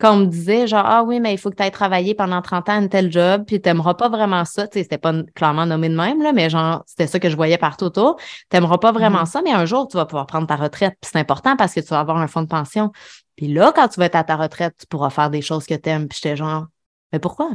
quand 0.00 0.14
on 0.14 0.16
me 0.20 0.26
disait 0.26 0.66
genre 0.66 0.84
Ah 0.86 1.02
oui, 1.04 1.20
mais 1.20 1.34
il 1.34 1.38
faut 1.38 1.50
que 1.50 1.56
tu 1.56 1.62
ailles 1.62 1.70
travailler 1.70 2.14
pendant 2.14 2.40
30 2.40 2.68
ans 2.68 2.72
à 2.72 2.76
un 2.76 2.88
tel 2.88 3.12
job, 3.12 3.44
puis 3.46 3.60
tu 3.60 3.68
n'aimeras 3.68 3.94
pas 3.94 4.08
vraiment 4.08 4.44
ça. 4.44 4.66
Tu 4.66 4.78
sais, 4.78 4.82
c'était 4.84 4.98
pas 4.98 5.12
clairement 5.34 5.66
nommé 5.66 5.88
de 5.88 5.96
même, 5.96 6.22
là, 6.22 6.32
mais 6.32 6.48
genre, 6.48 6.82
c'était 6.86 7.06
ça 7.06 7.20
que 7.20 7.28
je 7.28 7.36
voyais 7.36 7.58
partout 7.58 7.84
autour. 7.84 8.16
Tu 8.16 8.56
n'aimeras 8.56 8.78
pas 8.78 8.92
vraiment 8.92 9.22
mm-hmm. 9.22 9.30
ça, 9.30 9.42
mais 9.42 9.52
un 9.52 9.66
jour, 9.66 9.86
tu 9.86 9.96
vas 9.96 10.06
pouvoir 10.06 10.26
prendre 10.26 10.46
ta 10.46 10.56
retraite. 10.56 10.96
Puis 11.00 11.10
c'est 11.12 11.18
important 11.18 11.56
parce 11.56 11.74
que 11.74 11.80
tu 11.80 11.88
vas 11.88 12.00
avoir 12.00 12.16
un 12.16 12.26
fonds 12.26 12.42
de 12.42 12.48
pension. 12.48 12.90
Puis 13.36 13.48
là, 13.48 13.72
quand 13.74 13.88
tu 13.88 14.00
vas 14.00 14.06
être 14.06 14.16
à 14.16 14.24
ta 14.24 14.36
retraite, 14.36 14.74
tu 14.80 14.86
pourras 14.86 15.10
faire 15.10 15.30
des 15.30 15.42
choses 15.42 15.66
que 15.66 15.74
tu 15.74 15.88
aimes. 15.88 16.08
Puis 16.08 16.18
j'étais 16.22 16.36
genre 16.36 16.66
Mais 17.12 17.18
pourquoi? 17.18 17.50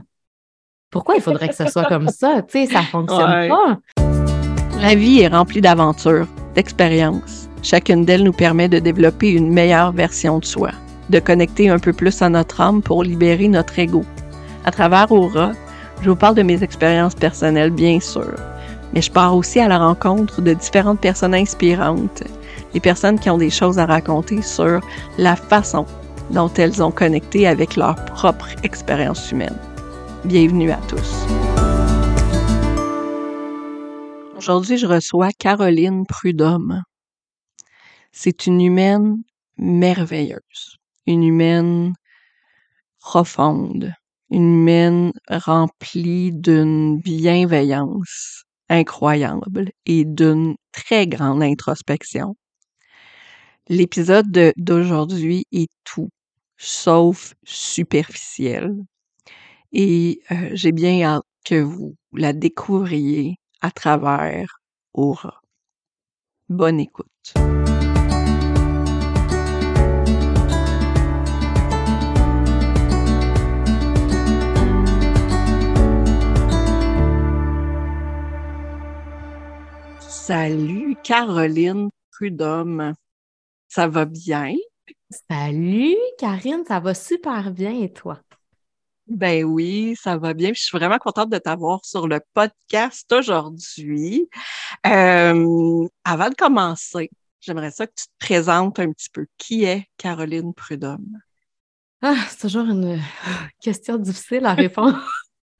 Pourquoi 0.91 1.15
il 1.15 1.21
faudrait 1.21 1.49
que 1.49 1.55
ce 1.55 1.67
soit 1.67 1.85
comme 1.85 2.09
ça? 2.09 2.41
Tu 2.43 2.67
sais, 2.67 2.73
ça 2.73 2.83
fonctionne 2.83 3.49
pas. 3.49 3.77
La 4.79 4.93
vie 4.95 5.21
est 5.21 5.27
remplie 5.27 5.61
d'aventures, 5.61 6.27
d'expériences. 6.53 7.49
Chacune 7.63 8.05
d'elles 8.05 8.23
nous 8.23 8.33
permet 8.33 8.69
de 8.69 8.77
développer 8.77 9.31
une 9.31 9.51
meilleure 9.51 9.91
version 9.91 10.37
de 10.37 10.45
soi 10.45 10.71
de 11.09 11.19
connecter 11.19 11.69
un 11.69 11.79
peu 11.79 11.93
plus 11.93 12.21
à 12.21 12.29
notre 12.29 12.61
âme 12.61 12.81
pour 12.81 13.03
libérer 13.03 13.47
notre 13.47 13.77
ego. 13.77 14.03
À 14.63 14.71
travers 14.71 15.11
Aura, 15.11 15.51
je 16.01 16.09
vous 16.09 16.15
parle 16.15 16.35
de 16.35 16.43
mes 16.43 16.63
expériences 16.63 17.15
personnelles, 17.15 17.71
bien 17.71 17.99
sûr, 17.99 18.35
mais 18.93 19.01
je 19.01 19.11
pars 19.11 19.35
aussi 19.35 19.59
à 19.59 19.67
la 19.67 19.77
rencontre 19.77 20.41
de 20.41 20.53
différentes 20.53 20.99
personnes 20.99 21.35
inspirantes, 21.35 22.23
des 22.73 22.79
personnes 22.79 23.19
qui 23.19 23.29
ont 23.29 23.37
des 23.37 23.49
choses 23.49 23.79
à 23.79 23.85
raconter 23.85 24.41
sur 24.41 24.81
la 25.17 25.35
façon 25.35 25.85
dont 26.31 26.51
elles 26.57 26.81
ont 26.81 26.91
connecté 26.91 27.47
avec 27.47 27.75
leur 27.75 27.95
propre 28.05 28.47
expérience 28.63 29.31
humaine. 29.31 29.57
Bienvenue 30.23 30.71
à 30.71 30.79
tous. 30.87 31.25
Aujourd'hui, 34.35 34.77
je 34.77 34.87
reçois 34.87 35.29
Caroline 35.37 36.05
Prudhomme. 36.05 36.83
C'est 38.11 38.47
une 38.47 38.61
humaine 38.61 39.17
merveilleuse 39.57 40.77
une 41.05 41.23
humaine 41.23 41.93
profonde, 42.99 43.93
une 44.29 44.61
humaine 44.61 45.11
remplie 45.29 46.31
d'une 46.31 46.99
bienveillance 46.99 48.43
incroyable 48.69 49.71
et 49.85 50.05
d'une 50.05 50.55
très 50.71 51.07
grande 51.07 51.43
introspection. 51.43 52.35
L'épisode 53.67 54.53
d'aujourd'hui 54.57 55.45
est 55.51 55.71
tout 55.83 56.09
sauf 56.57 57.33
superficiel 57.43 58.75
et 59.71 60.21
euh, 60.31 60.49
j'ai 60.53 60.71
bien 60.71 61.01
hâte 61.03 61.25
que 61.45 61.61
vous 61.61 61.95
la 62.13 62.33
découvriez 62.33 63.35
à 63.61 63.71
travers 63.71 64.61
Aura. 64.93 65.41
Bonne 66.49 66.79
écoute. 66.79 67.33
Salut 80.25 80.95
Caroline 81.03 81.91
Prudhomme. 82.11 82.95
Ça 83.67 83.87
va 83.87 84.05
bien? 84.05 84.55
Salut 85.29 85.95
Karine, 86.17 86.63
ça 86.67 86.79
va 86.79 86.95
super 86.95 87.51
bien 87.51 87.79
et 87.79 87.93
toi? 87.93 88.19
Ben 89.05 89.43
oui, 89.43 89.95
ça 90.01 90.17
va 90.17 90.33
bien. 90.33 90.51
Je 90.51 90.63
suis 90.63 90.75
vraiment 90.75 90.97
contente 90.97 91.29
de 91.29 91.37
t'avoir 91.37 91.85
sur 91.85 92.07
le 92.07 92.21
podcast 92.33 93.13
aujourd'hui. 93.13 94.27
Euh, 94.87 95.87
avant 96.03 96.29
de 96.29 96.35
commencer, 96.35 97.11
j'aimerais 97.39 97.69
ça 97.69 97.85
que 97.85 97.93
tu 97.95 98.05
te 98.05 98.25
présentes 98.25 98.79
un 98.79 98.91
petit 98.93 99.11
peu. 99.13 99.27
Qui 99.37 99.65
est 99.65 99.85
Caroline 99.95 100.55
Prudhomme? 100.55 101.19
Ah, 102.01 102.15
c'est 102.29 102.39
toujours 102.39 102.65
une 102.65 102.99
question 103.61 103.97
difficile 103.97 104.47
à 104.47 104.55
répondre 104.55 105.07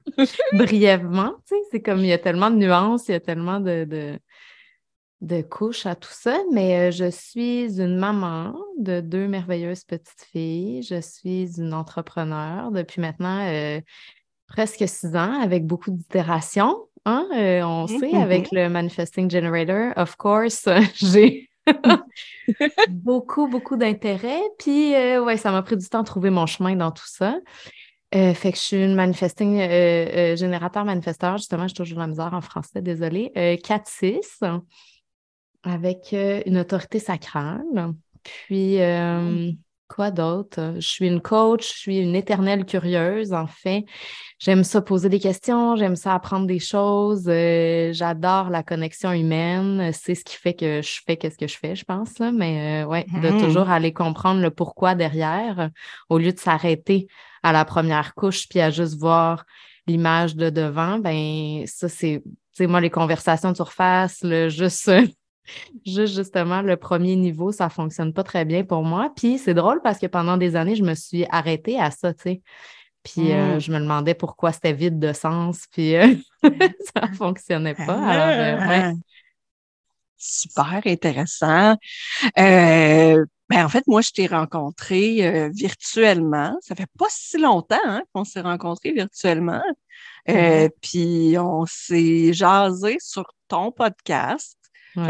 brièvement. 0.53 1.35
c'est 1.69 1.83
comme 1.83 1.99
il 1.99 2.07
y 2.07 2.13
a 2.13 2.17
tellement 2.17 2.49
de 2.49 2.55
nuances, 2.55 3.09
il 3.09 3.11
y 3.11 3.15
a 3.15 3.19
tellement 3.19 3.59
de, 3.59 3.83
de 3.83 4.19
couche 5.41 5.85
à 5.85 5.95
tout 5.95 6.11
ça, 6.11 6.37
mais 6.51 6.75
euh, 6.75 6.91
je 6.91 7.09
suis 7.09 7.79
une 7.79 7.97
maman 7.97 8.55
de 8.77 9.01
deux 9.01 9.27
merveilleuses 9.27 9.83
petites 9.83 10.25
filles. 10.31 10.83
Je 10.83 11.01
suis 11.01 11.59
une 11.59 11.73
entrepreneur 11.73 12.71
depuis 12.71 13.01
maintenant 13.01 13.47
euh, 13.47 13.81
presque 14.47 14.87
six 14.87 15.15
ans 15.15 15.41
avec 15.41 15.65
beaucoup 15.65 15.91
d'itérations. 15.91 16.77
Hein? 17.05 17.27
Euh, 17.35 17.61
on 17.63 17.85
mmh, 17.85 17.99
sait, 17.99 18.15
avec 18.15 18.51
le 18.51 18.69
Manifesting 18.69 19.29
Generator, 19.29 19.93
of 19.95 20.15
course, 20.15 20.67
j'ai 20.95 21.49
beaucoup, 22.89 23.47
beaucoup 23.47 23.77
d'intérêt. 23.77 24.41
Puis, 24.59 24.91
ouais, 24.91 25.37
ça 25.37 25.51
m'a 25.51 25.63
pris 25.63 25.77
du 25.77 25.87
temps 25.89 26.01
de 26.01 26.07
trouver 26.07 26.29
mon 26.29 26.45
chemin 26.45 26.75
dans 26.75 26.91
tout 26.91 27.07
ça. 27.07 27.39
fait 28.11 28.51
que 28.51 28.57
je 28.57 28.61
suis 28.61 28.83
une 28.83 28.93
manifesting, 28.93 29.57
générateur 30.35 30.85
manifesteur, 30.85 31.37
justement, 31.37 31.67
j'ai 31.67 31.73
toujours 31.73 31.99
la 31.99 32.07
misère 32.07 32.33
en 32.33 32.41
français, 32.41 32.83
désolée. 32.83 33.31
4-6 33.35 34.61
avec 35.65 36.13
euh, 36.13 36.41
une 36.45 36.57
autorité 36.57 36.99
sacrale. 36.99 37.93
Puis, 38.23 38.81
euh, 38.81 39.51
quoi 39.87 40.11
d'autre? 40.11 40.75
Je 40.75 40.87
suis 40.87 41.07
une 41.07 41.21
coach, 41.21 41.67
je 41.67 41.77
suis 41.77 41.97
une 41.97 42.15
éternelle 42.15 42.65
curieuse, 42.65 43.33
en 43.33 43.47
fait. 43.47 43.85
J'aime 44.39 44.63
ça 44.63 44.81
poser 44.81 45.09
des 45.09 45.19
questions, 45.19 45.75
j'aime 45.75 45.95
ça 45.95 46.13
apprendre 46.13 46.47
des 46.47 46.59
choses. 46.59 47.25
Euh, 47.27 47.91
j'adore 47.93 48.49
la 48.49 48.63
connexion 48.63 49.11
humaine. 49.11 49.91
C'est 49.93 50.15
ce 50.15 50.23
qui 50.23 50.37
fait 50.37 50.53
que 50.53 50.81
je 50.81 51.01
fais 51.05 51.17
qu'est-ce 51.17 51.37
que 51.37 51.47
je 51.47 51.57
fais, 51.57 51.75
je 51.75 51.83
pense. 51.83 52.17
Là. 52.19 52.31
Mais 52.31 52.83
ouais, 52.83 53.05
de 53.21 53.29
mmh. 53.29 53.41
toujours 53.41 53.69
aller 53.69 53.93
comprendre 53.93 54.41
le 54.41 54.51
pourquoi 54.51 54.95
derrière, 54.95 55.69
au 56.09 56.17
lieu 56.17 56.31
de 56.31 56.39
s'arrêter 56.39 57.07
à 57.43 57.51
la 57.51 57.65
première 57.65 58.15
couche 58.15 58.47
puis 58.49 58.59
à 58.59 58.71
juste 58.71 58.97
voir 58.97 59.45
l'image 59.87 60.35
de 60.35 60.49
devant, 60.49 60.97
ben 60.97 61.63
ça, 61.67 61.87
c'est, 61.87 62.23
tu 62.55 62.67
moi, 62.67 62.81
les 62.81 62.89
conversations 62.89 63.51
de 63.51 63.55
surface, 63.55 64.19
le 64.23 64.49
juste 64.49 64.89
Juste 65.85 66.15
justement, 66.15 66.61
le 66.61 66.77
premier 66.77 67.15
niveau, 67.15 67.51
ça 67.51 67.69
fonctionne 67.69 68.13
pas 68.13 68.23
très 68.23 68.45
bien 68.45 68.63
pour 68.63 68.83
moi. 68.83 69.11
Puis 69.15 69.37
c'est 69.37 69.53
drôle 69.53 69.81
parce 69.81 69.99
que 69.99 70.07
pendant 70.07 70.37
des 70.37 70.55
années, 70.55 70.75
je 70.75 70.83
me 70.83 70.95
suis 70.95 71.25
arrêtée 71.29 71.79
à 71.79 71.91
ça, 71.91 72.13
tu 72.13 72.21
sais. 72.23 72.41
Puis 73.05 73.31
euh, 73.31 73.55
mmh. 73.55 73.59
je 73.59 73.71
me 73.71 73.79
demandais 73.79 74.15
pourquoi 74.15 74.51
c'était 74.51 74.73
vide 74.73 74.97
de 74.97 75.13
sens, 75.13 75.65
puis 75.71 75.95
euh, 75.95 76.15
ça 76.95 77.07
fonctionnait 77.13 77.75
pas. 77.75 78.03
Alors, 78.03 78.89
euh, 78.89 78.93
Super 80.17 80.81
intéressant. 80.85 81.75
ben, 82.35 83.27
en 83.51 83.69
fait, 83.69 83.85
moi, 83.85 84.01
je 84.01 84.09
t'ai 84.09 84.25
rencontré 84.25 85.51
virtuellement. 85.53 86.57
Ça 86.61 86.73
fait 86.73 86.89
pas 86.97 87.05
si 87.09 87.37
longtemps 87.37 87.77
hein, 87.85 88.01
qu'on 88.11 88.23
s'est 88.23 88.41
rencontrés 88.41 88.91
virtuellement. 88.91 89.61
Mmh 90.27 90.69
puis 90.81 91.35
on 91.37 91.67
s'est 91.67 92.33
jasé 92.33 92.97
sur 92.99 93.31
ton 93.47 93.71
podcast. 93.71 94.57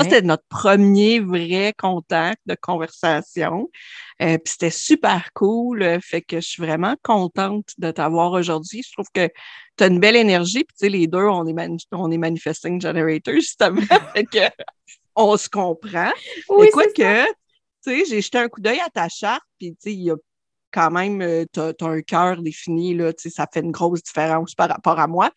C'était 0.01 0.21
notre 0.21 0.45
premier 0.49 1.19
vrai 1.19 1.73
contact 1.77 2.41
de 2.45 2.55
conversation. 2.59 3.69
Euh, 4.21 4.37
puis 4.37 4.53
c'était 4.53 4.71
super 4.71 5.29
cool. 5.33 5.83
Euh, 5.83 5.99
fait 6.01 6.21
que 6.21 6.37
je 6.37 6.47
suis 6.47 6.63
vraiment 6.63 6.95
contente 7.03 7.69
de 7.77 7.91
t'avoir 7.91 8.31
aujourd'hui. 8.31 8.81
Je 8.83 8.91
trouve 8.93 9.07
que 9.13 9.27
tu 9.77 9.83
as 9.83 9.87
une 9.87 9.99
belle 9.99 10.15
énergie. 10.15 10.63
Puis 10.63 10.75
tu 10.77 10.85
sais, 10.85 10.89
les 10.89 11.07
deux, 11.07 11.25
on 11.25 11.45
est, 11.45 11.69
on 11.91 12.11
est 12.11 12.17
manifesting 12.17 12.81
generators, 12.81 13.35
justement. 13.35 13.81
fait 14.15 14.25
que 14.25 14.63
on 15.15 15.37
se 15.37 15.49
comprend. 15.49 16.11
Oui, 16.49 16.69
quoi 16.71 16.85
que, 16.87 17.25
tu 17.25 17.33
sais, 17.81 18.05
j'ai 18.05 18.21
jeté 18.21 18.37
un 18.37 18.49
coup 18.49 18.61
d'œil 18.61 18.79
à 18.85 18.89
ta 18.89 19.07
charte, 19.07 19.43
puis 19.57 19.71
tu 19.71 19.77
sais, 19.79 19.93
il 19.93 20.03
y 20.03 20.11
a 20.11 20.15
quand 20.71 20.91
même, 20.91 21.21
euh, 21.21 21.45
tu 21.53 21.61
as, 21.61 21.73
un 21.81 22.01
cœur 22.01 22.41
défini, 22.41 22.95
là, 22.95 23.13
ça 23.17 23.47
fait 23.51 23.61
une 23.61 23.71
grosse 23.71 24.03
différence 24.03 24.55
par 24.55 24.67
rapport 24.67 24.99
à 24.99 25.07
moi. 25.07 25.31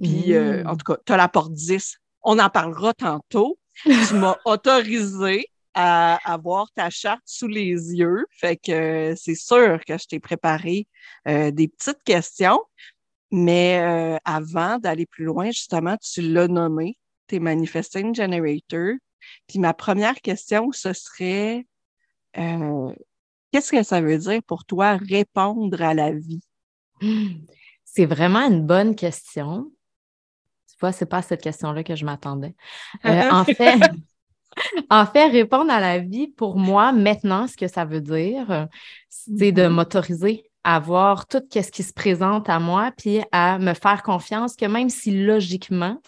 Puis, 0.00 0.38
en 0.38 0.72
mmh. 0.72 0.76
tout 0.76 0.92
cas, 0.92 0.98
tu 1.04 1.12
as 1.12 1.16
la 1.16 1.28
porte 1.28 1.52
10. 1.52 1.96
On 2.22 2.38
en 2.38 2.48
parlera 2.48 2.94
tantôt 2.94 3.58
tu 3.82 4.14
m'as 4.14 4.36
autorisé 4.44 5.46
à 5.74 6.20
avoir 6.30 6.70
ta 6.72 6.88
charte 6.88 7.22
sous 7.24 7.48
les 7.48 7.72
yeux. 7.72 8.26
Fait 8.30 8.56
que 8.56 9.14
c'est 9.16 9.34
sûr 9.34 9.80
que 9.86 9.98
je 9.98 10.06
t'ai 10.06 10.20
préparé 10.20 10.86
euh, 11.26 11.50
des 11.50 11.68
petites 11.68 12.02
questions. 12.04 12.60
Mais 13.30 13.80
euh, 13.80 14.16
avant 14.24 14.78
d'aller 14.78 15.06
plus 15.06 15.24
loin, 15.24 15.46
justement, 15.46 15.96
tu 15.96 16.22
l'as 16.22 16.46
nommé, 16.46 16.96
tes 17.26 17.40
Manifesting 17.40 18.14
Generator. 18.14 18.94
Puis 19.48 19.58
ma 19.58 19.74
première 19.74 20.20
question, 20.20 20.70
ce 20.70 20.92
serait 20.92 21.66
euh, 22.38 22.92
qu'est-ce 23.50 23.72
que 23.72 23.82
ça 23.82 24.00
veut 24.00 24.18
dire 24.18 24.42
pour 24.46 24.64
toi 24.64 24.96
répondre 24.96 25.82
à 25.82 25.94
la 25.94 26.12
vie? 26.12 26.42
C'est 27.84 28.06
vraiment 28.06 28.40
une 28.40 28.66
bonne 28.66 28.94
question. 28.94 29.70
Vois, 30.84 30.92
c'est 30.92 31.06
pas 31.06 31.22
cette 31.22 31.40
question-là 31.40 31.82
que 31.82 31.94
je 31.94 32.04
m'attendais. 32.04 32.54
Euh, 33.06 33.30
en 33.30 33.44
fait, 33.44 33.80
en 34.90 35.06
fait, 35.06 35.28
répondre 35.28 35.70
à 35.70 35.80
la 35.80 35.98
vie, 35.98 36.28
pour 36.28 36.58
moi, 36.58 36.92
maintenant, 36.92 37.46
ce 37.46 37.56
que 37.56 37.68
ça 37.68 37.84
veut 37.84 38.02
dire, 38.02 38.68
c'est 39.08 39.52
de 39.52 39.62
mm-hmm. 39.62 39.68
m'autoriser 39.68 40.50
à 40.62 40.78
voir 40.80 41.26
tout 41.26 41.42
ce 41.52 41.70
qui 41.70 41.82
se 41.82 41.92
présente 41.92 42.48
à 42.50 42.58
moi, 42.58 42.92
puis 42.96 43.20
à 43.32 43.58
me 43.58 43.74
faire 43.74 44.02
confiance 44.02 44.56
que 44.56 44.66
même 44.66 44.90
si 44.90 45.24
logiquement, 45.24 45.98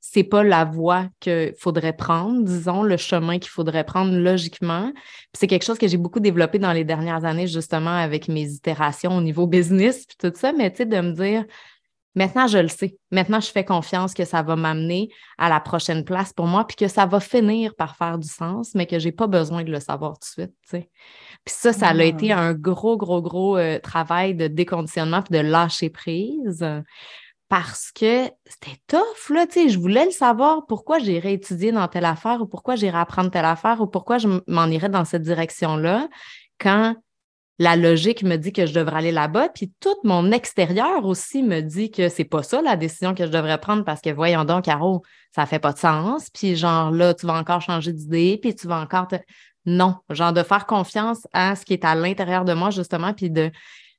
c'est 0.00 0.22
pas 0.22 0.42
la 0.42 0.64
voie 0.64 1.08
qu'il 1.18 1.54
faudrait 1.58 1.96
prendre, 1.96 2.44
disons, 2.44 2.82
le 2.82 2.96
chemin 2.96 3.38
qu'il 3.38 3.50
faudrait 3.50 3.84
prendre 3.84 4.14
logiquement. 4.14 4.92
c'est 5.32 5.46
quelque 5.46 5.64
chose 5.64 5.78
que 5.78 5.88
j'ai 5.88 5.96
beaucoup 5.96 6.20
développé 6.20 6.58
dans 6.58 6.72
les 6.72 6.84
dernières 6.84 7.24
années, 7.24 7.46
justement, 7.46 7.96
avec 7.96 8.28
mes 8.28 8.48
itérations 8.50 9.16
au 9.16 9.22
niveau 9.22 9.46
business, 9.46 10.04
puis 10.06 10.16
tout 10.18 10.36
ça, 10.36 10.52
mais 10.52 10.70
tu 10.70 10.78
sais, 10.78 10.86
de 10.86 11.00
me 11.00 11.12
dire, 11.12 11.44
maintenant, 12.14 12.46
je 12.46 12.58
le 12.58 12.68
sais. 12.68 12.96
Maintenant, 13.10 13.40
je 13.40 13.50
fais 13.50 13.64
confiance 13.64 14.14
que 14.14 14.24
ça 14.24 14.42
va 14.42 14.56
m'amener 14.56 15.08
à 15.38 15.48
la 15.48 15.60
prochaine 15.60 16.04
place 16.04 16.32
pour 16.32 16.46
moi, 16.46 16.66
puis 16.66 16.76
que 16.76 16.88
ça 16.88 17.06
va 17.06 17.20
finir 17.20 17.74
par 17.74 17.96
faire 17.96 18.18
du 18.18 18.28
sens, 18.28 18.74
mais 18.74 18.86
que 18.86 18.98
j'ai 18.98 19.12
pas 19.12 19.26
besoin 19.26 19.64
de 19.64 19.70
le 19.70 19.80
savoir 19.80 20.18
tout 20.18 20.42
de 20.42 20.46
suite. 20.46 20.54
Puis 21.44 21.54
ça, 21.54 21.72
ça 21.72 21.88
a 21.88 22.04
été 22.04 22.32
ah. 22.32 22.40
un 22.40 22.54
gros, 22.54 22.96
gros, 22.96 23.22
gros 23.22 23.56
euh, 23.56 23.78
travail 23.78 24.34
de 24.34 24.46
déconditionnement 24.46 25.22
puis 25.22 25.36
de 25.36 25.42
lâcher 25.42 25.90
prise 25.90 26.64
parce 27.48 27.92
que 27.92 28.28
c'était 28.46 28.78
tough, 28.88 29.30
là, 29.30 29.46
tu 29.46 29.52
sais, 29.52 29.68
je 29.68 29.78
voulais 29.78 30.06
le 30.06 30.10
savoir 30.10 30.66
pourquoi 30.66 30.98
j'irais 30.98 31.34
étudier 31.34 31.72
dans 31.72 31.86
telle 31.88 32.06
affaire 32.06 32.40
ou 32.40 32.46
pourquoi 32.46 32.74
j'irais 32.74 32.98
apprendre 32.98 33.30
telle 33.30 33.44
affaire 33.44 33.80
ou 33.80 33.86
pourquoi 33.86 34.18
je 34.18 34.28
m'en 34.48 34.66
irais 34.66 34.88
dans 34.88 35.04
cette 35.04 35.22
direction-là 35.22 36.08
quand 36.58 36.96
la 37.58 37.76
logique 37.76 38.22
me 38.22 38.36
dit 38.36 38.52
que 38.52 38.66
je 38.66 38.74
devrais 38.74 38.98
aller 38.98 39.12
là-bas, 39.12 39.48
puis 39.48 39.72
tout 39.80 39.94
mon 40.02 40.32
extérieur 40.32 41.04
aussi 41.04 41.42
me 41.42 41.60
dit 41.60 41.90
que 41.90 42.08
c'est 42.08 42.24
pas 42.24 42.42
ça 42.42 42.60
la 42.62 42.76
décision 42.76 43.14
que 43.14 43.26
je 43.26 43.30
devrais 43.30 43.58
prendre 43.58 43.84
parce 43.84 44.00
que 44.00 44.10
voyons 44.10 44.44
donc, 44.44 44.64
Caro, 44.64 45.02
ça 45.34 45.46
fait 45.46 45.60
pas 45.60 45.72
de 45.72 45.78
sens, 45.78 46.30
puis 46.30 46.56
genre 46.56 46.90
là, 46.90 47.14
tu 47.14 47.26
vas 47.26 47.34
encore 47.34 47.60
changer 47.60 47.92
d'idée, 47.92 48.38
puis 48.40 48.54
tu 48.54 48.66
vas 48.66 48.80
encore 48.80 49.08
te... 49.08 49.16
Non, 49.66 49.96
genre 50.10 50.32
de 50.32 50.42
faire 50.42 50.66
confiance 50.66 51.26
à 51.32 51.56
ce 51.56 51.64
qui 51.64 51.72
est 51.72 51.84
à 51.84 51.94
l'intérieur 51.94 52.44
de 52.44 52.52
moi, 52.52 52.70
justement, 52.70 53.14
puis 53.14 53.30
de 53.30 53.50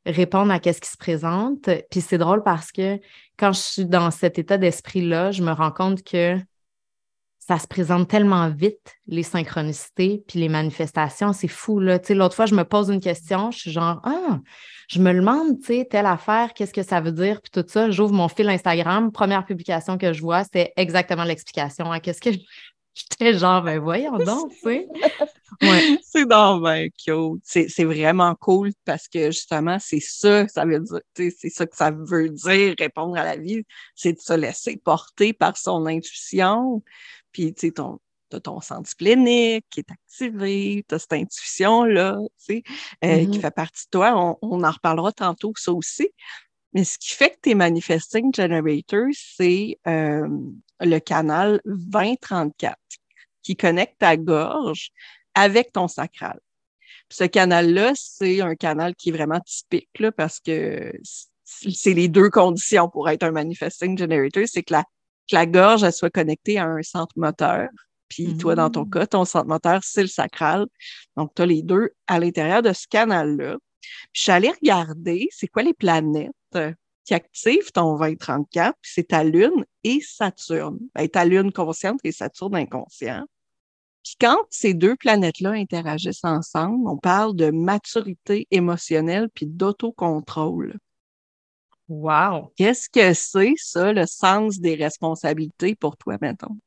répondre 0.06 0.52
à 0.52 0.58
ce 0.58 0.80
qui 0.80 0.90
se 0.90 0.98
présente. 0.98 1.70
Puis 1.90 2.02
c'est 2.02 2.18
drôle 2.18 2.44
parce 2.44 2.72
que 2.72 3.00
quand 3.38 3.52
je 3.52 3.60
suis 3.60 3.86
dans 3.86 4.12
cet 4.12 4.38
état 4.38 4.58
d'esprit-là, 4.58 5.32
je 5.32 5.42
me 5.42 5.52
rends 5.52 5.72
compte 5.72 6.04
que 6.04 6.38
ça 7.48 7.60
se 7.60 7.68
présente 7.68 8.08
tellement 8.08 8.50
vite, 8.50 8.96
les 9.06 9.22
synchronicités, 9.22 10.24
puis 10.28 10.40
les 10.40 10.50
manifestations, 10.50 11.32
c'est 11.32 11.48
fou, 11.48 11.80
là. 11.80 12.00
Tu 12.00 12.08
sais, 12.08 12.14
l'autre 12.16 12.36
fois, 12.36 12.48
je 12.48 12.56
me 12.56 12.64
pose 12.64 12.90
une 12.90 13.02
question, 13.02 13.52
je 13.52 13.60
suis 13.60 13.72
genre, 13.72 14.02
ah, 14.04 14.40
je 14.88 15.00
me 15.00 15.14
demande, 15.14 15.60
tu 15.60 15.66
sais, 15.66 15.88
telle 15.90 16.08
affaire, 16.08 16.54
qu'est-ce 16.56 16.74
que 16.74 16.82
ça 16.82 17.02
veut 17.02 17.12
dire, 17.12 17.42
puis 17.42 17.52
tout 17.52 17.68
ça. 17.68 17.92
J'ouvre 17.92 18.14
mon 18.14 18.30
fil 18.30 18.50
Instagram, 18.50 19.12
première 19.12 19.46
publication 19.46 20.00
que 20.00 20.12
je 20.12 20.22
vois, 20.22 20.44
c'est 20.52 20.74
exactement 20.76 21.24
l'explication 21.24 21.92
à 21.92 22.00
qu'est-ce 22.00 22.22
que 22.22 22.32
J'étais 22.96 23.38
genre, 23.38 23.62
ben 23.62 23.78
voyons 23.78 24.18
donc, 24.18 24.52
tu 24.52 24.60
sais. 24.60 24.88
Ouais. 25.62 25.98
C'est 26.04 26.26
donc 26.26 26.64
ben 26.64 26.90
cute. 26.98 27.42
C'est 27.44 27.84
vraiment 27.84 28.36
cool 28.36 28.72
parce 28.84 29.08
que 29.08 29.32
justement, 29.32 29.78
c'est 29.80 30.02
ça, 30.02 30.48
ça 30.48 30.66
veut 30.66 30.80
dire, 30.80 31.00
c'est 31.16 31.50
ça 31.50 31.66
que 31.66 31.76
ça 31.76 31.92
veut 31.92 32.30
dire, 32.30 32.76
répondre 32.78 33.18
à 33.18 33.24
la 33.24 33.38
vie, 33.38 33.64
c'est 33.96 34.14
de 34.14 34.20
se 34.20 34.34
laisser 34.34 34.78
porter 34.78 35.34
par 35.34 35.56
son 35.56 35.86
intuition. 35.86 36.82
Puis, 37.36 37.54
tu 37.54 37.68
sais, 37.68 37.72
ton, 37.74 38.00
as 38.32 38.40
ton 38.40 38.62
sens 38.62 38.96
plénique 38.96 39.66
qui 39.70 39.82
est 39.82 39.92
activé, 39.92 40.86
tu 40.88 40.96
as 40.96 41.00
cette 41.00 41.12
intuition-là, 41.12 42.18
tu 42.18 42.30
sais, 42.38 42.64
euh, 43.04 43.26
qui 43.26 43.26
mm-hmm. 43.26 43.42
fait 43.42 43.52
partie 43.52 43.84
de 43.88 43.90
toi. 43.92 44.14
On, 44.16 44.38
on, 44.42 44.64
en 44.64 44.72
reparlera 44.72 45.12
tantôt, 45.12 45.52
ça 45.58 45.74
aussi. 45.74 46.08
Mais 46.74 46.86
ce 46.86 46.98
qui 46.98 47.14
fait 47.14 47.32
que 47.32 47.40
tu 47.44 47.50
es 47.50 47.56
manifesting 47.56 48.34
generator, 48.34 49.08
c'est 49.14 49.78
euh, 49.86 50.30
le 50.80 51.00
canal 51.00 51.60
2034 51.66 52.78
qui 53.44 53.58
connecte 53.58 54.00
ta 54.00 54.16
gorge 54.16 54.92
avec 55.34 55.74
ton 55.74 55.90
sacral. 55.90 56.40
ce 57.10 57.26
canal-là, 57.26 57.92
c'est 57.96 58.40
un 58.40 58.56
canal 58.56 58.96
qui 58.96 59.10
est 59.10 59.12
vraiment 59.12 59.42
typique 59.42 60.00
là, 60.00 60.14
parce 60.14 60.40
que 60.40 60.94
c'est 61.44 61.94
les 61.94 62.08
deux 62.08 62.30
conditions 62.30 62.88
pour 62.88 63.10
être 63.10 63.24
un 63.24 63.32
manifesting 63.32 63.98
generator, 63.98 64.46
c'est 64.48 64.64
que 64.64 64.72
la, 64.72 64.86
que 65.30 65.36
la 65.36 65.46
gorge 65.46 65.84
elle 65.84 65.94
soit 65.94 66.10
connectée 66.10 66.58
à 66.58 66.66
un 66.66 66.84
centre 66.84 67.14
moteur. 67.18 67.70
Puis 68.08 68.38
toi, 68.38 68.56
dans 68.56 68.70
ton 68.70 68.86
mmh. 68.86 68.90
cas, 68.92 69.08
ton 69.08 69.26
centre 69.26 69.48
moteur, 69.48 69.82
c'est 69.84 70.02
le 70.02 70.08
sacral. 70.08 70.68
Donc, 71.18 71.32
tu 71.36 71.42
as 71.42 71.46
les 71.46 71.64
deux 71.64 71.90
à 72.08 72.20
l'intérieur 72.20 72.62
de 72.62 72.72
ce 72.72 72.88
canal-là. 72.88 73.58
Puis 73.82 74.10
je 74.14 74.22
suis 74.22 74.32
allée 74.32 74.52
regarder, 74.52 75.28
c'est 75.32 75.48
quoi 75.48 75.64
les 75.64 75.74
planètes 75.74 76.32
qui 77.06 77.14
activent 77.14 77.72
ton 77.72 77.98
2034, 77.98 78.76
puis 78.82 78.92
c'est 78.94 79.08
ta 79.10 79.24
Lune 79.24 79.66
et 79.84 80.02
Saturne. 80.02 80.80
Ben, 80.96 81.08
ta 81.08 81.26
Lune 81.26 81.52
consciente 81.52 82.00
et 82.04 82.12
Saturne 82.12 82.56
inconscient. 82.56 83.26
Puis 84.04 84.16
quand 84.20 84.38
ces 84.50 84.74
deux 84.74 84.96
planètes-là 84.96 85.52
interagissent 85.52 86.24
ensemble, 86.24 86.88
on 86.88 86.98
parle 86.98 87.36
de 87.36 87.50
maturité 87.52 88.48
émotionnelle 88.52 89.30
puis 89.34 89.46
d'autocontrôle. 89.48 90.78
Wow! 91.88 92.52
Qu'est-ce 92.56 92.90
que 92.90 93.14
c'est, 93.14 93.54
ça, 93.58 93.94
le 93.94 94.06
sens 94.06 94.60
des 94.60 94.76
responsabilités 94.76 95.76
pour 95.76 95.98
toi, 95.98 96.18
mettons? 96.22 96.58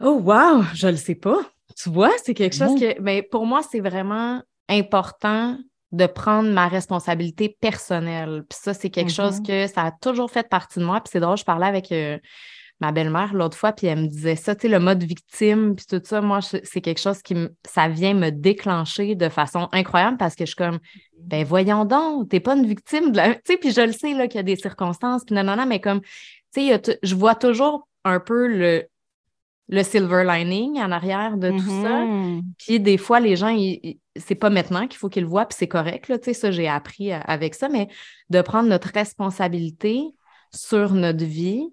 Oh, 0.00 0.20
wow! 0.22 0.62
Je 0.74 0.88
le 0.88 0.96
sais 0.96 1.14
pas. 1.14 1.40
Tu 1.76 1.90
vois, 1.90 2.12
c'est 2.24 2.34
quelque 2.34 2.56
chose 2.56 2.78
que. 2.78 3.00
Mais 3.00 3.22
pour 3.22 3.46
moi, 3.46 3.62
c'est 3.62 3.80
vraiment 3.80 4.42
important 4.68 5.58
de 5.92 6.06
prendre 6.06 6.50
ma 6.50 6.68
responsabilité 6.68 7.56
personnelle. 7.60 8.44
Puis 8.48 8.58
ça, 8.62 8.72
c'est 8.72 8.90
quelque 8.90 9.12
chose 9.12 9.40
mm-hmm. 9.40 9.66
que 9.66 9.72
ça 9.72 9.82
a 9.82 9.92
toujours 9.92 10.30
fait 10.30 10.48
partie 10.48 10.78
de 10.78 10.84
moi. 10.84 11.00
Puis 11.00 11.10
c'est 11.12 11.20
drôle, 11.20 11.36
je 11.36 11.44
parlais 11.44 11.66
avec 11.66 11.92
euh, 11.92 12.18
ma 12.80 12.92
belle-mère 12.92 13.32
l'autre 13.32 13.56
fois, 13.56 13.72
puis 13.72 13.86
elle 13.86 14.02
me 14.02 14.06
disait 14.08 14.36
ça, 14.36 14.54
tu 14.54 14.62
sais, 14.62 14.68
le 14.68 14.80
mode 14.80 15.02
victime, 15.04 15.76
puis 15.76 15.86
tout 15.88 16.00
ça, 16.04 16.20
moi, 16.20 16.40
c'est 16.42 16.80
quelque 16.80 17.00
chose 17.00 17.22
qui, 17.22 17.34
ça 17.64 17.88
vient 17.88 18.14
me 18.14 18.30
déclencher 18.30 19.14
de 19.14 19.28
façon 19.28 19.68
incroyable 19.72 20.16
parce 20.16 20.34
que 20.34 20.44
je 20.44 20.50
suis 20.50 20.56
comme, 20.56 20.80
ben 21.16 21.44
voyons 21.44 21.84
donc, 21.84 22.28
t'es 22.28 22.40
pas 22.40 22.56
une 22.56 22.66
victime 22.66 23.12
de 23.12 23.16
la... 23.16 23.34
Tu 23.34 23.40
sais, 23.44 23.56
puis 23.56 23.72
je 23.72 23.82
le 23.82 23.92
sais, 23.92 24.14
là, 24.14 24.26
qu'il 24.26 24.36
y 24.36 24.40
a 24.40 24.42
des 24.42 24.56
circonstances, 24.56 25.24
puis 25.24 25.34
non, 25.34 25.44
non, 25.44 25.56
non, 25.56 25.66
mais 25.66 25.80
comme, 25.80 26.00
tu 26.00 26.68
sais, 26.68 26.82
je 27.02 27.14
vois 27.14 27.36
toujours 27.36 27.88
un 28.04 28.18
peu 28.18 28.48
le, 28.48 28.84
le 29.68 29.82
silver 29.82 30.24
lining 30.24 30.80
en 30.80 30.90
arrière 30.90 31.36
de 31.36 31.50
tout 31.50 31.82
ça. 31.82 32.04
Mm-hmm. 32.04 32.42
Puis 32.58 32.80
des 32.80 32.98
fois, 32.98 33.20
les 33.20 33.36
gens, 33.36 33.56
c'est 34.16 34.34
pas 34.34 34.50
maintenant 34.50 34.88
qu'il 34.88 34.98
faut 34.98 35.08
qu'ils 35.08 35.22
le 35.22 35.28
voient, 35.28 35.46
puis 35.46 35.56
c'est 35.58 35.68
correct, 35.68 36.08
là, 36.08 36.18
tu 36.18 36.26
sais, 36.26 36.34
ça, 36.34 36.50
j'ai 36.50 36.68
appris 36.68 37.12
avec 37.12 37.54
ça, 37.54 37.68
mais 37.68 37.88
de 38.30 38.40
prendre 38.42 38.68
notre 38.68 38.90
responsabilité 38.92 40.02
sur 40.52 40.92
notre 40.92 41.24
vie, 41.24 41.64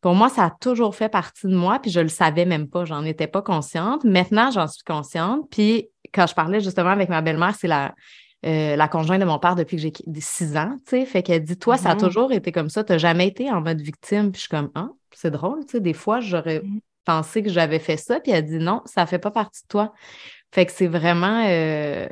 pour 0.00 0.14
moi, 0.14 0.28
ça 0.28 0.44
a 0.46 0.50
toujours 0.50 0.94
fait 0.94 1.08
partie 1.08 1.46
de 1.46 1.54
moi, 1.54 1.78
puis 1.78 1.90
je 1.90 2.00
le 2.00 2.08
savais 2.08 2.44
même 2.44 2.68
pas, 2.68 2.84
j'en 2.84 3.04
étais 3.04 3.26
pas 3.26 3.42
consciente. 3.42 4.04
Maintenant, 4.04 4.50
j'en 4.50 4.66
suis 4.66 4.84
consciente. 4.84 5.48
Puis 5.50 5.88
quand 6.12 6.26
je 6.26 6.34
parlais 6.34 6.60
justement 6.60 6.90
avec 6.90 7.08
ma 7.08 7.20
belle-mère, 7.20 7.54
c'est 7.54 7.68
la, 7.68 7.94
euh, 8.46 8.76
la 8.76 8.88
conjointe 8.88 9.20
de 9.20 9.26
mon 9.26 9.38
père 9.38 9.56
depuis 9.56 9.76
que 9.76 9.82
j'ai 9.82 9.92
six 10.20 10.56
ans, 10.56 10.76
tu 10.86 10.90
sais. 10.90 11.04
Fait 11.04 11.22
qu'elle 11.22 11.44
dit, 11.44 11.58
toi, 11.58 11.76
ça 11.76 11.90
a 11.90 11.94
mm-hmm. 11.94 11.98
toujours 11.98 12.32
été 12.32 12.52
comme 12.52 12.70
ça, 12.70 12.82
tu 12.82 12.92
n'as 12.92 12.98
jamais 12.98 13.28
été 13.28 13.50
en 13.50 13.60
mode 13.60 13.80
victime. 13.80 14.32
Puis 14.32 14.38
je 14.38 14.46
suis 14.46 14.48
comme, 14.48 14.70
ah, 14.74 14.88
c'est 15.12 15.30
drôle, 15.30 15.64
tu 15.66 15.72
sais, 15.72 15.80
des 15.80 15.92
fois, 15.92 16.20
j'aurais 16.20 16.60
mm-hmm 16.60 16.80
pensé 17.04 17.42
que 17.42 17.50
j'avais 17.50 17.78
fait 17.78 17.96
ça, 17.96 18.20
puis 18.20 18.32
elle 18.32 18.46
dit 18.46 18.58
non, 18.58 18.82
ça 18.84 19.06
fait 19.06 19.18
pas 19.18 19.30
partie 19.30 19.62
de 19.62 19.68
toi. 19.68 19.92
Fait 20.52 20.66
que 20.66 20.72
c'est 20.72 20.86
vraiment 20.86 21.44
euh, 21.48 22.08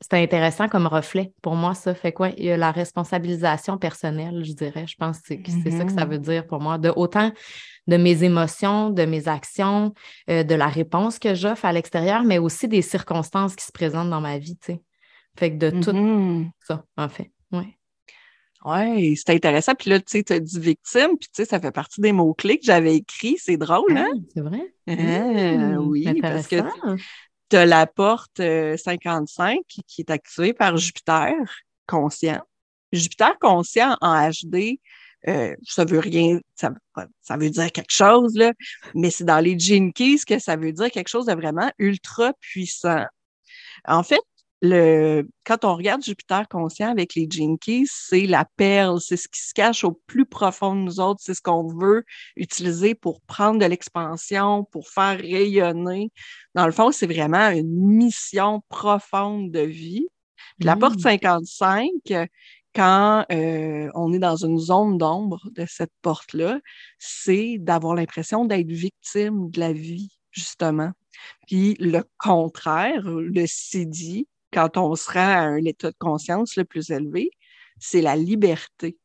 c'est 0.00 0.14
intéressant 0.14 0.68
comme 0.68 0.86
reflet 0.86 1.32
pour 1.42 1.56
moi, 1.56 1.74
ça. 1.74 1.94
Fait 1.94 2.12
quoi? 2.12 2.30
Il 2.36 2.44
y 2.44 2.50
a 2.50 2.56
la 2.56 2.70
responsabilisation 2.70 3.78
personnelle, 3.78 4.44
je 4.44 4.52
dirais. 4.52 4.86
Je 4.86 4.96
pense 4.96 5.20
que 5.20 5.34
c'est 5.46 5.70
ça 5.70 5.84
que 5.84 5.92
ça 5.92 6.04
mm-hmm. 6.04 6.10
veut 6.10 6.18
dire 6.18 6.46
pour 6.46 6.60
moi. 6.60 6.78
De 6.78 6.92
autant 6.94 7.32
de 7.88 7.96
mes 7.96 8.22
émotions, 8.22 8.90
de 8.90 9.04
mes 9.04 9.26
actions, 9.26 9.92
euh, 10.30 10.44
de 10.44 10.54
la 10.54 10.68
réponse 10.68 11.18
que 11.18 11.34
j'offre 11.34 11.64
à 11.64 11.72
l'extérieur, 11.72 12.22
mais 12.22 12.38
aussi 12.38 12.68
des 12.68 12.82
circonstances 12.82 13.56
qui 13.56 13.64
se 13.64 13.72
présentent 13.72 14.10
dans 14.10 14.20
ma 14.20 14.38
vie, 14.38 14.56
tu 14.56 14.72
sais. 14.72 14.82
Fait 15.36 15.52
que 15.52 15.56
de 15.56 15.70
tout 15.70 15.92
mm-hmm. 15.92 16.50
ça, 16.60 16.84
en 16.96 17.08
fait. 17.08 17.32
Ouais. 17.50 17.78
Oui, 18.64 19.16
c'était 19.16 19.34
intéressant. 19.34 19.74
Puis 19.74 19.90
là, 19.90 19.98
tu 20.00 20.06
sais, 20.08 20.22
tu 20.22 20.32
as 20.32 20.40
dit 20.40 20.58
victime, 20.58 21.16
puis 21.18 21.28
tu 21.28 21.42
sais, 21.42 21.44
ça 21.44 21.60
fait 21.60 21.70
partie 21.70 22.00
des 22.00 22.12
mots-clés 22.12 22.58
que 22.58 22.64
j'avais 22.64 22.96
écrits. 22.96 23.36
C'est 23.38 23.56
drôle, 23.56 23.96
hein? 23.96 24.08
Ah, 24.12 24.18
c'est 24.34 24.40
vrai? 24.40 24.74
Ah, 24.88 25.80
oui, 25.80 26.20
parce 26.20 26.48
que 26.48 26.56
tu 27.48 27.56
la 27.56 27.86
porte 27.86 28.38
55 28.38 29.58
euh, 29.58 29.82
qui 29.86 30.00
est 30.02 30.10
activée 30.10 30.52
par 30.52 30.76
Jupiter 30.76 31.34
conscient. 31.86 32.40
Jupiter 32.92 33.38
conscient 33.40 33.96
en 34.00 34.30
HD, 34.30 34.78
euh, 35.26 35.54
ça 35.64 35.84
veut 35.84 35.98
rien, 35.98 36.38
ça, 36.54 36.72
ça, 37.20 37.36
veut 37.36 37.50
dire 37.50 37.72
quelque 37.72 37.92
chose, 37.92 38.34
là, 38.36 38.52
mais 38.94 39.10
c'est 39.10 39.24
dans 39.24 39.40
les 39.40 39.58
Gene 39.58 39.92
Keys 39.92 40.20
que 40.26 40.38
ça 40.38 40.56
veut 40.56 40.72
dire 40.72 40.90
quelque 40.90 41.08
chose 41.08 41.26
de 41.26 41.34
vraiment 41.34 41.70
ultra 41.78 42.32
puissant. 42.40 43.04
En 43.84 44.02
fait, 44.02 44.20
le, 44.60 45.28
quand 45.44 45.64
on 45.64 45.76
regarde 45.76 46.02
Jupiter 46.02 46.48
conscient 46.48 46.90
avec 46.90 47.14
les 47.14 47.26
Jinkies, 47.30 47.86
c'est 47.88 48.26
la 48.26 48.44
perle, 48.56 49.00
c'est 49.00 49.16
ce 49.16 49.28
qui 49.28 49.40
se 49.40 49.54
cache 49.54 49.84
au 49.84 49.92
plus 49.92 50.26
profond 50.26 50.74
de 50.74 50.80
nous 50.80 51.00
autres, 51.00 51.20
c'est 51.22 51.34
ce 51.34 51.42
qu'on 51.42 51.66
veut 51.66 52.04
utiliser 52.36 52.94
pour 52.94 53.20
prendre 53.20 53.60
de 53.60 53.66
l'expansion, 53.66 54.64
pour 54.64 54.88
faire 54.88 55.18
rayonner. 55.18 56.10
Dans 56.54 56.66
le 56.66 56.72
fond, 56.72 56.90
c'est 56.90 57.06
vraiment 57.06 57.50
une 57.50 57.72
mission 57.72 58.62
profonde 58.68 59.52
de 59.52 59.60
vie. 59.60 60.06
la 60.58 60.74
porte 60.74 60.98
55, 60.98 61.90
mmh. 62.10 62.24
quand 62.74 63.26
euh, 63.30 63.88
on 63.94 64.12
est 64.12 64.18
dans 64.18 64.44
une 64.44 64.58
zone 64.58 64.98
d'ombre 64.98 65.40
de 65.52 65.66
cette 65.68 65.92
porte-là, 66.02 66.58
c'est 66.98 67.58
d'avoir 67.60 67.94
l'impression 67.94 68.44
d'être 68.44 68.70
victime 68.70 69.50
de 69.50 69.60
la 69.60 69.72
vie, 69.72 70.10
justement. 70.32 70.90
Puis 71.46 71.76
le 71.78 72.02
contraire, 72.18 73.02
le 73.04 73.44
CD, 73.46 74.26
quand 74.52 74.76
on 74.76 74.94
sera 74.94 75.34
à 75.34 75.40
un 75.40 75.64
état 75.64 75.90
de 75.90 75.96
conscience 75.98 76.56
le 76.56 76.64
plus 76.64 76.90
élevé, 76.90 77.30
c'est 77.78 78.00
la 78.00 78.16
liberté. 78.16 78.98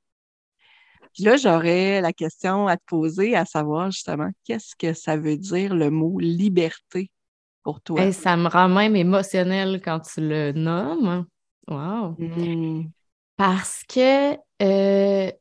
Puis 1.13 1.23
là, 1.23 1.37
j'aurais 1.37 2.01
la 2.01 2.11
question 2.11 2.67
à 2.67 2.77
te 2.77 2.83
poser, 2.85 3.35
à 3.35 3.45
savoir 3.45 3.91
justement, 3.91 4.31
qu'est-ce 4.45 4.75
que 4.75 4.93
ça 4.93 5.15
veut 5.15 5.37
dire 5.37 5.75
le 5.75 5.91
mot 5.91 6.19
liberté 6.19 7.11
pour 7.61 7.81
toi? 7.81 8.11
ça 8.11 8.35
me 8.35 8.47
rend 8.47 8.67
même 8.67 8.95
émotionnel 8.95 9.79
quand 9.83 9.99
tu 9.99 10.21
le 10.21 10.51
nommes. 10.53 11.25
Wow! 11.67 12.15
Hmm. 12.17 12.89
Parce 13.37 13.83
que 13.87 14.33
euh, 14.61 15.31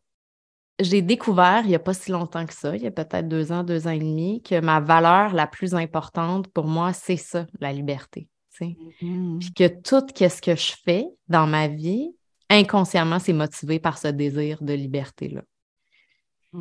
j'ai 0.78 1.02
découvert 1.02 1.62
il 1.64 1.68
n'y 1.68 1.74
a 1.74 1.80
pas 1.80 1.94
si 1.94 2.10
longtemps 2.10 2.46
que 2.46 2.54
ça, 2.54 2.76
il 2.76 2.82
y 2.82 2.86
a 2.86 2.90
peut-être 2.90 3.28
deux 3.28 3.50
ans, 3.52 3.64
deux 3.64 3.86
ans 3.86 3.92
et 3.92 3.98
demi, 3.98 4.42
que 4.42 4.60
ma 4.60 4.80
valeur 4.80 5.32
la 5.32 5.46
plus 5.46 5.74
importante 5.74 6.48
pour 6.48 6.66
moi, 6.66 6.92
c'est 6.92 7.16
ça, 7.16 7.46
la 7.60 7.72
liberté. 7.72 8.28
Mm-hmm. 8.68 9.38
Puis 9.38 9.52
que 9.52 9.68
tout 9.68 10.06
ce 10.08 10.40
que 10.40 10.56
je 10.56 10.72
fais 10.84 11.06
dans 11.28 11.46
ma 11.46 11.68
vie, 11.68 12.14
inconsciemment, 12.48 13.18
c'est 13.18 13.32
motivé 13.32 13.78
par 13.78 13.98
ce 13.98 14.08
désir 14.08 14.62
de 14.62 14.72
liberté-là. 14.72 15.42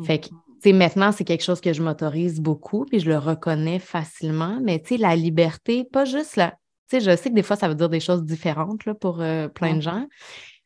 Fait 0.04 0.20
que, 0.20 0.28
mm-hmm. 0.28 0.62
tu 0.62 0.72
maintenant, 0.72 1.12
c'est 1.12 1.24
quelque 1.24 1.44
chose 1.44 1.60
que 1.60 1.72
je 1.72 1.82
m'autorise 1.82 2.40
beaucoup, 2.40 2.86
puis 2.86 3.00
je 3.00 3.08
le 3.08 3.18
reconnais 3.18 3.78
facilement, 3.78 4.58
mais 4.62 4.80
tu 4.80 4.88
sais, 4.88 4.96
la 4.96 5.16
liberté, 5.16 5.84
pas 5.84 6.04
juste 6.04 6.36
la. 6.36 6.52
Tu 6.88 6.98
sais, 6.98 7.00
je 7.00 7.16
sais 7.16 7.30
que 7.30 7.34
des 7.34 7.42
fois, 7.42 7.56
ça 7.56 7.68
veut 7.68 7.74
dire 7.74 7.90
des 7.90 8.00
choses 8.00 8.24
différentes 8.24 8.86
là, 8.86 8.94
pour 8.94 9.20
euh, 9.20 9.48
plein 9.48 9.76
de 9.76 9.82
gens, 9.82 10.06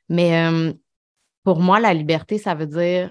mais 0.08 0.46
euh, 0.46 0.72
pour 1.42 1.60
moi, 1.60 1.80
la 1.80 1.92
liberté, 1.92 2.38
ça 2.38 2.54
veut 2.54 2.66
dire 2.66 3.10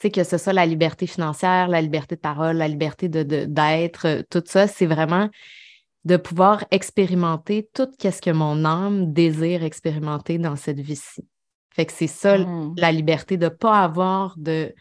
sais, 0.00 0.10
que 0.10 0.24
ce 0.24 0.38
soit 0.38 0.52
la 0.52 0.66
liberté 0.66 1.06
financière, 1.06 1.68
la 1.68 1.80
liberté 1.80 2.16
de 2.16 2.20
parole, 2.20 2.56
la 2.56 2.68
liberté 2.68 3.08
de, 3.08 3.22
d'être, 3.22 4.06
euh, 4.06 4.22
tout 4.30 4.42
ça, 4.44 4.66
c'est 4.66 4.86
vraiment 4.86 5.28
de 6.08 6.16
pouvoir 6.16 6.64
expérimenter 6.70 7.68
tout 7.74 7.86
ce 8.00 8.20
que 8.22 8.30
mon 8.30 8.64
âme 8.64 9.12
désire 9.12 9.62
expérimenter 9.62 10.38
dans 10.38 10.56
cette 10.56 10.80
vie-ci. 10.80 11.28
Fait 11.74 11.84
que 11.84 11.92
c'est 11.92 12.06
ça, 12.06 12.38
mmh. 12.38 12.74
la 12.78 12.92
liberté 12.92 13.36
de 13.36 13.44
ne 13.44 13.50
pas 13.50 13.82
avoir 13.82 14.34
de 14.38 14.74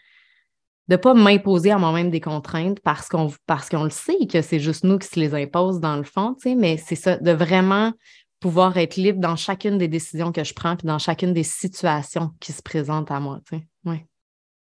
de 0.87 0.95
pas 0.95 1.13
m'imposer 1.13 1.71
à 1.71 1.77
moi-même 1.77 2.09
des 2.09 2.21
contraintes 2.21 2.79
parce 2.79 3.09
qu'on 3.09 3.29
parce 3.45 3.67
qu'on 3.67 3.83
le 3.83 3.89
sait 3.89 4.25
que 4.25 4.41
c'est 4.41 4.61
juste 4.61 4.85
nous 4.85 4.97
qui 4.97 5.07
se 5.09 5.19
les 5.19 5.35
impose 5.35 5.81
dans 5.81 5.97
le 5.97 6.03
fond, 6.03 6.33
tu 6.35 6.49
sais, 6.49 6.55
mais 6.55 6.77
c'est 6.77 6.95
ça, 6.95 7.17
de 7.17 7.31
vraiment 7.31 7.91
pouvoir 8.39 8.77
être 8.77 8.95
libre 8.95 9.19
dans 9.19 9.35
chacune 9.35 9.77
des 9.77 9.89
décisions 9.89 10.31
que 10.31 10.45
je 10.45 10.53
prends 10.53 10.77
puis 10.77 10.87
dans 10.87 10.97
chacune 10.97 11.33
des 11.33 11.43
situations 11.43 12.31
qui 12.39 12.53
se 12.53 12.61
présentent 12.61 13.11
à 13.11 13.19
moi, 13.19 13.41
tu 13.49 13.57
sais. 13.57 13.67
Ouais. 13.83 14.05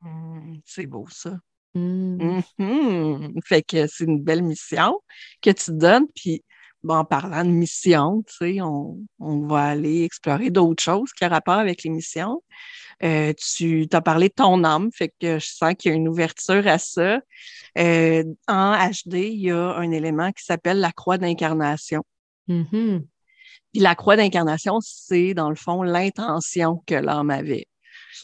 Mmh, 0.02 0.62
c'est 0.66 0.88
beau 0.88 1.06
ça. 1.12 1.38
Mmh. 1.76 2.42
Mmh 2.58 3.40
fait 3.46 3.62
que 3.62 3.86
c'est 3.86 4.06
une 4.06 4.24
belle 4.24 4.42
mission 4.42 5.00
que 5.44 5.52
tu 5.52 5.72
donnes. 5.72 6.08
Puis, 6.16 6.44
en 6.94 7.06
parlant 7.06 7.44
de 7.44 7.50
mission, 7.50 8.24
tu 8.28 8.36
sais, 8.36 8.62
on, 8.62 8.98
va 9.20 9.64
aller 9.64 10.04
explorer 10.04 10.50
d'autres 10.50 10.84
choses 10.84 11.12
qui 11.14 11.26
ont 11.26 11.30
rapport 11.30 11.56
avec 11.56 11.84
les 11.84 11.90
missions. 11.90 12.42
Euh, 13.04 13.34
tu 13.38 13.88
as 13.92 14.02
parlé 14.02 14.30
de 14.30 14.34
ton 14.34 14.64
âme, 14.64 14.90
fait 14.94 15.14
que 15.20 15.40
je 15.40 15.46
sens 15.46 15.74
qu'il 15.78 15.92
y 15.92 15.94
a 15.94 15.98
une 15.98 16.08
ouverture 16.08 16.68
à 16.68 16.78
ça. 16.78 17.20
Euh, 17.78 18.24
en 18.48 18.78
HD, 18.90 19.16
il 19.16 19.42
y 19.42 19.52
a 19.52 19.76
un 19.76 19.92
élément 19.92 20.32
qui 20.32 20.44
s'appelle 20.44 20.80
la 20.80 20.92
croix 20.92 21.18
d'incarnation. 21.18 22.04
Puis 22.48 23.82
la 23.82 23.96
croix 23.96 24.16
d'incarnation, 24.16 24.80
c'est 24.82 25.34
dans 25.34 25.50
le 25.50 25.56
fond 25.56 25.84
l'intention 25.84 26.82
que 26.86 26.96
l'âme 26.96 27.30
avait 27.30 27.68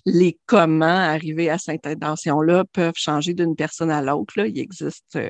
les 0.06 0.40
comment 0.46 0.86
arriver 0.86 1.50
à 1.50 1.58
cette 1.58 1.86
intention-là 1.86 2.66
peuvent 2.72 2.94
changer 2.96 3.34
d'une 3.34 3.56
personne 3.56 3.92
à 3.92 4.02
l'autre. 4.02 4.34
Il 4.38 4.58
existe 4.60 5.16
euh, 5.16 5.30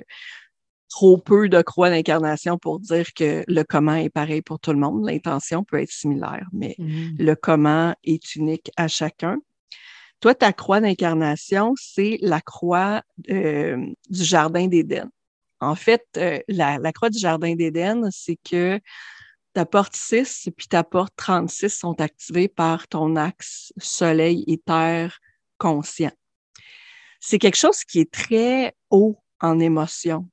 trop 0.91 1.17
peu 1.17 1.47
de 1.47 1.61
croix 1.61 1.89
d'incarnation 1.89 2.57
pour 2.57 2.79
dire 2.79 3.13
que 3.13 3.45
le 3.47 3.63
comment 3.63 3.95
est 3.95 4.09
pareil 4.09 4.41
pour 4.41 4.59
tout 4.59 4.73
le 4.73 4.77
monde. 4.77 5.05
L'intention 5.05 5.63
peut 5.63 5.79
être 5.79 5.91
similaire, 5.91 6.47
mais 6.51 6.75
mmh. 6.77 7.15
le 7.17 7.35
comment 7.35 7.95
est 8.03 8.35
unique 8.35 8.69
à 8.75 8.89
chacun. 8.89 9.37
Toi, 10.19 10.35
ta 10.35 10.51
croix 10.51 10.81
d'incarnation, 10.81 11.73
c'est 11.77 12.17
la 12.21 12.41
croix 12.41 13.03
euh, 13.29 13.77
du 14.09 14.23
Jardin 14.23 14.67
d'Éden. 14.67 15.09
En 15.61 15.75
fait, 15.75 16.05
euh, 16.17 16.39
la, 16.49 16.77
la, 16.77 16.91
croix 16.91 17.09
du 17.09 17.19
Jardin 17.19 17.55
d'Éden, 17.55 18.09
c'est 18.11 18.37
que 18.43 18.79
ta 19.53 19.65
porte 19.65 19.95
6 19.95 20.49
puis 20.55 20.67
ta 20.67 20.83
porte 20.83 21.13
36 21.15 21.69
sont 21.69 21.99
activées 22.01 22.49
par 22.49 22.87
ton 22.89 23.15
axe 23.15 23.71
Soleil 23.77 24.43
et 24.47 24.57
Terre 24.57 25.19
conscient. 25.57 26.11
C'est 27.21 27.39
quelque 27.39 27.57
chose 27.57 27.83
qui 27.85 27.99
est 27.99 28.11
très 28.11 28.75
haut 28.89 29.17
en 29.39 29.59
émotion. 29.59 30.27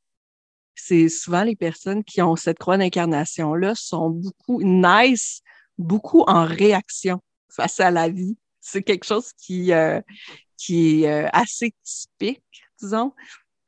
C'est 0.80 1.08
souvent 1.08 1.42
les 1.42 1.56
personnes 1.56 2.04
qui 2.04 2.22
ont 2.22 2.36
cette 2.36 2.58
croix 2.58 2.78
d'incarnation-là 2.78 3.74
sont 3.74 4.10
beaucoup, 4.10 4.62
nice, 4.62 5.42
beaucoup 5.76 6.22
en 6.26 6.44
réaction 6.44 7.20
face 7.50 7.80
à 7.80 7.90
la 7.90 8.08
vie. 8.08 8.36
C'est 8.60 8.82
quelque 8.82 9.04
chose 9.04 9.32
qui, 9.36 9.72
euh, 9.72 10.00
qui 10.56 11.02
est 11.02 11.10
euh, 11.10 11.28
assez 11.32 11.74
typique, 11.82 12.42
disons. 12.80 13.12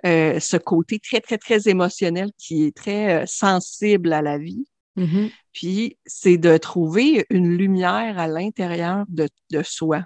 Euh, 0.06 0.40
ce 0.40 0.56
côté 0.56 0.98
très, 0.98 1.20
très, 1.20 1.36
très 1.36 1.68
émotionnel 1.68 2.30
qui 2.38 2.64
est 2.64 2.76
très 2.76 3.26
sensible 3.26 4.12
à 4.12 4.22
la 4.22 4.38
vie. 4.38 4.64
Mm-hmm. 4.96 5.30
Puis, 5.52 5.98
c'est 6.06 6.38
de 6.38 6.56
trouver 6.56 7.26
une 7.30 7.56
lumière 7.56 8.18
à 8.18 8.26
l'intérieur 8.28 9.04
de, 9.08 9.28
soi, 9.62 10.04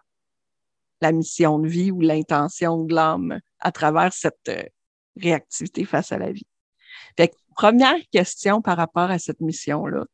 la 1.01 1.13
mission 1.13 1.59
de 1.59 1.69
vie 1.69 1.91
ou 1.91 2.01
l'intention 2.01 2.85
de 2.85 2.95
l'âme 2.95 3.41
à 3.61 3.73
travers 3.73 4.13
cette 4.13 4.49
euh, 4.49 4.63
réactivité 5.17 5.85
face 5.85 6.13
à 6.13 6.19
la 6.19 6.33
vie. 6.33 6.47
Fait 7.17 7.33
première 7.57 7.97
question 8.11 8.61
par 8.61 8.77
rapport 8.77 9.11
à 9.11 9.19
cette 9.19 9.41
mission-là, 9.41 10.05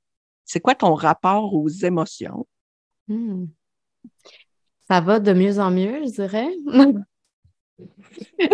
c'est 0.45 0.61
quoi 0.61 0.75
ton 0.75 0.95
rapport 0.95 1.55
aux 1.55 1.69
émotions? 1.69 2.47
Hmm. 3.09 3.47
Ça 4.89 5.01
va 5.01 5.21
de 5.21 5.33
mieux 5.33 5.59
en 5.59 5.71
mieux, 5.71 6.05
je 6.05 6.11
dirais. 6.11 6.51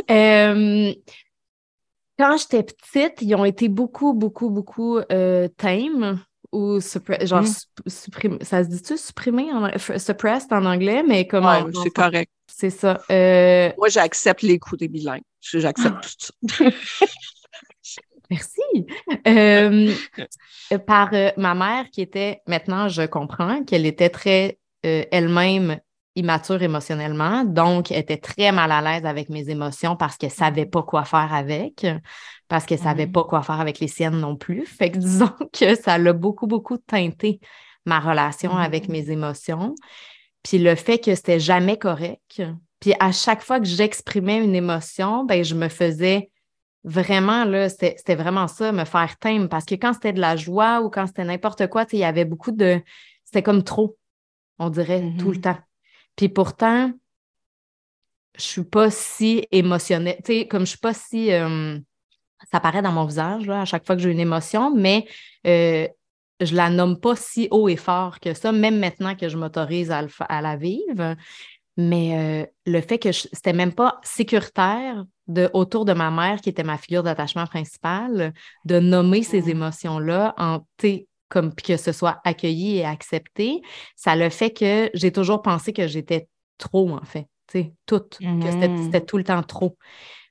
Euh, 0.08 0.94
quand 2.16 2.36
j'étais 2.36 2.62
petite, 2.62 3.20
ils 3.22 3.34
ont 3.34 3.44
été 3.44 3.68
beaucoup, 3.68 4.12
beaucoup, 4.14 4.50
beaucoup 4.50 4.98
euh, 4.98 5.48
tame 5.56 6.22
ou 6.52 6.78
genre 7.22 7.42
mm. 7.42 8.38
ça 8.42 8.64
se 8.64 8.68
dit-tu 8.68 8.96
supprimer 8.96 9.52
en 9.52 9.68
suppressed 9.98 10.52
en 10.52 10.64
anglais, 10.64 11.02
mais 11.02 11.26
comment 11.26 11.66
c'est 11.82 11.90
correct. 11.90 12.30
C'est 12.46 12.70
ça. 12.70 13.02
Euh, 13.10 13.70
Moi, 13.76 13.88
j'accepte 13.88 14.42
les 14.42 14.58
coups 14.58 14.78
des 14.78 14.88
bilingues. 14.88 15.24
J'accepte 15.40 16.02
tout 16.18 16.32
ça. 16.48 16.64
Merci. 18.30 18.86
Euh, 19.26 19.92
par 20.86 21.10
ma 21.36 21.54
mère 21.54 21.90
qui 21.90 22.00
était, 22.02 22.40
maintenant 22.46 22.88
je 22.88 23.02
comprends 23.02 23.64
qu'elle 23.64 23.86
était 23.86 24.10
très 24.10 24.58
elle-même 24.82 25.80
immature 26.16 26.62
émotionnellement, 26.62 27.44
donc 27.44 27.90
elle 27.90 27.98
était 27.98 28.16
très 28.16 28.50
mal 28.50 28.72
à 28.72 28.80
l'aise 28.80 29.04
avec 29.04 29.28
mes 29.28 29.50
émotions 29.50 29.96
parce 29.96 30.16
qu'elle 30.16 30.30
ne 30.30 30.34
savait 30.34 30.66
pas 30.66 30.82
quoi 30.82 31.04
faire 31.04 31.32
avec, 31.32 31.86
parce 32.48 32.64
qu'elle 32.64 32.78
ne 32.78 32.84
savait 32.84 33.06
mmh. 33.06 33.12
pas 33.12 33.24
quoi 33.24 33.42
faire 33.42 33.60
avec 33.60 33.78
les 33.80 33.88
siennes 33.88 34.18
non 34.18 34.34
plus. 34.36 34.66
Fait 34.78 34.90
que 34.90 34.98
disons 34.98 35.32
que 35.52 35.74
ça 35.74 35.98
l'a 35.98 36.12
beaucoup, 36.12 36.46
beaucoup 36.46 36.78
teinté 36.78 37.40
ma 37.84 38.00
relation 38.00 38.56
avec 38.56 38.88
mmh. 38.88 38.92
mes 38.92 39.10
émotions. 39.10 39.74
Puis 40.42 40.58
le 40.58 40.74
fait 40.74 40.98
que 40.98 41.14
c'était 41.14 41.40
jamais 41.40 41.76
correct. 41.76 42.42
Puis 42.80 42.94
à 43.00 43.10
chaque 43.10 43.42
fois 43.42 43.58
que 43.58 43.66
j'exprimais 43.66 44.42
une 44.42 44.54
émotion, 44.54 45.24
ben 45.24 45.44
je 45.44 45.54
me 45.54 45.68
faisais 45.68 46.30
vraiment, 46.86 47.44
là, 47.44 47.68
c'était 47.68 48.14
vraiment 48.14 48.48
ça, 48.48 48.72
me 48.72 48.84
faire 48.84 49.18
teindre. 49.18 49.48
Parce 49.48 49.66
que 49.66 49.74
quand 49.74 49.92
c'était 49.92 50.14
de 50.14 50.20
la 50.20 50.36
joie 50.36 50.80
ou 50.80 50.88
quand 50.88 51.06
c'était 51.06 51.24
n'importe 51.24 51.66
quoi, 51.66 51.84
il 51.92 51.98
y 51.98 52.04
avait 52.04 52.24
beaucoup 52.24 52.52
de. 52.52 52.80
C'était 53.24 53.42
comme 53.42 53.64
trop, 53.64 53.98
on 54.58 54.70
dirait, 54.70 55.12
tout 55.18 55.32
le 55.32 55.40
temps. 55.40 55.58
Puis 56.14 56.28
pourtant, 56.28 56.92
je 58.36 58.42
suis 58.42 58.64
pas 58.64 58.90
si 58.90 59.46
émotionnelle, 59.50 60.16
tu 60.24 60.32
sais, 60.32 60.48
comme 60.48 60.62
je 60.62 60.70
suis 60.70 60.78
pas 60.78 60.94
si... 60.94 61.32
Euh, 61.32 61.78
ça 62.52 62.60
paraît 62.60 62.82
dans 62.82 62.92
mon 62.92 63.06
visage, 63.06 63.46
là, 63.46 63.62
à 63.62 63.64
chaque 63.64 63.86
fois 63.86 63.96
que 63.96 64.02
j'ai 64.02 64.10
une 64.10 64.20
émotion, 64.20 64.72
mais 64.74 65.06
euh, 65.46 65.88
je 66.40 66.54
la 66.54 66.68
nomme 66.68 67.00
pas 67.00 67.16
si 67.16 67.48
haut 67.50 67.68
et 67.68 67.76
fort 67.76 68.20
que 68.20 68.34
ça, 68.34 68.52
même 68.52 68.78
maintenant 68.78 69.16
que 69.16 69.28
je 69.28 69.38
m'autorise 69.38 69.90
à, 69.90 70.06
à, 70.20 70.42
la 70.42 70.56
vivre. 70.56 71.16
Mais 71.76 72.16
euh, 72.16 72.46
le 72.64 72.80
fait 72.80 72.98
que 72.98 73.12
c'était 73.12 73.52
même 73.52 73.72
pas 73.74 74.00
sécuritaire 74.02 75.04
de, 75.28 75.50
autour 75.52 75.84
de 75.84 75.92
ma 75.92 76.10
mère, 76.10 76.40
qui 76.40 76.48
était 76.48 76.62
ma 76.62 76.78
figure 76.78 77.02
d'attachement 77.02 77.46
principale, 77.46 78.32
de 78.64 78.80
nommer 78.80 79.22
ces 79.22 79.50
émotions-là 79.50 80.34
en, 80.38 80.60
comme 81.28 81.54
que 81.54 81.76
ce 81.76 81.92
soit 81.92 82.20
accueilli 82.24 82.78
et 82.78 82.84
accepté, 82.84 83.60
ça 83.94 84.16
le 84.16 84.30
fait 84.30 84.50
que 84.50 84.90
j'ai 84.94 85.12
toujours 85.12 85.42
pensé 85.42 85.72
que 85.72 85.86
j'étais 85.86 86.28
trop, 86.58 86.90
en 86.90 87.04
fait. 87.04 87.28
Tu 87.48 87.60
sais, 87.60 87.72
tout, 87.84 88.00
que 88.00 88.50
c'était 88.50 89.04
tout 89.04 89.18
le 89.18 89.24
temps 89.24 89.42
trop. 89.42 89.76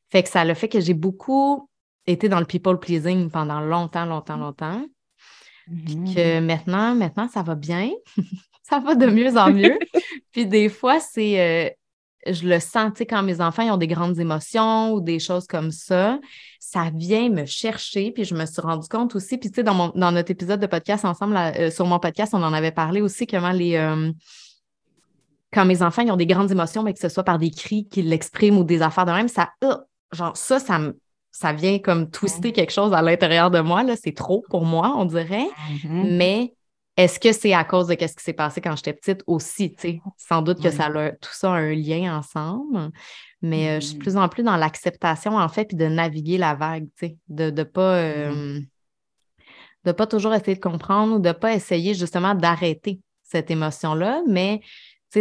Fait 0.09 0.23
que 0.23 0.29
ça 0.29 0.43
le 0.43 0.53
fait 0.53 0.67
que 0.67 0.79
j'ai 0.79 0.93
beaucoup 0.93 1.69
été 2.07 2.27
dans 2.29 2.39
le 2.39 2.45
people 2.45 2.79
pleasing 2.79 3.29
pendant 3.29 3.61
longtemps, 3.61 4.05
longtemps, 4.05 4.37
longtemps. 4.37 4.85
Puis 5.65 5.95
que 6.13 6.39
mmh. 6.39 6.45
maintenant, 6.45 6.95
maintenant, 6.95 7.27
ça 7.27 7.41
va 7.41 7.55
bien. 7.55 7.91
ça 8.67 8.79
va 8.79 8.95
de 8.95 9.05
mieux 9.05 9.37
en 9.37 9.51
mieux. 9.51 9.77
Puis 10.31 10.45
des 10.45 10.69
fois, 10.69 10.99
c'est. 10.99 11.39
Euh, 11.39 11.69
je 12.27 12.47
le 12.47 12.59
sens, 12.59 12.93
tu 12.93 12.99
sais, 12.99 13.05
quand 13.05 13.21
mes 13.21 13.39
enfants 13.39 13.71
ont 13.71 13.77
des 13.77 13.85
grandes 13.85 14.19
émotions 14.19 14.93
ou 14.93 15.01
des 15.01 15.19
choses 15.19 15.45
comme 15.45 15.69
ça, 15.69 16.19
ça 16.59 16.89
vient 16.91 17.29
me 17.29 17.45
chercher. 17.45 18.11
Puis 18.11 18.23
je 18.23 18.33
me 18.33 18.47
suis 18.47 18.61
rendu 18.61 18.87
compte 18.87 19.15
aussi, 19.15 19.37
puis 19.37 19.49
tu 19.49 19.57
sais, 19.57 19.63
dans, 19.63 19.89
dans 19.89 20.11
notre 20.11 20.31
épisode 20.31 20.59
de 20.59 20.65
podcast 20.65 21.05
ensemble, 21.05 21.37
euh, 21.37 21.69
sur 21.69 21.85
mon 21.85 21.99
podcast, 21.99 22.33
on 22.33 22.41
en 22.41 22.53
avait 22.53 22.71
parlé 22.71 23.01
aussi 23.01 23.27
comment 23.27 23.51
les. 23.51 23.75
Euh, 23.75 24.11
quand 25.53 25.65
mes 25.65 25.83
enfants 25.83 26.01
ils 26.01 26.11
ont 26.11 26.17
des 26.17 26.25
grandes 26.25 26.51
émotions, 26.51 26.81
mais 26.81 26.93
que 26.93 26.99
ce 26.99 27.09
soit 27.09 27.23
par 27.23 27.37
des 27.37 27.51
cris 27.51 27.87
qu'ils 27.87 28.09
l'expriment 28.09 28.57
ou 28.57 28.63
des 28.63 28.81
affaires 28.81 29.05
de 29.05 29.11
même, 29.11 29.27
ça, 29.27 29.51
genre, 30.11 30.35
ça, 30.35 30.59
ça 30.59 30.79
ça 31.31 31.51
vient 31.51 31.79
comme 31.79 32.09
twister 32.09 32.53
quelque 32.53 32.71
chose 32.71 32.93
à 32.93 33.01
l'intérieur 33.01 33.51
de 33.51 33.59
moi. 33.59 33.83
Là. 33.83 33.95
C'est 34.01 34.15
trop 34.15 34.43
pour 34.49 34.65
moi, 34.65 34.93
on 34.97 35.03
dirait. 35.03 35.47
Mm-hmm. 35.83 36.15
Mais 36.17 36.53
est-ce 36.97 37.19
que 37.19 37.31
c'est 37.33 37.53
à 37.53 37.63
cause 37.63 37.87
de 37.87 37.93
ce 37.93 38.15
qui 38.15 38.23
s'est 38.23 38.33
passé 38.33 38.61
quand 38.61 38.75
j'étais 38.75 38.93
petite 38.93 39.23
aussi? 39.27 39.75
Sans 40.17 40.41
doute 40.41 40.61
que 40.61 40.71
ça 40.71 40.89
tout 40.89 41.29
ça 41.33 41.53
a 41.53 41.57
un 41.57 41.73
lien 41.73 42.17
ensemble. 42.17 42.91
Mais 43.41 43.69
euh, 43.69 43.79
je 43.79 43.87
suis 43.87 43.95
de 43.95 43.99
mm-hmm. 43.99 44.03
plus 44.03 44.17
en 44.17 44.29
plus 44.29 44.43
dans 44.43 44.55
l'acceptation, 44.55 45.37
en 45.37 45.49
fait, 45.49 45.65
puis 45.65 45.77
de 45.77 45.87
naviguer 45.87 46.37
la 46.37 46.55
vague, 46.55 46.87
de 47.27 47.51
ne 47.51 47.63
pas, 47.63 47.97
euh, 47.97 48.59
de 49.83 49.91
pas 49.91 50.07
toujours 50.07 50.33
essayer 50.33 50.55
de 50.55 50.61
comprendre 50.61 51.15
ou 51.15 51.19
de 51.19 51.27
ne 51.27 51.33
pas 51.33 51.53
essayer 51.53 51.93
justement 51.93 52.33
d'arrêter 52.33 53.01
cette 53.23 53.51
émotion-là, 53.51 54.21
mais 54.27 54.61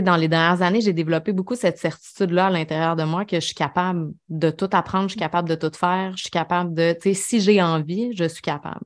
dans 0.03 0.17
les 0.17 0.29
dernières 0.29 0.63
années, 0.63 0.81
j'ai 0.81 0.93
développé 0.93 1.33
beaucoup 1.33 1.55
cette 1.55 1.79
certitude-là 1.79 2.47
à 2.47 2.51
l'intérieur 2.51 2.97
de 2.97 3.05
moi 3.05 3.25
que 3.25 3.37
je 3.37 3.47
suis 3.47 3.55
capable 3.55 4.13
de 4.29 4.51
tout 4.51 4.69
apprendre, 4.73 5.05
je 5.05 5.13
suis 5.13 5.21
capable 5.21 5.49
de 5.49 5.55
tout 5.55 5.71
faire, 5.77 6.17
je 6.17 6.23
suis 6.23 6.31
capable 6.31 6.75
de, 6.75 6.95
tu 6.95 7.11
sais, 7.11 7.15
si 7.15 7.41
j'ai 7.41 7.63
envie, 7.63 8.11
je 8.17 8.25
suis 8.25 8.43
capable. 8.43 8.85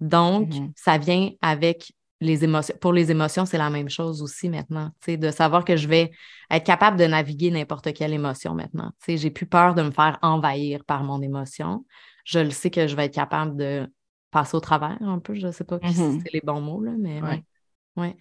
Donc, 0.00 0.50
mm-hmm. 0.50 0.72
ça 0.76 0.98
vient 0.98 1.30
avec 1.40 1.92
les 2.20 2.44
émotions. 2.44 2.74
Pour 2.80 2.92
les 2.92 3.10
émotions, 3.10 3.44
c'est 3.44 3.58
la 3.58 3.70
même 3.70 3.88
chose 3.88 4.22
aussi 4.22 4.48
maintenant, 4.48 4.90
tu 5.00 5.12
sais, 5.12 5.16
de 5.16 5.30
savoir 5.30 5.64
que 5.64 5.76
je 5.76 5.88
vais 5.88 6.10
être 6.50 6.64
capable 6.64 6.98
de 6.98 7.04
naviguer 7.04 7.50
n'importe 7.50 7.92
quelle 7.92 8.12
émotion 8.12 8.54
maintenant. 8.54 8.92
J'ai 9.06 9.30
plus 9.30 9.46
peur 9.46 9.74
de 9.74 9.82
me 9.82 9.90
faire 9.90 10.18
envahir 10.22 10.84
par 10.84 11.04
mon 11.04 11.20
émotion. 11.22 11.84
Je 12.24 12.38
le 12.38 12.50
sais 12.50 12.70
que 12.70 12.86
je 12.86 12.96
vais 12.96 13.06
être 13.06 13.14
capable 13.14 13.56
de 13.56 13.86
passer 14.30 14.56
au 14.56 14.60
travers 14.60 14.96
un 15.00 15.18
peu. 15.18 15.34
Je 15.34 15.46
ne 15.46 15.52
sais 15.52 15.64
pas 15.64 15.78
si 15.80 15.86
mm-hmm. 15.86 16.22
c'est 16.22 16.32
les 16.32 16.40
bons 16.40 16.60
mots, 16.60 16.82
là, 16.82 16.92
mais 16.98 17.20
ouais. 17.22 17.44
ouais 17.96 18.16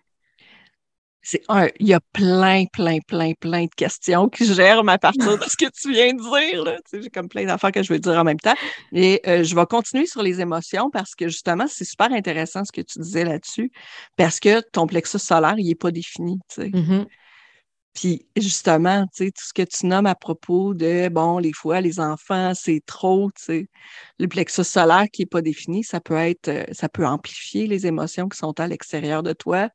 un, 1.48 1.68
il 1.80 1.88
y 1.88 1.94
a 1.94 2.00
plein, 2.12 2.66
plein, 2.66 3.00
plein, 3.08 3.34
plein 3.34 3.64
de 3.64 3.74
questions 3.76 4.30
qui 4.30 4.46
germent 4.54 4.90
à 4.90 4.98
partir 4.98 5.38
de 5.38 5.44
ce 5.44 5.56
que 5.56 5.70
tu 5.72 5.92
viens 5.92 6.14
de 6.14 6.22
dire. 6.22 6.78
J'ai 6.92 7.10
comme 7.10 7.30
plein 7.30 7.46
d'affaires 7.46 7.72
que 7.72 7.82
je 7.82 7.94
veux 7.94 8.00
dire 8.00 8.14
en 8.14 8.24
même 8.24 8.40
temps. 8.40 8.56
Et 8.92 9.22
euh, 9.28 9.44
je 9.44 9.56
vais 9.56 9.66
continuer 9.66 10.06
sur 10.06 10.22
les 10.22 10.42
émotions 10.42 10.90
parce 10.90 11.16
que 11.16 11.28
justement, 11.28 11.66
c'est 11.68 11.86
super 11.86 12.12
intéressant 12.12 12.66
ce 12.66 12.72
que 12.72 12.82
tu 12.82 13.00
disais 13.00 13.24
là-dessus, 13.24 13.72
parce 14.18 14.40
que 14.40 14.60
ton 14.72 14.86
plexus 14.86 15.20
solaire, 15.20 15.56
il 15.58 15.68
n'est 15.68 15.76
pas 15.76 15.92
défini. 15.92 16.40
Mm-hmm. 16.58 17.06
Puis 17.94 18.26
justement, 18.36 19.06
tu 19.16 19.26
sais, 19.26 19.32
tout 19.32 19.44
ce 19.46 19.54
que 19.54 19.62
tu 19.62 19.86
nommes 19.86 20.08
à 20.08 20.16
propos 20.16 20.74
de, 20.74 21.10
bon, 21.10 21.38
les 21.38 21.54
fois, 21.54 21.80
les 21.80 22.00
enfants, 22.00 22.54
c'est 22.56 22.82
trop, 22.86 23.30
tu 23.38 23.44
sais. 23.44 23.68
Le 24.20 24.28
plexus 24.28 24.64
solaire 24.64 25.06
qui 25.14 25.22
n'est 25.22 25.28
pas 25.28 25.42
défini, 25.42 25.84
ça 25.84 26.02
peut 26.02 26.16
être, 26.16 26.48
euh, 26.48 26.66
ça 26.72 26.90
peut 26.90 27.06
amplifier 27.06 27.68
les 27.68 27.86
émotions 27.86 28.28
qui 28.28 28.38
sont 28.38 28.60
à 28.60 28.68
l'extérieur 28.68 29.24
de 29.24 29.34
toi 29.34 29.70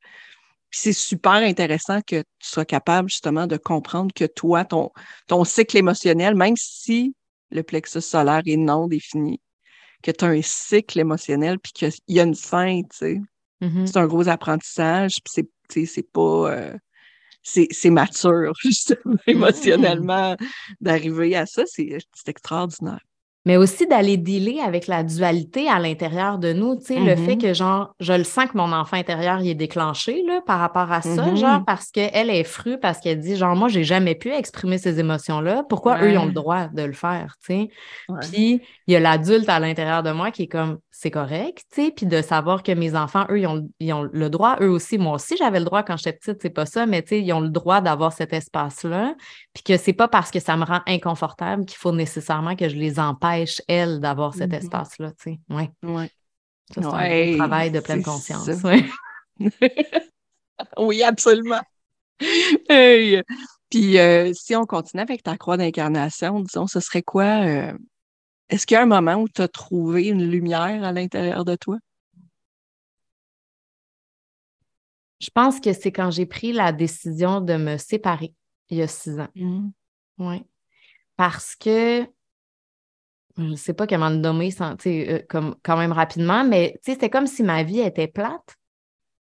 c'est 0.70 0.92
super 0.92 1.32
intéressant 1.32 2.00
que 2.02 2.20
tu 2.20 2.48
sois 2.48 2.64
capable 2.64 3.08
justement 3.08 3.46
de 3.46 3.56
comprendre 3.56 4.12
que 4.14 4.24
toi, 4.24 4.64
ton, 4.64 4.90
ton 5.26 5.44
cycle 5.44 5.76
émotionnel, 5.76 6.34
même 6.34 6.56
si 6.56 7.14
le 7.50 7.62
plexus 7.62 8.02
solaire 8.02 8.42
est 8.46 8.56
non 8.56 8.86
défini, 8.86 9.40
que 10.02 10.10
tu 10.10 10.24
as 10.24 10.28
un 10.28 10.42
cycle 10.42 11.00
émotionnel 11.00 11.58
puis 11.58 11.72
qu'il 11.72 11.92
y 12.08 12.20
a 12.20 12.24
une 12.24 12.34
fin, 12.34 12.82
tu 12.82 12.96
sais. 12.96 13.20
Mm-hmm. 13.62 13.86
C'est 13.86 13.96
un 13.96 14.06
gros 14.06 14.28
apprentissage, 14.28 15.16
puis 15.24 15.46
c'est, 15.68 15.86
c'est 15.86 16.12
pas... 16.12 16.52
Euh, 16.52 16.76
c'est, 17.42 17.90
mature, 17.90 18.52
justement, 18.62 18.98
mm-hmm. 19.06 19.18
émotionnellement, 19.26 20.36
d'arriver 20.80 21.34
à 21.34 21.46
ça. 21.46 21.64
C'est, 21.66 21.96
c'est 22.14 22.28
extraordinaire 22.28 23.00
mais 23.48 23.56
aussi 23.56 23.86
d'aller 23.86 24.18
dealer 24.18 24.60
avec 24.60 24.86
la 24.88 25.02
dualité 25.02 25.70
à 25.70 25.78
l'intérieur 25.78 26.38
de 26.38 26.52
nous, 26.52 26.76
tu 26.76 26.84
sais, 26.84 27.00
le 27.00 27.16
fait 27.16 27.36
mm-hmm. 27.36 27.40
que, 27.40 27.54
genre, 27.54 27.94
je 27.98 28.12
le 28.12 28.22
sens 28.22 28.44
que 28.44 28.58
mon 28.58 28.74
enfant 28.74 28.98
intérieur, 28.98 29.40
il 29.40 29.48
est 29.48 29.54
déclenché, 29.54 30.22
là, 30.26 30.42
par 30.46 30.60
rapport 30.60 30.92
à 30.92 31.00
ça, 31.00 31.08
mm-hmm. 31.08 31.36
genre, 31.36 31.64
parce 31.64 31.90
qu'elle 31.90 32.28
est 32.28 32.44
frue, 32.44 32.78
parce 32.78 33.00
qu'elle 33.00 33.18
dit, 33.18 33.36
genre, 33.36 33.56
moi, 33.56 33.68
j'ai 33.68 33.84
jamais 33.84 34.14
pu 34.14 34.30
exprimer 34.30 34.76
ces 34.76 35.00
émotions-là, 35.00 35.62
pourquoi 35.66 36.02
eux, 36.02 36.10
ils 36.12 36.18
ont 36.18 36.26
le 36.26 36.32
droit 36.32 36.66
de 36.68 36.82
le 36.82 36.92
faire, 36.92 37.36
tu 37.42 37.54
sais? 37.54 37.68
Puis, 38.30 38.60
il 38.86 38.92
y 38.92 38.96
a 38.96 39.00
l'adulte 39.00 39.48
à 39.48 39.58
l'intérieur 39.58 40.02
de 40.02 40.10
moi 40.10 40.30
qui 40.30 40.42
est 40.42 40.48
comme, 40.48 40.76
c'est 40.90 41.10
correct, 41.10 41.64
tu 41.72 41.84
sais, 41.84 41.90
puis 41.90 42.04
de 42.04 42.20
savoir 42.20 42.62
que 42.62 42.72
mes 42.72 42.96
enfants, 42.96 43.24
eux, 43.30 43.38
ils 43.38 43.46
ont, 43.46 43.66
ils 43.80 43.92
ont, 43.94 44.02
le 44.02 44.28
droit, 44.28 44.56
eux 44.60 44.68
aussi, 44.68 44.98
moi 44.98 45.14
aussi, 45.14 45.36
j'avais 45.38 45.60
le 45.60 45.64
droit 45.64 45.84
quand 45.84 45.96
j'étais 45.96 46.12
petite, 46.12 46.42
c'est 46.42 46.50
pas 46.50 46.66
ça, 46.66 46.84
mais 46.84 47.02
tu 47.02 47.10
sais, 47.10 47.22
ils 47.22 47.32
ont 47.32 47.40
le 47.40 47.50
droit 47.50 47.80
d'avoir 47.80 48.12
cet 48.12 48.32
espace-là, 48.32 49.14
puis 49.58 49.74
que 49.74 49.76
c'est 49.76 49.92
pas 49.92 50.06
parce 50.06 50.30
que 50.30 50.38
ça 50.38 50.56
me 50.56 50.64
rend 50.64 50.82
inconfortable 50.86 51.64
qu'il 51.64 51.78
faut 51.78 51.90
nécessairement 51.90 52.54
que 52.54 52.68
je 52.68 52.76
les 52.76 53.00
empêche, 53.00 53.60
elles, 53.66 53.98
d'avoir 53.98 54.32
cet 54.32 54.52
mm-hmm. 54.52 54.58
espace-là, 54.58 55.10
tu 55.20 55.32
sais, 55.32 55.40
ouais. 55.50 55.68
Ouais. 55.82 56.08
Ça, 56.72 56.80
c'est 56.80 57.34
un 57.34 57.36
travail 57.38 57.72
de 57.72 57.80
pleine 57.80 58.04
conscience, 58.04 58.48
oui, 60.78 61.02
absolument. 61.02 61.60
Puis, 62.18 63.98
euh, 63.98 64.32
si 64.32 64.54
on 64.54 64.64
continue 64.64 65.02
avec 65.02 65.24
ta 65.24 65.36
croix 65.36 65.56
d'incarnation, 65.56 66.40
disons, 66.40 66.68
ce 66.68 66.78
serait 66.78 67.02
quoi... 67.02 67.44
Euh, 67.44 67.72
est-ce 68.50 68.64
qu'il 68.64 68.76
y 68.76 68.78
a 68.78 68.82
un 68.82 68.86
moment 68.86 69.16
où 69.16 69.28
tu 69.28 69.42
as 69.42 69.48
trouvé 69.48 70.06
une 70.06 70.30
lumière 70.30 70.84
à 70.84 70.92
l'intérieur 70.92 71.44
de 71.44 71.56
toi? 71.56 71.78
Je 75.20 75.30
pense 75.30 75.58
que 75.58 75.72
c'est 75.72 75.90
quand 75.90 76.12
j'ai 76.12 76.26
pris 76.26 76.52
la 76.52 76.70
décision 76.70 77.40
de 77.40 77.56
me 77.56 77.76
séparer 77.76 78.34
il 78.70 78.78
y 78.78 78.82
a 78.82 78.86
six 78.86 79.18
ans. 79.18 79.28
Mmh. 79.34 79.68
Oui. 80.18 80.44
Parce 81.16 81.56
que 81.56 82.06
je 83.38 83.42
ne 83.44 83.56
sais 83.56 83.72
pas 83.72 83.86
comment 83.86 84.08
le 84.08 84.16
nommer 84.16 84.50
euh, 84.60 85.20
comme, 85.28 85.54
quand 85.62 85.76
même 85.76 85.92
rapidement, 85.92 86.44
mais 86.44 86.78
c'était 86.82 87.10
comme 87.10 87.26
si 87.26 87.42
ma 87.42 87.62
vie 87.62 87.80
était 87.80 88.08
plate. 88.08 88.56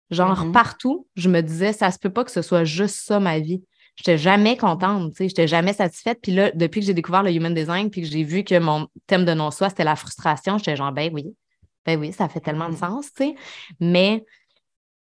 Genre 0.10 0.46
mmh 0.46 0.52
partout, 0.52 1.08
je 1.16 1.30
me 1.30 1.42
disais, 1.42 1.72
ça 1.72 1.92
se 1.92 2.00
peut 2.00 2.10
pas 2.10 2.24
que 2.24 2.32
ce 2.32 2.42
soit 2.42 2.64
juste 2.64 2.96
ça 3.06 3.20
ma 3.20 3.38
vie. 3.38 3.64
Je 3.96 4.02
n'étais 4.02 4.18
jamais 4.18 4.58
contente, 4.58 5.14
sais, 5.16 5.28
j'étais 5.28 5.48
jamais 5.48 5.74
satisfaite. 5.74 6.20
Puis 6.24 6.32
là, 6.32 6.52
depuis 6.52 6.80
que 6.80 6.88
j'ai 6.88 6.96
découvert 6.96 7.22
le 7.22 7.32
human 7.32 7.54
design, 7.54 7.92
puis 7.92 8.02
que 8.02 8.08
j'ai 8.08 8.24
vu 8.24 8.44
que 8.44 8.58
mon 8.58 8.88
thème 9.06 9.26
de 9.26 9.34
non-soi, 9.34 9.70
c'était 9.70 9.84
la 9.84 9.96
frustration, 9.96 10.58
j'étais 10.58 10.76
genre, 10.76 10.92
ben 10.92 11.12
oui, 11.14 11.36
ben 11.86 12.00
oui, 12.00 12.12
ça 12.12 12.28
fait 12.28 12.40
tellement 12.40 12.70
de 12.70 12.74
mm. 12.74 12.78
sens, 12.78 13.14
tu 13.14 13.24
sais. 13.24 13.36
Mais 13.80 14.26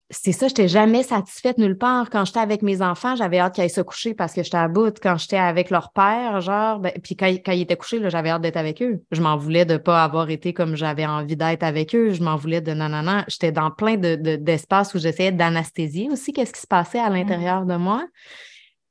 c'est 0.10 0.32
ça, 0.32 0.48
je 0.48 0.52
n'étais 0.52 0.70
jamais 0.70 1.04
satisfaite 1.04 1.58
nulle 1.58 1.78
part. 1.78 2.10
Quand 2.10 2.24
j'étais 2.24 2.40
avec 2.40 2.62
mes 2.62 2.82
enfants, 2.82 3.18
j'avais 3.18 3.40
hâte 3.40 3.56
qu'ils 3.56 3.64
aillent 3.64 3.70
se 3.70 3.82
coucher 3.82 4.14
parce 4.14 4.32
que 4.32 4.42
j'étais 4.42 4.58
à 4.58 4.70
bout. 4.70 4.98
Quand 5.02 5.18
j'étais 5.18 5.38
avec 5.38 5.70
leur 5.70 5.92
père, 5.92 6.40
genre, 6.40 6.80
ben, 6.80 6.94
puis 7.04 7.18
quand, 7.18 7.28
ils 7.28 7.62
étaient 7.62 7.76
couchés, 7.76 8.00
j'avais 8.10 8.30
hâte 8.30 8.42
d'être 8.42 8.56
avec 8.56 8.82
eux. 8.82 9.04
Je 9.12 9.22
m'en 9.22 9.36
voulais 9.36 9.66
de 9.66 9.74
ne 9.74 9.78
pas 9.78 10.06
avoir 10.06 10.30
été 10.30 10.54
comme 10.54 10.78
j'avais 10.78 11.06
envie 11.06 11.36
d'être 11.36 11.64
avec 11.64 11.94
eux. 11.94 12.12
Je 12.12 12.24
m'en 12.24 12.38
voulais 12.38 12.62
de 12.62 12.72
nanana. 12.72 13.26
J'étais 13.28 13.52
dans 13.52 13.70
plein 13.70 13.98
d'espaces 13.98 14.94
de, 14.94 14.98
où 14.98 15.02
j'essayais 15.02 15.34
d'anesthésier 15.34 16.10
aussi 16.10 16.32
qu'est-ce 16.32 16.54
qui 16.54 16.62
se 16.62 16.68
passait 16.68 17.00
à 17.00 17.10
mm. 17.10 17.14
l'intérieur 17.14 17.66
de 17.66 17.76
moi. 17.76 18.06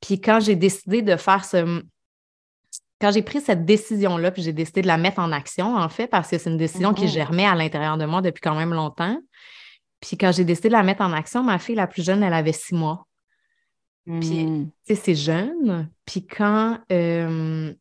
Puis 0.03 0.21
quand 0.21 0.41
j'ai 0.41 0.57
décidé 0.57 1.01
de 1.01 1.17
faire 1.17 1.47
ce. 1.47 1.83
Quand 3.01 3.11
j'ai 3.11 3.23
pris 3.23 3.41
cette 3.41 3.65
décision-là, 3.65 4.31
puis 4.31 4.43
j'ai 4.43 4.55
décidé 4.55 4.83
de 4.83 4.87
la 4.87 4.97
mettre 4.97 5.19
en 5.19 5.31
action, 5.31 5.77
en 5.77 5.89
fait, 5.89 6.07
parce 6.07 6.31
que 6.31 6.39
c'est 6.39 6.49
une 6.49 6.57
décision 6.57 6.95
qui 6.95 7.05
mm-hmm. 7.05 7.13
germait 7.13 7.47
à 7.47 7.55
l'intérieur 7.55 7.99
de 7.99 8.07
moi 8.07 8.23
depuis 8.23 8.41
quand 8.41 8.55
même 8.55 8.73
longtemps. 8.73 9.19
Puis 10.01 10.17
quand 10.17 10.33
j'ai 10.33 10.45
décidé 10.45 10.69
de 10.69 10.75
la 10.75 10.83
mettre 10.83 11.03
en 11.03 11.13
action, 11.13 11.43
ma 11.43 11.59
fille 11.59 11.75
la 11.75 11.87
plus 11.87 12.05
jeune, 12.05 12.23
elle 12.23 12.35
avait 12.35 12.53
six 12.53 12.75
mois. 12.75 13.07
Puis, 14.05 14.45
mm. 14.45 14.71
tu 14.87 14.95
sais, 14.95 14.95
c'est 14.95 15.15
jeune. 15.15 15.91
Puis 16.05 16.27
quand. 16.27 16.79
Euh, 16.93 17.73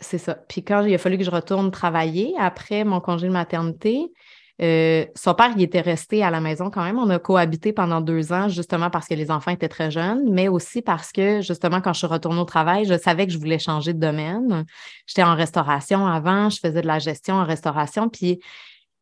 c'est 0.00 0.18
ça. 0.18 0.34
Puis 0.34 0.62
quand 0.62 0.84
il 0.84 0.94
a 0.94 0.98
fallu 0.98 1.18
que 1.18 1.24
je 1.24 1.30
retourne 1.30 1.70
travailler 1.70 2.34
après 2.38 2.84
mon 2.84 3.00
congé 3.00 3.26
de 3.26 3.32
maternité, 3.32 4.12
euh, 4.60 5.06
son 5.14 5.34
père, 5.34 5.52
il 5.56 5.62
était 5.62 5.80
resté 5.80 6.24
à 6.24 6.30
la 6.30 6.40
maison 6.40 6.70
quand 6.70 6.82
même. 6.82 6.98
On 6.98 7.08
a 7.10 7.18
cohabité 7.18 7.72
pendant 7.72 8.00
deux 8.00 8.32
ans, 8.32 8.48
justement 8.48 8.90
parce 8.90 9.06
que 9.06 9.14
les 9.14 9.30
enfants 9.30 9.52
étaient 9.52 9.68
très 9.68 9.90
jeunes, 9.90 10.32
mais 10.32 10.48
aussi 10.48 10.82
parce 10.82 11.12
que, 11.12 11.40
justement, 11.42 11.80
quand 11.80 11.92
je 11.92 11.98
suis 11.98 12.06
retournée 12.08 12.40
au 12.40 12.44
travail, 12.44 12.84
je 12.84 12.98
savais 12.98 13.26
que 13.26 13.32
je 13.32 13.38
voulais 13.38 13.60
changer 13.60 13.92
de 13.92 14.00
domaine. 14.00 14.64
J'étais 15.06 15.22
en 15.22 15.36
restauration 15.36 16.06
avant, 16.06 16.50
je 16.50 16.58
faisais 16.58 16.82
de 16.82 16.86
la 16.86 16.98
gestion 16.98 17.36
en 17.36 17.44
restauration, 17.44 18.08
puis 18.08 18.40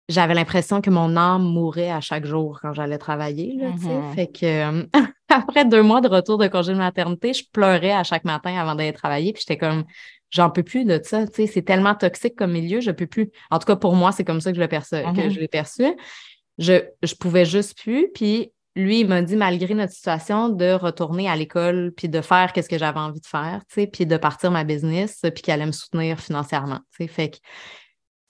j'avais 0.09 0.35
l'impression 0.35 0.81
que 0.81 0.91
mon 0.91 1.17
âme 1.17 1.43
mourait 1.43 1.91
à 1.91 2.01
chaque 2.01 2.27
jour 2.27 2.59
quand 2.63 2.73
j'allais 2.73 2.99
travailler. 2.99 3.57
Là, 3.59 3.71
mm-hmm. 3.71 4.15
Fait 4.15 4.27
que 4.29 4.47
euh, 4.47 4.85
après 5.29 5.65
deux 5.65 5.83
mois 5.83 6.01
de 6.01 6.09
retour 6.09 6.39
de 6.39 6.47
congé 6.47 6.73
de 6.73 6.79
maternité, 6.79 7.33
je 7.33 7.45
pleurais 7.53 7.93
à 7.93 8.05
chaque 8.05 8.25
matin 8.25 8.57
avant 8.57 8.75
d'aller 8.75 8.93
travailler. 8.93 9.33
Puis 9.33 9.45
j'étais 9.47 9.59
comme 9.59 9.85
j'en 10.31 10.51
peux 10.51 10.63
plus 10.63 10.85
de 10.85 11.01
ça. 11.03 11.25
C'est 11.33 11.65
tellement 11.65 11.95
toxique 11.95 12.37
comme 12.37 12.53
milieu, 12.53 12.81
je 12.81 12.91
peux 12.91 13.07
plus. 13.07 13.31
En 13.51 13.59
tout 13.59 13.67
cas, 13.67 13.77
pour 13.77 13.95
moi, 13.97 14.13
c'est 14.13 14.25
comme 14.25 14.41
ça 14.41 14.51
que 14.51 14.57
je 14.57 14.63
le 14.63 14.69
perçois, 14.69 15.03
que 15.03 15.09
mm-hmm. 15.09 15.31
je 15.31 15.41
l'ai 15.41 15.49
perçu. 15.49 15.85
Je, 16.59 16.85
je 17.03 17.15
pouvais 17.15 17.45
juste 17.45 17.77
plus. 17.79 18.09
Puis 18.15 18.53
lui, 18.77 19.01
il 19.01 19.09
m'a 19.09 19.23
dit, 19.23 19.37
malgré 19.37 19.75
notre 19.75 19.93
situation, 19.93 20.51
de 20.51 20.73
retourner 20.73 21.29
à 21.29 21.35
l'école, 21.35 21.93
puis 21.97 22.09
de 22.09 22.21
faire 22.21 22.53
qu'est-ce 22.53 22.69
que 22.69 22.79
j'avais 22.79 23.01
envie 23.01 23.21
de 23.21 23.27
faire, 23.27 23.63
puis 23.69 24.07
de 24.07 24.17
partir 24.19 24.51
ma 24.51 24.65
business, 24.65 25.21
puis 25.35 25.43
qu'il 25.43 25.53
allait 25.53 25.67
me 25.67 25.73
soutenir 25.73 26.21
financièrement. 26.21 26.81
Fait 26.91 27.31
que, 27.31 27.39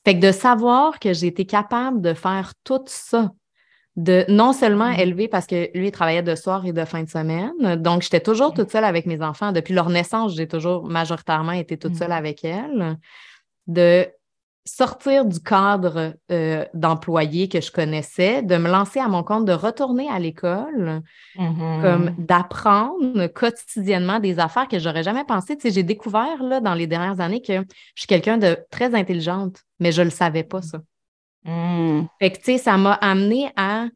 fait 0.06 0.14
que 0.14 0.24
de 0.24 0.30
savoir 0.30 1.00
que 1.00 1.12
j'ai 1.12 1.26
été 1.26 1.46
capable 1.46 2.00
de 2.00 2.14
faire 2.14 2.52
tout 2.62 2.84
ça, 2.86 3.32
de 3.96 4.24
non 4.28 4.52
seulement 4.52 4.90
mm-hmm. 4.90 5.00
élever 5.00 5.26
parce 5.26 5.48
que 5.48 5.68
lui, 5.76 5.88
il 5.88 5.90
travaillait 5.90 6.22
de 6.22 6.36
soir 6.36 6.64
et 6.64 6.72
de 6.72 6.84
fin 6.84 7.02
de 7.02 7.08
semaine. 7.08 7.74
Donc, 7.74 8.02
j'étais 8.02 8.20
toujours 8.20 8.54
toute 8.54 8.70
seule 8.70 8.84
avec 8.84 9.06
mes 9.06 9.20
enfants. 9.20 9.50
Depuis 9.50 9.74
leur 9.74 9.90
naissance, 9.90 10.36
j'ai 10.36 10.46
toujours 10.46 10.86
majoritairement 10.86 11.50
été 11.50 11.76
toute 11.76 11.96
seule 11.96 12.10
mm-hmm. 12.10 12.12
avec 12.12 12.44
elle. 12.44 12.98
De 13.66 14.06
sortir 14.66 15.24
du 15.24 15.40
cadre 15.40 16.14
euh, 16.30 16.64
d'employé 16.74 17.48
que 17.48 17.60
je 17.60 17.70
connaissais, 17.70 18.42
de 18.42 18.56
me 18.56 18.68
lancer 18.68 19.00
à 19.00 19.08
mon 19.08 19.22
compte, 19.22 19.46
de 19.46 19.52
retourner 19.52 20.08
à 20.10 20.18
l'école, 20.18 21.02
Mm-hmm. 21.38 21.82
comme 21.82 22.14
d'apprendre 22.18 23.26
quotidiennement 23.26 24.20
des 24.20 24.38
affaires 24.38 24.68
que 24.68 24.78
j'aurais 24.78 25.02
jamais 25.02 25.24
pensé. 25.24 25.56
Tu 25.56 25.68
sais, 25.68 25.74
j'ai 25.74 25.82
découvert 25.82 26.42
là, 26.42 26.60
dans 26.60 26.74
les 26.74 26.86
dernières 26.86 27.20
années 27.20 27.42
que 27.42 27.58
je 27.58 28.00
suis 28.00 28.06
quelqu'un 28.06 28.38
de 28.38 28.58
très 28.70 28.94
intelligente, 28.94 29.62
mais 29.78 29.92
je 29.92 30.02
le 30.02 30.10
savais 30.10 30.44
pas, 30.44 30.62
ça. 30.62 30.78
Mm. 31.44 32.06
Fait 32.18 32.30
que, 32.30 32.38
tu 32.38 32.44
sais, 32.44 32.58
ça 32.58 32.76
m'a 32.78 32.94
amené 32.94 33.50
à 33.56 33.86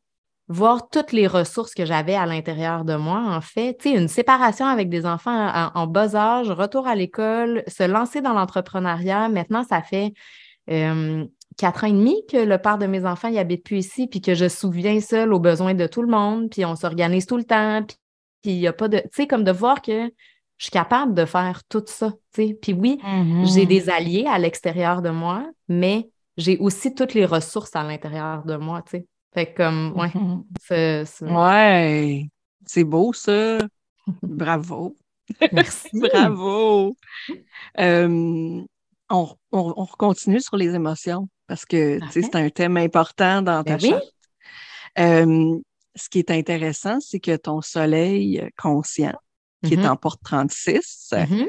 voir 0.48 0.88
toutes 0.90 1.12
les 1.12 1.26
ressources 1.26 1.74
que 1.74 1.86
j'avais 1.86 2.14
à 2.14 2.26
l'intérieur 2.26 2.84
de 2.84 2.96
moi, 2.96 3.20
en 3.20 3.40
fait. 3.40 3.78
Tu 3.78 3.90
sais, 3.90 3.96
une 3.96 4.08
séparation 4.08 4.66
avec 4.66 4.88
des 4.90 5.06
enfants 5.06 5.48
en, 5.48 5.70
en 5.74 5.86
bas 5.86 6.14
âge, 6.14 6.50
retour 6.50 6.86
à 6.86 6.94
l'école, 6.94 7.62
se 7.68 7.84
lancer 7.84 8.20
dans 8.20 8.34
l'entrepreneuriat. 8.34 9.28
Maintenant, 9.28 9.64
ça 9.64 9.80
fait 9.80 10.06
euh, 10.08 10.10
quatre 11.56 11.84
ans 11.84 11.88
et 11.88 11.92
demi 11.92 12.24
que 12.30 12.36
le 12.38 12.58
père 12.58 12.78
de 12.78 12.86
mes 12.86 13.04
enfants, 13.04 13.28
il 13.28 13.38
habite 13.38 13.64
plus 13.64 13.78
ici, 13.78 14.06
puis 14.06 14.20
que 14.20 14.34
je 14.34 14.48
souviens 14.48 15.00
seul 15.00 15.32
aux 15.32 15.40
besoins 15.40 15.74
de 15.74 15.86
tout 15.86 16.02
le 16.02 16.08
monde, 16.08 16.48
puis 16.50 16.64
on 16.64 16.76
s'organise 16.76 17.26
tout 17.26 17.36
le 17.36 17.44
temps, 17.44 17.84
puis 17.86 18.52
il 18.52 18.58
n'y 18.60 18.66
a 18.66 18.72
pas 18.72 18.88
de... 18.88 18.98
Tu 18.98 19.08
sais, 19.12 19.26
comme 19.26 19.44
de 19.44 19.52
voir 19.52 19.82
que 19.82 20.06
je 20.56 20.64
suis 20.64 20.70
capable 20.70 21.14
de 21.14 21.24
faire 21.24 21.62
tout 21.68 21.82
ça, 21.86 22.12
tu 22.34 22.46
sais. 22.48 22.54
Puis 22.60 22.72
oui, 22.72 22.98
Mm-hmm. 23.02 23.44
j'ai 23.54 23.66
des 23.66 23.90
alliés 23.90 24.26
à 24.28 24.38
l'extérieur 24.38 25.02
de 25.02 25.10
moi, 25.10 25.46
mais 25.68 26.08
j'ai 26.36 26.58
aussi 26.58 26.94
toutes 26.94 27.14
les 27.14 27.26
ressources 27.26 27.74
à 27.76 27.82
l'intérieur 27.82 28.44
de 28.44 28.56
moi, 28.56 28.82
tu 28.82 28.90
sais. 28.98 29.06
Fait 29.34 29.46
que 29.52 29.56
comme, 29.58 29.92
ouais, 29.98 30.10
Mhm. 30.14 30.44
c'est... 30.60 31.04
c'est- 31.04 31.24
Ouais, 31.26 32.26
c'est 32.66 32.84
beau 32.84 33.12
ça. 33.12 33.58
Bravo. 34.22 34.96
Merci. 35.52 35.88
Bravo. 35.94 36.96
Euh, 37.78 38.62
on, 39.10 39.34
on, 39.52 39.74
on 39.76 39.86
continue 39.86 40.40
sur 40.40 40.56
les 40.56 40.74
émotions 40.74 41.28
parce 41.46 41.64
que 41.64 41.98
c'est 42.10 42.34
un 42.36 42.48
thème 42.50 42.76
important 42.76 43.42
dans 43.42 43.62
ta 43.64 43.76
Ben 43.76 43.82
oui. 43.82 43.90
charte. 43.90 44.04
Euh, 44.98 45.58
ce 45.96 46.08
qui 46.08 46.20
est 46.20 46.30
intéressant, 46.30 46.98
c'est 47.00 47.20
que 47.20 47.36
ton 47.36 47.60
soleil 47.60 48.48
conscient, 48.56 49.14
qui 49.64 49.74
est 49.74 49.78
Mhm. 49.78 49.86
en 49.90 49.96
porte 49.96 50.20
36, 50.24 51.12
Mhm. 51.12 51.48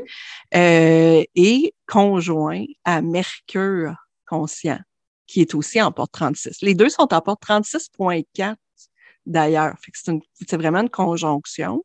euh, 0.55 1.23
est 1.35 1.73
conjoint 1.87 2.65
à 2.83 3.01
Mercure 3.01 3.95
conscient, 4.27 4.79
qui 5.27 5.41
est 5.41 5.53
aussi 5.55 5.81
en 5.81 5.91
porte 5.91 6.11
36. 6.11 6.61
Les 6.61 6.73
deux 6.75 6.89
sont 6.89 7.13
en 7.13 7.21
porte 7.21 7.41
36.4 7.41 8.57
d'ailleurs. 9.25 9.75
C'est 10.03 10.57
vraiment 10.57 10.79
une 10.81 10.89
conjonction. 10.89 11.83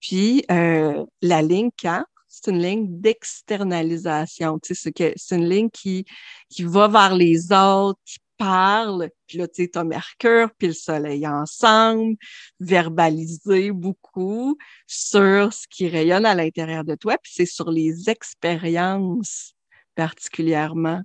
Puis 0.00 0.44
euh, 0.50 1.04
la 1.22 1.42
ligne 1.42 1.70
4, 1.76 2.06
c'est 2.36 2.50
une 2.50 2.60
ligne 2.60 3.00
d'externalisation. 3.00 4.58
C'est 4.62 5.30
une 5.30 5.48
ligne 5.48 5.70
qui, 5.70 6.04
qui 6.50 6.64
va 6.64 6.86
vers 6.86 7.14
les 7.14 7.50
autres, 7.52 7.98
qui 8.04 8.18
parle. 8.36 9.08
Puis 9.26 9.38
là, 9.38 9.48
tu 9.48 9.62
sais, 9.62 9.68
t'as 9.68 9.84
Mercure 9.84 10.50
puis 10.58 10.68
le 10.68 10.74
Soleil 10.74 11.26
ensemble, 11.26 12.16
verbaliser 12.60 13.70
beaucoup 13.72 14.58
sur 14.86 15.52
ce 15.52 15.66
qui 15.68 15.88
rayonne 15.88 16.26
à 16.26 16.34
l'intérieur 16.34 16.84
de 16.84 16.94
toi. 16.94 17.16
Puis 17.22 17.32
c'est 17.34 17.46
sur 17.46 17.70
les 17.70 18.10
expériences 18.10 19.54
particulièrement. 19.94 21.00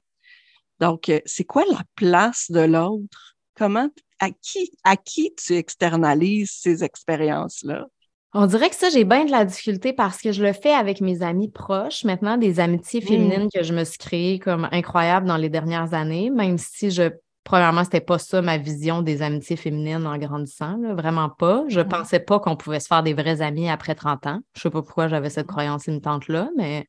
Donc, 0.82 1.08
euh, 1.08 1.22
c'est 1.26 1.46
quoi 1.46 1.64
la 1.72 1.84
place 1.96 2.52
de 2.52 2.62
l'autre? 2.62 3.38
Comment, 3.56 3.90
à 4.20 4.32
qui, 4.32 4.72
à 4.84 4.98
qui 4.98 5.34
tu 5.36 5.54
externalises 5.54 6.52
ces 6.52 6.84
expériences-là? 6.84 7.88
On 8.34 8.46
dirait 8.46 8.70
que 8.70 8.76
ça, 8.76 8.90
j'ai 8.90 9.04
bien 9.04 9.26
de 9.26 9.32
la 9.32 9.44
difficulté 9.44 9.92
parce 9.92 10.22
que 10.22 10.32
je 10.32 10.42
le 10.42 10.54
fais 10.54 10.72
avec 10.74 11.02
mes 11.02 11.22
amis 11.22 11.50
proches. 11.50 12.06
Maintenant, 12.06 12.38
des 12.38 12.60
amitiés 12.62 13.02
Mm. 13.02 13.06
féminines 13.08 13.48
que 13.54 13.64
je 13.64 13.74
me 13.74 13.84
suis 13.84 13.98
créées 13.98 14.40
comme 14.40 14.70
incroyables 14.72 15.28
dans 15.28 15.36
les 15.38 15.50
dernières 15.50 15.94
années, 15.94 16.30
même 16.30 16.58
si 16.58 16.92
je, 16.92 17.10
premièrement, 17.44 17.84
c'était 17.84 18.00
pas 18.00 18.20
ça 18.20 18.42
ma 18.42 18.58
vision 18.58 19.02
des 19.02 19.22
amitiés 19.22 19.58
féminines 19.58 20.08
en 20.08 20.18
grandissant, 20.18 20.78
là, 20.78 20.94
vraiment 20.94 21.30
pas. 21.30 21.66
Je 21.68 21.82
pensais 21.82 22.22
pas 22.22 22.40
qu'on 22.40 22.56
pouvait 22.56 22.80
se 22.80 22.88
faire 22.88 23.04
des 23.04 23.14
vrais 23.14 23.42
amis 23.42 23.70
après 23.70 23.96
30 23.96 24.26
ans. 24.28 24.40
Je 24.56 24.62
sais 24.62 24.70
pas 24.70 24.82
pourquoi 24.82 25.10
j'avais 25.10 25.30
cette 25.30 25.48
croyance 25.48 25.88
limitante-là, 25.88 26.50
mais 26.56 26.88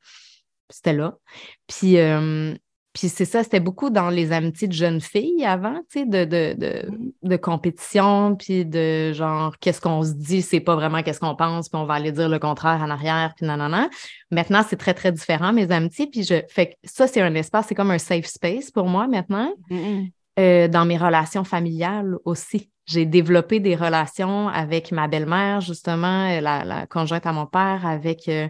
c'était 0.70 0.92
là. 0.92 1.16
Puis, 1.66 1.98
euh, 1.98 2.54
puis 2.92 3.08
c'est 3.08 3.24
ça, 3.24 3.42
c'était 3.42 3.60
beaucoup 3.60 3.90
dans 3.90 4.10
les 4.10 4.32
amitiés 4.32 4.68
de 4.68 4.72
jeunes 4.72 5.00
filles 5.00 5.44
avant, 5.44 5.76
tu 5.90 6.00
sais, 6.00 6.06
de, 6.06 6.24
de, 6.24 6.54
de, 6.58 6.90
de 7.22 7.36
compétition, 7.36 8.36
puis 8.36 8.66
de 8.66 9.12
genre, 9.12 9.56
qu'est-ce 9.58 9.80
qu'on 9.80 10.02
se 10.02 10.12
dit, 10.12 10.42
c'est 10.42 10.60
pas 10.60 10.74
vraiment 10.74 11.02
qu'est-ce 11.02 11.20
qu'on 11.20 11.36
pense, 11.36 11.68
puis 11.68 11.80
on 11.80 11.86
va 11.86 11.94
aller 11.94 12.12
dire 12.12 12.28
le 12.28 12.38
contraire 12.38 12.80
en 12.82 12.90
arrière, 12.90 13.32
puis 13.36 13.46
nanana. 13.46 13.88
Maintenant, 14.30 14.62
c'est 14.68 14.76
très, 14.76 14.94
très 14.94 15.12
différent, 15.12 15.52
mes 15.52 15.70
amitiés, 15.72 16.06
puis 16.06 16.22
je, 16.22 16.42
fait 16.48 16.66
que 16.66 16.72
ça, 16.84 17.06
c'est 17.06 17.22
un 17.22 17.34
espace, 17.34 17.66
c'est 17.68 17.74
comme 17.74 17.90
un 17.90 17.98
safe 17.98 18.26
space 18.26 18.70
pour 18.70 18.86
moi 18.86 19.06
maintenant, 19.06 19.52
Mm, 19.70 20.08
euh, 20.38 20.68
dans 20.68 20.84
mes 20.84 20.96
relations 20.96 21.44
familiales 21.44 22.16
aussi. 22.24 22.70
J'ai 22.86 23.06
développé 23.06 23.60
des 23.60 23.76
relations 23.76 24.48
avec 24.48 24.90
ma 24.92 25.08
belle-mère, 25.08 25.60
justement, 25.60 26.28
euh, 26.30 26.40
la, 26.40 26.64
la 26.64 26.86
conjointe 26.86 27.26
à 27.26 27.32
mon 27.32 27.46
père, 27.46 27.86
avec 27.86 28.28
euh, 28.28 28.48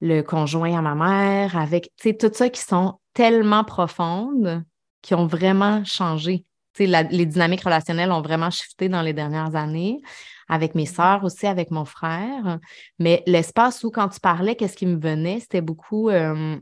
le 0.00 0.22
conjoint 0.22 0.78
à 0.78 0.82
ma 0.82 0.94
mère, 0.94 1.56
avec, 1.56 1.90
tu 1.96 2.10
sais, 2.10 2.14
tout 2.14 2.30
ça 2.32 2.48
qui 2.48 2.60
sont 2.60 2.98
tellement 3.14 3.64
profondes, 3.64 4.64
qui 5.00 5.14
ont 5.14 5.26
vraiment 5.26 5.84
changé. 5.84 6.44
La- 6.78 7.02
les 7.04 7.26
dynamiques 7.26 7.62
relationnelles 7.62 8.10
ont 8.10 8.22
vraiment 8.22 8.50
shifté 8.50 8.88
dans 8.88 9.02
les 9.02 9.12
dernières 9.12 9.54
années, 9.54 10.00
avec 10.48 10.74
mes 10.74 10.86
sœurs 10.86 11.22
aussi, 11.22 11.46
avec 11.46 11.70
mon 11.70 11.84
frère. 11.84 12.58
Mais 12.98 13.22
l'espace 13.26 13.84
où, 13.84 13.90
quand 13.90 14.08
tu 14.08 14.20
parlais, 14.20 14.56
qu'est-ce 14.56 14.76
qui 14.76 14.86
me 14.86 14.98
venait, 14.98 15.40
c'était 15.40 15.60
beaucoup 15.60 16.10
euh, 16.10 16.58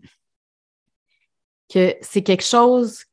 que 1.72 1.94
c'est 2.02 2.22
quelque 2.22 2.44
chose 2.44 3.04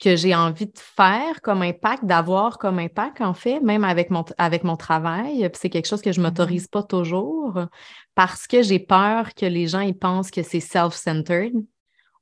que 0.00 0.16
j'ai 0.16 0.34
envie 0.34 0.66
de 0.66 0.78
faire 0.78 1.40
comme 1.42 1.62
impact, 1.62 2.04
d'avoir 2.04 2.58
comme 2.58 2.78
impact, 2.78 3.20
en 3.20 3.34
fait, 3.34 3.60
même 3.60 3.84
avec 3.84 4.10
mon, 4.10 4.24
avec 4.38 4.64
mon 4.64 4.76
travail. 4.76 5.48
Puis 5.50 5.58
c'est 5.60 5.70
quelque 5.70 5.86
chose 5.86 6.02
que 6.02 6.10
je 6.10 6.20
ne 6.20 6.26
m'autorise 6.26 6.66
pas 6.66 6.82
toujours 6.82 7.60
parce 8.14 8.46
que 8.46 8.62
j'ai 8.62 8.80
peur 8.80 9.34
que 9.34 9.46
les 9.46 9.68
gens 9.68 9.80
ils 9.80 9.96
pensent 9.96 10.30
que 10.30 10.42
c'est 10.42 10.60
self-centered 10.60 11.54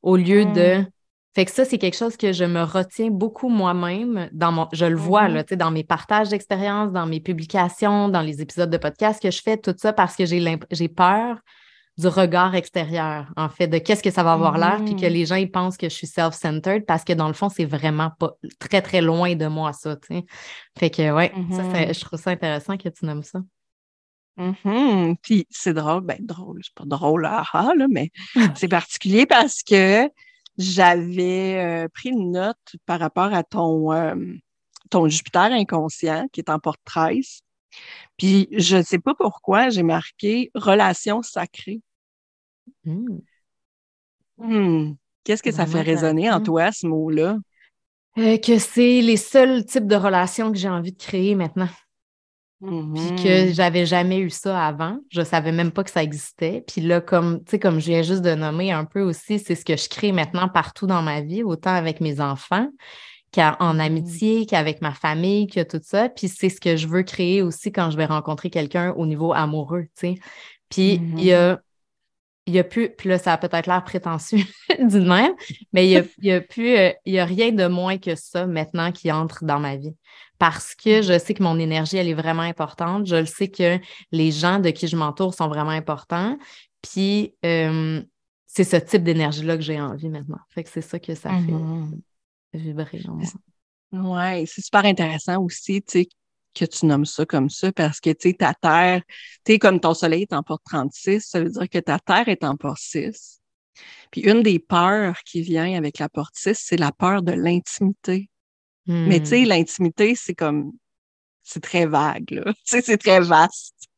au 0.02 0.16
lieu 0.16 0.44
Mm. 0.44 0.52
de. 0.52 0.86
Fait 1.34 1.44
que 1.44 1.52
ça, 1.52 1.64
c'est 1.64 1.78
quelque 1.78 1.96
chose 1.96 2.16
que 2.16 2.32
je 2.32 2.44
me 2.44 2.62
retiens 2.62 3.08
beaucoup 3.10 3.48
moi-même 3.48 4.28
dans 4.32 4.50
mon. 4.50 4.66
Je 4.72 4.84
le 4.86 4.96
vois, 4.96 5.28
Mhm. 5.28 5.34
là, 5.34 5.44
tu 5.44 5.48
sais, 5.50 5.56
dans 5.56 5.70
mes 5.70 5.84
partages 5.84 6.28
d'expériences, 6.28 6.90
dans 6.92 7.06
mes 7.06 7.20
publications, 7.20 8.08
dans 8.08 8.20
les 8.22 8.42
épisodes 8.42 8.70
de 8.70 8.76
podcast 8.78 9.22
que 9.22 9.30
je 9.30 9.40
fais, 9.40 9.56
tout 9.56 9.74
ça 9.76 9.92
parce 9.92 10.16
que 10.16 10.24
j'ai 10.26 10.88
peur 10.88 11.36
du 11.98 12.08
regard 12.08 12.54
extérieur, 12.54 13.26
en 13.36 13.48
fait, 13.50 13.68
de 13.68 13.78
qu'est-ce 13.78 14.02
que 14.02 14.10
ça 14.10 14.22
va 14.22 14.32
avoir 14.32 14.56
l'air, 14.58 14.80
puis 14.84 14.96
que 14.96 15.06
Mhm. 15.06 15.12
les 15.12 15.26
gens 15.26 15.34
ils 15.36 15.50
pensent 15.50 15.76
que 15.76 15.88
je 15.88 15.94
suis 15.94 16.06
self-centered 16.06 16.84
parce 16.86 17.04
que 17.04 17.12
dans 17.12 17.28
le 17.28 17.34
fond, 17.34 17.48
c'est 17.48 17.64
vraiment 17.66 18.10
pas 18.18 18.32
très, 18.58 18.80
très 18.80 19.00
loin 19.02 19.34
de 19.36 19.46
moi, 19.46 19.72
ça, 19.72 19.96
tu 19.96 20.16
sais. 20.16 20.24
Fait 20.78 20.88
que, 20.90 21.12
ouais, 21.12 21.30
ça, 21.50 21.62
Mhm. 21.62 21.74
c'est- 21.74 21.94
je 21.94 22.00
trouve 22.04 22.18
ça 22.18 22.30
intéressant 22.30 22.76
que 22.76 22.88
tu 22.88 23.04
nommes 23.04 23.22
ça. 23.22 23.40
Mhm. 24.36 25.16
Puis 25.22 25.46
c'est 25.50 25.74
drôle, 25.74 26.02
ben 26.02 26.18
drôle, 26.20 26.60
c'est 26.62 26.74
pas 26.74 26.84
drôle, 26.86 27.26
ah, 27.26 27.44
ah, 27.52 27.72
là, 27.76 27.86
mais 27.88 28.10
c'est 28.56 28.68
particulier 28.68 29.26
parce 29.26 29.62
que 29.62 30.08
j'avais 30.56 31.58
euh, 31.58 31.88
pris 31.88 32.10
une 32.10 32.32
note 32.32 32.76
par 32.86 33.00
rapport 33.00 33.32
à 33.32 33.42
ton, 33.42 33.92
euh, 33.92 34.14
ton 34.90 35.08
Jupiter 35.08 35.52
inconscient 35.52 36.26
qui 36.32 36.40
est 36.40 36.50
en 36.50 36.58
porte 36.58 36.80
13. 36.84 37.42
Puis 38.16 38.48
je 38.52 38.76
ne 38.76 38.82
sais 38.82 38.98
pas 38.98 39.14
pourquoi 39.14 39.70
j'ai 39.70 39.82
marqué 39.82 40.50
relation 40.54 41.22
sacrée. 41.22 41.80
Hmm. 42.84 43.18
Hmm. 44.38 44.94
Qu'est-ce 45.24 45.42
que 45.42 45.52
ça 45.52 45.66
fait 45.66 45.82
résonner 45.82 46.30
en 46.30 46.42
toi, 46.42 46.72
ce 46.72 46.86
mot-là? 46.86 47.38
Euh, 48.18 48.38
que 48.38 48.58
c'est 48.58 49.00
les 49.00 49.16
seuls 49.16 49.64
types 49.64 49.86
de 49.86 49.94
relations 49.94 50.50
que 50.50 50.58
j'ai 50.58 50.68
envie 50.68 50.92
de 50.92 50.98
créer 50.98 51.34
maintenant. 51.34 51.68
Puis 52.94 53.14
que 53.14 53.52
j'avais 53.52 53.86
jamais 53.86 54.18
eu 54.18 54.30
ça 54.30 54.66
avant. 54.66 54.98
Je 55.10 55.22
savais 55.22 55.52
même 55.52 55.72
pas 55.72 55.84
que 55.84 55.90
ça 55.90 56.02
existait. 56.02 56.64
Puis 56.66 56.80
là, 56.82 57.00
comme, 57.00 57.38
tu 57.44 57.52
sais, 57.52 57.58
comme 57.58 57.80
je 57.80 57.86
viens 57.86 58.02
juste 58.02 58.22
de 58.22 58.34
nommer 58.34 58.72
un 58.72 58.84
peu 58.84 59.00
aussi, 59.02 59.38
c'est 59.38 59.54
ce 59.54 59.64
que 59.64 59.76
je 59.76 59.88
crée 59.88 60.12
maintenant 60.12 60.48
partout 60.48 60.86
dans 60.86 61.02
ma 61.02 61.20
vie, 61.22 61.42
autant 61.42 61.74
avec 61.74 62.00
mes 62.00 62.20
enfants 62.20 62.68
qu'en 63.32 63.74
Mhm. 63.74 63.80
amitié, 63.80 64.46
qu'avec 64.46 64.82
ma 64.82 64.92
famille, 64.92 65.46
que 65.46 65.62
tout 65.62 65.80
ça. 65.82 66.08
Puis 66.08 66.28
c'est 66.28 66.48
ce 66.48 66.60
que 66.60 66.76
je 66.76 66.88
veux 66.88 67.02
créer 67.02 67.42
aussi 67.42 67.72
quand 67.72 67.90
je 67.90 67.96
vais 67.96 68.06
rencontrer 68.06 68.50
quelqu'un 68.50 68.92
au 68.96 69.06
niveau 69.06 69.32
amoureux, 69.32 69.84
tu 69.96 70.14
sais. 70.14 70.14
Puis 70.68 71.06
il 71.16 71.24
y 71.24 71.32
a 71.32 71.60
il 72.46 72.54
y 72.54 72.58
a 72.58 72.64
plus, 72.64 72.90
puis 72.90 73.08
là, 73.08 73.18
ça 73.18 73.32
a 73.34 73.38
peut-être 73.38 73.66
l'air 73.66 73.84
prétentieux 73.84 74.44
d'une 74.78 75.06
même, 75.06 75.32
mais 75.72 75.86
il 75.86 75.90
y 75.90 75.96
a, 75.98 76.02
y 76.22 76.32
a 76.32 76.40
plus, 76.40 76.76
euh, 76.76 76.90
il 77.04 77.14
y 77.14 77.18
a 77.18 77.24
rien 77.24 77.52
de 77.52 77.66
moins 77.66 77.98
que 77.98 78.14
ça 78.14 78.46
maintenant 78.46 78.92
qui 78.92 79.12
entre 79.12 79.44
dans 79.44 79.60
ma 79.60 79.76
vie. 79.76 79.94
Parce 80.38 80.74
que 80.74 81.02
je 81.02 81.18
sais 81.18 81.34
que 81.34 81.42
mon 81.42 81.58
énergie, 81.58 81.98
elle 81.98 82.08
est 82.08 82.14
vraiment 82.14 82.42
importante. 82.42 83.06
Je 83.06 83.16
le 83.16 83.26
sais 83.26 83.48
que 83.48 83.78
les 84.10 84.30
gens 84.32 84.58
de 84.58 84.70
qui 84.70 84.88
je 84.88 84.96
m'entoure 84.96 85.34
sont 85.34 85.48
vraiment 85.48 85.70
importants. 85.70 86.38
Puis, 86.80 87.34
euh, 87.44 88.02
c'est 88.46 88.64
ce 88.64 88.76
type 88.76 89.04
d'énergie-là 89.04 89.56
que 89.56 89.62
j'ai 89.62 89.78
envie 89.80 90.08
maintenant. 90.08 90.38
Fait 90.48 90.64
que 90.64 90.70
c'est 90.70 90.80
ça 90.80 90.98
que 90.98 91.14
ça 91.14 91.30
Mhm. 91.30 92.00
fait 92.52 92.58
vibrer 92.58 93.02
en 93.06 93.16
moi. 93.16 94.30
Ouais, 94.32 94.44
c'est 94.46 94.62
super 94.62 94.84
intéressant 94.86 95.42
aussi, 95.42 95.82
tu 95.82 96.00
sais, 96.00 96.08
que 96.54 96.64
tu 96.64 96.86
nommes 96.86 97.04
ça 97.04 97.24
comme 97.26 97.48
ça, 97.48 97.72
parce 97.72 98.00
que, 98.00 98.10
tu 98.10 98.30
sais, 98.30 98.34
ta 98.34 98.54
Terre, 98.54 99.02
tu 99.44 99.52
sais, 99.52 99.58
comme 99.58 99.80
ton 99.80 99.94
Soleil 99.94 100.22
est 100.22 100.32
en 100.32 100.42
porte 100.42 100.62
36, 100.64 101.20
ça 101.20 101.40
veut 101.40 101.50
dire 101.50 101.68
que 101.68 101.78
ta 101.78 101.98
Terre 101.98 102.28
est 102.28 102.44
en 102.44 102.56
porte 102.56 102.80
6. 102.80 103.40
Puis 104.10 104.22
une 104.22 104.42
des 104.42 104.58
peurs 104.58 105.18
qui 105.24 105.42
vient 105.42 105.76
avec 105.76 105.98
la 105.98 106.08
porte 106.08 106.34
6, 106.36 106.58
c'est 106.60 106.76
la 106.76 106.92
peur 106.92 107.22
de 107.22 107.32
l'intimité. 107.32 108.28
Mais 108.86 109.20
tu 109.20 109.26
sais, 109.26 109.42
hmm. 109.42 109.48
l'intimité, 109.48 110.14
c'est 110.16 110.34
comme, 110.34 110.72
c'est 111.44 111.62
très 111.62 111.86
vague, 111.86 112.30
là. 112.32 112.44
Tu 112.54 112.54
sais, 112.64 112.82
c'est 112.82 112.98
très 112.98 113.20
vaste. 113.20 113.88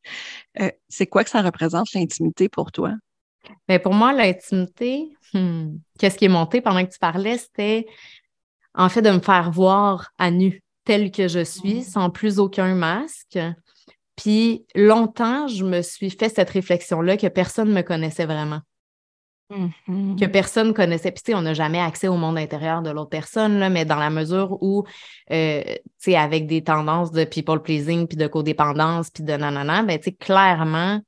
Euh, 0.59 0.69
c'est 0.87 1.07
quoi 1.07 1.23
que 1.23 1.31
ça 1.31 1.41
représente, 1.41 1.91
l'intimité, 1.93 2.47
pour 2.47 2.71
toi? 2.71 2.93
Bien, 3.67 3.79
pour 3.79 3.93
moi, 3.93 4.13
l'intimité, 4.13 5.09
hmm, 5.33 5.77
qu'est-ce 5.97 6.17
qui 6.17 6.25
est 6.25 6.29
monté 6.29 6.61
pendant 6.61 6.85
que 6.85 6.91
tu 6.91 6.99
parlais, 6.99 7.37
c'était 7.37 7.87
en 8.75 8.89
fait 8.89 9.01
de 9.01 9.11
me 9.11 9.19
faire 9.19 9.51
voir 9.51 10.11
à 10.17 10.31
nu, 10.31 10.63
tel 10.85 11.11
que 11.11 11.27
je 11.27 11.43
suis, 11.43 11.79
hmm. 11.79 11.83
sans 11.83 12.09
plus 12.09 12.39
aucun 12.39 12.75
masque. 12.75 13.39
Puis 14.15 14.65
longtemps, 14.75 15.47
je 15.47 15.65
me 15.65 15.81
suis 15.81 16.09
fait 16.09 16.29
cette 16.29 16.49
réflexion-là 16.49 17.17
que 17.17 17.27
personne 17.27 17.69
ne 17.69 17.73
me 17.73 17.81
connaissait 17.81 18.25
vraiment. 18.25 18.61
Mm-hmm. 19.53 20.19
Que 20.19 20.25
personne 20.25 20.73
connaissait. 20.73 21.11
Puis, 21.11 21.23
tu 21.23 21.31
sais, 21.31 21.37
on 21.37 21.41
n'a 21.41 21.53
jamais 21.53 21.79
accès 21.79 22.07
au 22.07 22.15
monde 22.15 22.37
intérieur 22.37 22.81
de 22.81 22.89
l'autre 22.89 23.09
personne, 23.09 23.59
là, 23.59 23.69
mais 23.69 23.85
dans 23.85 23.97
la 23.97 24.09
mesure 24.09 24.57
où, 24.61 24.83
euh, 25.31 25.61
tu 25.63 25.79
sais, 25.97 26.15
avec 26.15 26.47
des 26.47 26.63
tendances 26.63 27.11
de 27.11 27.23
people 27.23 27.61
pleasing, 27.61 28.07
puis 28.07 28.17
de 28.17 28.27
codépendance, 28.27 29.09
puis 29.09 29.23
de 29.23 29.33
nanana, 29.33 29.83
ben, 29.83 29.97
tu 29.97 30.05
sais, 30.05 30.11
clairement, 30.13 31.01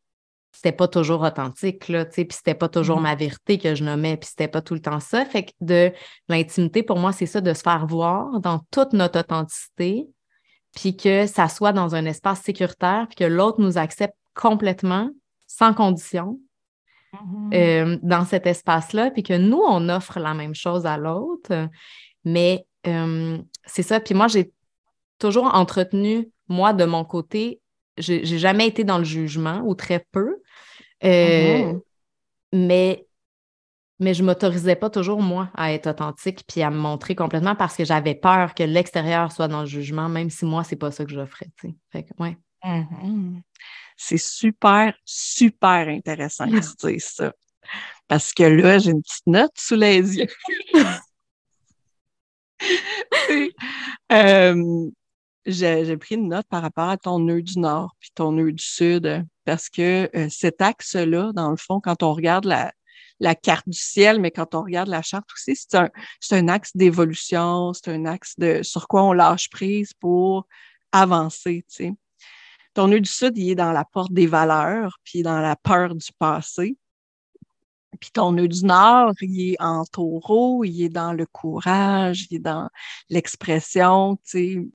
c'était 0.55 0.71
pas 0.71 0.87
toujours 0.87 1.21
authentique, 1.21 1.87
là, 1.87 2.05
tu 2.05 2.13
sais, 2.13 2.25
puis 2.25 2.35
c'était 2.35 2.55
pas 2.55 2.69
toujours 2.69 2.99
mm-hmm. 2.99 3.03
ma 3.03 3.15
vérité 3.15 3.57
que 3.57 3.75
je 3.75 3.83
nommais, 3.83 4.17
puis 4.17 4.29
c'était 4.29 4.47
pas 4.47 4.61
tout 4.61 4.73
le 4.73 4.81
temps 4.81 4.99
ça. 4.99 5.25
Fait 5.25 5.43
que 5.43 5.51
de 5.61 5.91
l'intimité, 6.29 6.83
pour 6.83 6.97
moi, 6.97 7.11
c'est 7.11 7.25
ça, 7.25 7.41
de 7.41 7.53
se 7.53 7.61
faire 7.61 7.85
voir 7.87 8.39
dans 8.39 8.59
toute 8.71 8.93
notre 8.93 9.19
authenticité, 9.19 10.07
puis 10.75 10.95
que 10.97 11.27
ça 11.27 11.47
soit 11.47 11.73
dans 11.73 11.95
un 11.95 12.05
espace 12.05 12.41
sécuritaire, 12.41 13.07
puis 13.07 13.15
que 13.15 13.23
l'autre 13.23 13.61
nous 13.61 13.77
accepte 13.77 14.15
complètement, 14.33 15.09
sans 15.47 15.73
condition, 15.73 16.39
Mm-hmm. 17.15 17.53
Euh, 17.53 17.97
dans 18.01 18.25
cet 18.25 18.47
espace-là, 18.47 19.11
puis 19.11 19.23
que 19.23 19.37
nous, 19.37 19.61
on 19.65 19.89
offre 19.89 20.19
la 20.19 20.33
même 20.33 20.55
chose 20.55 20.85
à 20.85 20.97
l'autre. 20.97 21.69
Mais 22.23 22.65
euh, 22.87 23.37
c'est 23.65 23.83
ça. 23.83 23.99
Puis 23.99 24.15
moi, 24.15 24.27
j'ai 24.27 24.51
toujours 25.19 25.53
entretenu, 25.53 26.29
moi, 26.47 26.73
de 26.73 26.85
mon 26.85 27.05
côté, 27.05 27.61
j'ai 27.97 28.25
jamais 28.25 28.67
été 28.67 28.83
dans 28.83 28.97
le 28.97 29.05
jugement, 29.05 29.61
ou 29.65 29.73
très 29.73 30.05
peu. 30.11 30.35
Euh, 31.05 31.73
mm-hmm. 31.73 31.81
Mais 32.53 33.05
mais 33.99 34.13
je 34.13 34.23
m'autorisais 34.23 34.75
pas 34.75 34.89
toujours, 34.89 35.21
moi, 35.21 35.49
à 35.53 35.71
être 35.71 35.87
authentique 35.87 36.43
puis 36.47 36.61
à 36.61 36.69
me 36.69 36.77
montrer 36.77 37.15
complètement 37.15 37.55
parce 37.55 37.77
que 37.77 37.85
j'avais 37.85 38.15
peur 38.15 38.53
que 38.53 38.63
l'extérieur 38.63 39.31
soit 39.31 39.47
dans 39.47 39.61
le 39.61 39.67
jugement, 39.67 40.09
même 40.09 40.29
si 40.29 40.43
moi, 40.45 40.63
c'est 40.65 40.75
pas 40.75 40.91
ça 40.91 41.05
que 41.05 41.11
j'offrais, 41.11 41.47
Fait 41.91 42.03
que, 42.03 42.09
ouais. 42.19 42.37
Mm-hmm. 42.63 43.41
C'est 43.95 44.17
super, 44.17 44.93
super 45.05 45.87
intéressant 45.87 46.49
que 46.49 46.59
tu 46.59 46.87
dises 46.93 47.05
ça. 47.05 47.33
Parce 48.07 48.33
que 48.33 48.43
là, 48.43 48.79
j'ai 48.79 48.91
une 48.91 49.01
petite 49.01 49.27
note 49.27 49.53
sous 49.55 49.75
les 49.75 50.17
yeux. 50.17 50.27
Euh, 54.11 54.89
j'ai 55.45 55.97
pris 55.97 56.15
une 56.15 56.29
note 56.29 56.47
par 56.47 56.61
rapport 56.61 56.89
à 56.89 56.97
ton 56.97 57.19
nœud 57.19 57.41
du 57.41 57.59
nord 57.59 57.95
puis 57.99 58.09
ton 58.15 58.31
nœud 58.31 58.51
du 58.51 58.63
sud, 58.63 59.25
parce 59.45 59.69
que 59.69 60.09
euh, 60.15 60.27
cet 60.29 60.61
axe-là, 60.61 61.31
dans 61.33 61.51
le 61.51 61.57
fond, 61.57 61.79
quand 61.79 62.03
on 62.03 62.13
regarde 62.13 62.45
la, 62.45 63.35
carte 63.35 63.67
du 63.69 63.77
ciel, 63.77 64.19
mais 64.19 64.31
quand 64.31 64.55
on 64.55 64.63
regarde 64.63 64.89
la 64.89 65.01
charte 65.01 65.29
aussi, 65.33 65.55
c'est 65.55 66.35
un, 66.35 66.47
axe 66.47 66.75
d'évolution, 66.75 67.73
c'est 67.73 67.91
un 67.91 68.05
axe 68.05 68.37
de 68.37 68.61
sur 68.63 68.87
quoi 68.87 69.03
on 69.03 69.13
lâche 69.13 69.49
prise 69.49 69.93
pour 69.93 70.47
avancer, 70.91 71.65
tu 71.69 71.75
sais. 71.75 71.93
Ton 72.73 72.87
nœud 72.89 72.99
du 72.99 73.09
sud, 73.09 73.37
il 73.37 73.51
est 73.51 73.55
dans 73.55 73.71
la 73.71 73.85
porte 73.85 74.11
des 74.11 74.27
valeurs, 74.27 74.99
puis 75.05 75.23
dans 75.23 75.39
la 75.39 75.55
peur 75.55 75.95
du 75.95 76.09
passé. 76.19 76.77
Puis 78.01 78.11
ton 78.11 78.33
nœud 78.33 78.49
du 78.49 78.65
nord, 78.65 79.13
il 79.21 79.53
est 79.53 79.61
en 79.61 79.85
taureau, 79.85 80.65
il 80.65 80.83
est 80.83 80.89
dans 80.89 81.13
le 81.13 81.25
courage, 81.25 82.27
il 82.29 82.37
est 82.37 82.39
dans 82.39 82.69
l'expression, 83.09 84.19
tu 84.29 84.69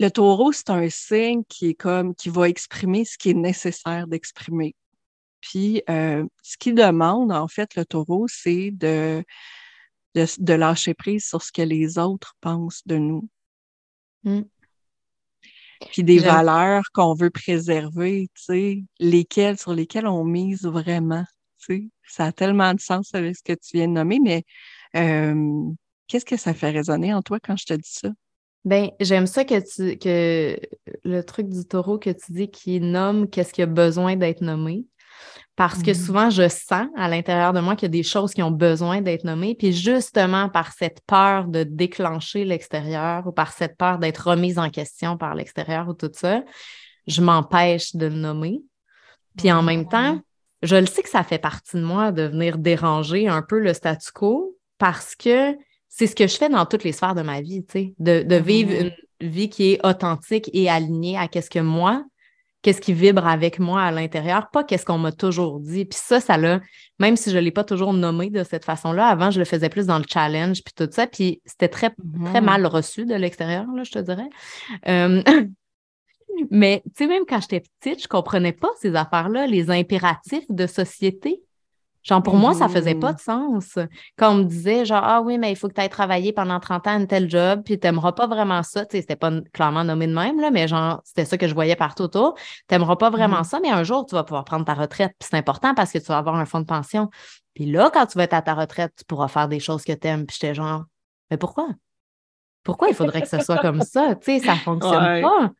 Le 0.00 0.08
taureau, 0.10 0.52
c'est 0.52 0.70
un 0.70 0.88
signe 0.88 1.44
qui 1.48 1.68
est 1.68 1.74
comme, 1.74 2.14
qui 2.14 2.28
va 2.28 2.48
exprimer 2.48 3.04
ce 3.04 3.16
qui 3.16 3.30
est 3.30 3.34
nécessaire 3.34 4.06
d'exprimer. 4.06 4.74
Puis, 5.40 5.82
euh, 5.88 6.24
ce 6.42 6.56
qu'il 6.56 6.74
demande, 6.74 7.30
en 7.30 7.48
fait, 7.48 7.74
le 7.76 7.84
taureau, 7.84 8.26
c'est 8.28 8.70
de, 8.72 9.22
de, 10.14 10.52
lâcher 10.54 10.94
prise 10.94 11.26
sur 11.26 11.42
ce 11.42 11.52
que 11.52 11.62
les 11.62 11.98
autres 11.98 12.34
pensent 12.40 12.82
de 12.86 12.96
nous. 12.96 13.28
Mm 14.24 14.42
puis 15.90 16.04
des 16.04 16.18
valeurs 16.18 16.84
qu'on 16.92 17.14
veut 17.14 17.30
préserver, 17.30 18.28
tu 18.34 18.42
sais, 18.42 18.84
lesquelles, 18.98 19.58
sur 19.58 19.74
lesquelles 19.74 20.06
on 20.06 20.24
mise 20.24 20.64
vraiment, 20.64 21.24
tu 21.58 21.66
sais. 21.66 21.88
Ça 22.06 22.26
a 22.26 22.32
tellement 22.32 22.74
de 22.74 22.80
sens 22.80 23.14
avec 23.14 23.36
ce 23.36 23.42
que 23.42 23.52
tu 23.52 23.76
viens 23.76 23.88
de 23.88 23.92
nommer, 23.92 24.20
mais 24.20 24.44
euh, 24.96 25.70
qu'est-ce 26.06 26.24
que 26.24 26.36
ça 26.36 26.54
fait 26.54 26.70
résonner 26.70 27.14
en 27.14 27.22
toi 27.22 27.38
quand 27.40 27.56
je 27.56 27.66
te 27.66 27.74
dis 27.74 27.90
ça? 27.90 28.08
Ben, 28.64 28.90
j'aime 29.00 29.26
ça 29.26 29.44
que 29.44 29.60
tu 29.60 29.98
que 29.98 30.58
le 31.04 31.22
truc 31.22 31.48
du 31.48 31.64
taureau 31.66 31.98
que 31.98 32.10
tu 32.10 32.32
dis 32.32 32.50
qui 32.50 32.80
nomme 32.80 33.28
qu'est-ce 33.28 33.52
qui 33.52 33.62
a 33.62 33.66
besoin 33.66 34.16
d'être 34.16 34.40
nommé 34.40 34.86
parce 35.56 35.84
que 35.84 35.92
mmh. 35.92 35.94
souvent, 35.94 36.30
je 36.30 36.48
sens 36.48 36.88
à 36.96 37.08
l'intérieur 37.08 37.52
de 37.52 37.60
moi 37.60 37.76
qu'il 37.76 37.86
y 37.86 37.90
a 37.90 37.96
des 37.96 38.02
choses 38.02 38.32
qui 38.34 38.42
ont 38.42 38.50
besoin 38.50 39.00
d'être 39.00 39.22
nommées. 39.22 39.54
Puis 39.54 39.72
justement, 39.72 40.48
par 40.48 40.72
cette 40.72 41.00
peur 41.06 41.46
de 41.46 41.62
déclencher 41.62 42.44
l'extérieur 42.44 43.26
ou 43.26 43.32
par 43.32 43.52
cette 43.52 43.76
peur 43.76 43.98
d'être 43.98 44.28
remise 44.30 44.58
en 44.58 44.70
question 44.70 45.16
par 45.16 45.36
l'extérieur 45.36 45.88
ou 45.88 45.94
tout 45.94 46.10
ça, 46.12 46.42
je 47.06 47.22
m'empêche 47.22 47.94
de 47.94 48.06
le 48.06 48.16
nommer. 48.16 48.62
Puis 49.38 49.52
en 49.52 49.62
même 49.62 49.88
temps, 49.88 50.20
je 50.62 50.74
le 50.74 50.86
sais 50.86 51.02
que 51.02 51.08
ça 51.08 51.22
fait 51.22 51.38
partie 51.38 51.76
de 51.76 51.84
moi 51.84 52.10
de 52.10 52.22
venir 52.22 52.58
déranger 52.58 53.28
un 53.28 53.42
peu 53.42 53.60
le 53.60 53.74
statu 53.74 54.10
quo 54.12 54.56
parce 54.78 55.14
que 55.14 55.56
c'est 55.96 56.08
ce 56.08 56.16
que 56.16 56.26
je 56.26 56.36
fais 56.36 56.48
dans 56.48 56.66
toutes 56.66 56.82
les 56.82 56.90
sphères 56.90 57.14
de 57.14 57.22
ma 57.22 57.40
vie, 57.40 57.64
tu 57.64 57.72
sais, 57.72 57.94
de, 58.00 58.24
de 58.24 58.34
vivre 58.34 58.72
mmh. 58.72 58.90
une 59.20 59.28
vie 59.28 59.48
qui 59.48 59.72
est 59.72 59.86
authentique 59.86 60.50
et 60.52 60.68
alignée 60.68 61.16
à 61.16 61.28
ce 61.32 61.48
que 61.48 61.60
moi, 61.60 62.04
qu'est-ce 62.62 62.80
qui 62.80 62.92
vibre 62.92 63.28
avec 63.28 63.60
moi 63.60 63.80
à 63.80 63.92
l'intérieur, 63.92 64.50
pas 64.50 64.64
qu'est-ce 64.64 64.84
qu'on 64.84 64.98
m'a 64.98 65.12
toujours 65.12 65.60
dit. 65.60 65.84
Puis 65.84 66.00
ça, 66.02 66.18
ça 66.18 66.36
l'a, 66.36 66.60
même 66.98 67.16
si 67.16 67.30
je 67.30 67.36
ne 67.36 67.42
l'ai 67.42 67.52
pas 67.52 67.62
toujours 67.62 67.92
nommé 67.92 68.28
de 68.28 68.42
cette 68.42 68.64
façon-là, 68.64 69.06
avant, 69.06 69.30
je 69.30 69.38
le 69.38 69.44
faisais 69.44 69.68
plus 69.68 69.86
dans 69.86 69.98
le 69.98 70.04
challenge, 70.08 70.64
puis 70.64 70.74
tout 70.74 70.90
ça, 70.90 71.06
puis 71.06 71.40
c'était 71.44 71.68
très, 71.68 71.90
très 72.24 72.40
mhm. 72.40 72.44
mal 72.44 72.66
reçu 72.66 73.06
de 73.06 73.14
l'extérieur, 73.14 73.64
là, 73.72 73.84
je 73.84 73.92
te 73.92 74.00
dirais. 74.00 74.28
Euh, 74.88 75.22
mais, 76.50 76.82
tu 76.86 77.04
sais, 77.04 77.06
même 77.06 77.22
quand 77.28 77.40
j'étais 77.40 77.60
petite, 77.60 78.00
je 78.00 78.06
ne 78.06 78.08
comprenais 78.08 78.52
pas 78.52 78.70
ces 78.80 78.96
affaires-là, 78.96 79.46
les 79.46 79.70
impératifs 79.70 80.46
de 80.48 80.66
société. 80.66 81.40
Genre, 82.04 82.22
pour 82.22 82.36
moi, 82.36 82.52
ça 82.52 82.68
faisait 82.68 82.94
pas 82.94 83.12
mmh. 83.12 83.14
de 83.14 83.20
sens. 83.20 83.78
Quand 84.18 84.32
on 84.32 84.34
me 84.34 84.44
disait, 84.44 84.84
genre, 84.84 85.02
ah 85.02 85.22
oui, 85.22 85.38
mais 85.38 85.50
il 85.50 85.56
faut 85.56 85.68
que 85.68 85.72
tu 85.72 85.80
ailles 85.80 85.88
travailler 85.88 86.34
pendant 86.34 86.60
30 86.60 86.86
ans 86.86 86.90
à 86.90 86.94
un 86.94 87.06
tel 87.06 87.30
job, 87.30 87.62
puis 87.64 87.80
tu 87.80 87.86
n'aimeras 87.86 88.12
pas 88.12 88.26
vraiment 88.26 88.62
ça. 88.62 88.84
Tu 88.84 88.96
sais, 88.96 89.00
c'était 89.00 89.16
pas 89.16 89.32
clairement 89.54 89.84
nommé 89.84 90.06
de 90.06 90.14
même, 90.14 90.38
là, 90.38 90.50
mais 90.50 90.68
genre, 90.68 91.00
c'était 91.04 91.24
ça 91.24 91.38
que 91.38 91.48
je 91.48 91.54
voyais 91.54 91.76
partout 91.76 92.02
autour. 92.02 92.34
Tu 92.36 92.44
n'aimeras 92.72 92.96
pas 92.96 93.08
vraiment 93.08 93.40
mmh. 93.40 93.44
ça, 93.44 93.60
mais 93.60 93.70
un 93.70 93.84
jour, 93.84 94.04
tu 94.04 94.14
vas 94.14 94.22
pouvoir 94.22 94.44
prendre 94.44 94.66
ta 94.66 94.74
retraite. 94.74 95.14
Puis 95.18 95.28
c'est 95.30 95.38
important 95.38 95.74
parce 95.74 95.92
que 95.92 95.98
tu 95.98 96.06
vas 96.06 96.18
avoir 96.18 96.36
un 96.36 96.44
fonds 96.44 96.60
de 96.60 96.66
pension. 96.66 97.08
Puis 97.54 97.64
là, 97.66 97.90
quand 97.92 98.04
tu 98.04 98.18
vas 98.18 98.24
être 98.24 98.34
à 98.34 98.42
ta 98.42 98.54
retraite, 98.54 98.92
tu 98.98 99.04
pourras 99.06 99.28
faire 99.28 99.48
des 99.48 99.60
choses 99.60 99.82
que 99.82 99.92
tu 99.92 100.06
aimes. 100.06 100.26
Puis 100.26 100.36
j'étais 100.38 100.54
genre, 100.54 100.84
mais 101.30 101.38
pourquoi? 101.38 101.68
Pourquoi 102.64 102.88
il 102.88 102.94
faudrait 102.94 103.22
que 103.22 103.28
ce 103.28 103.40
soit 103.40 103.58
comme 103.58 103.80
ça? 103.82 104.14
Tu 104.16 104.38
sais, 104.38 104.46
ça 104.46 104.56
fonctionne 104.56 105.22
pas. 105.22 105.50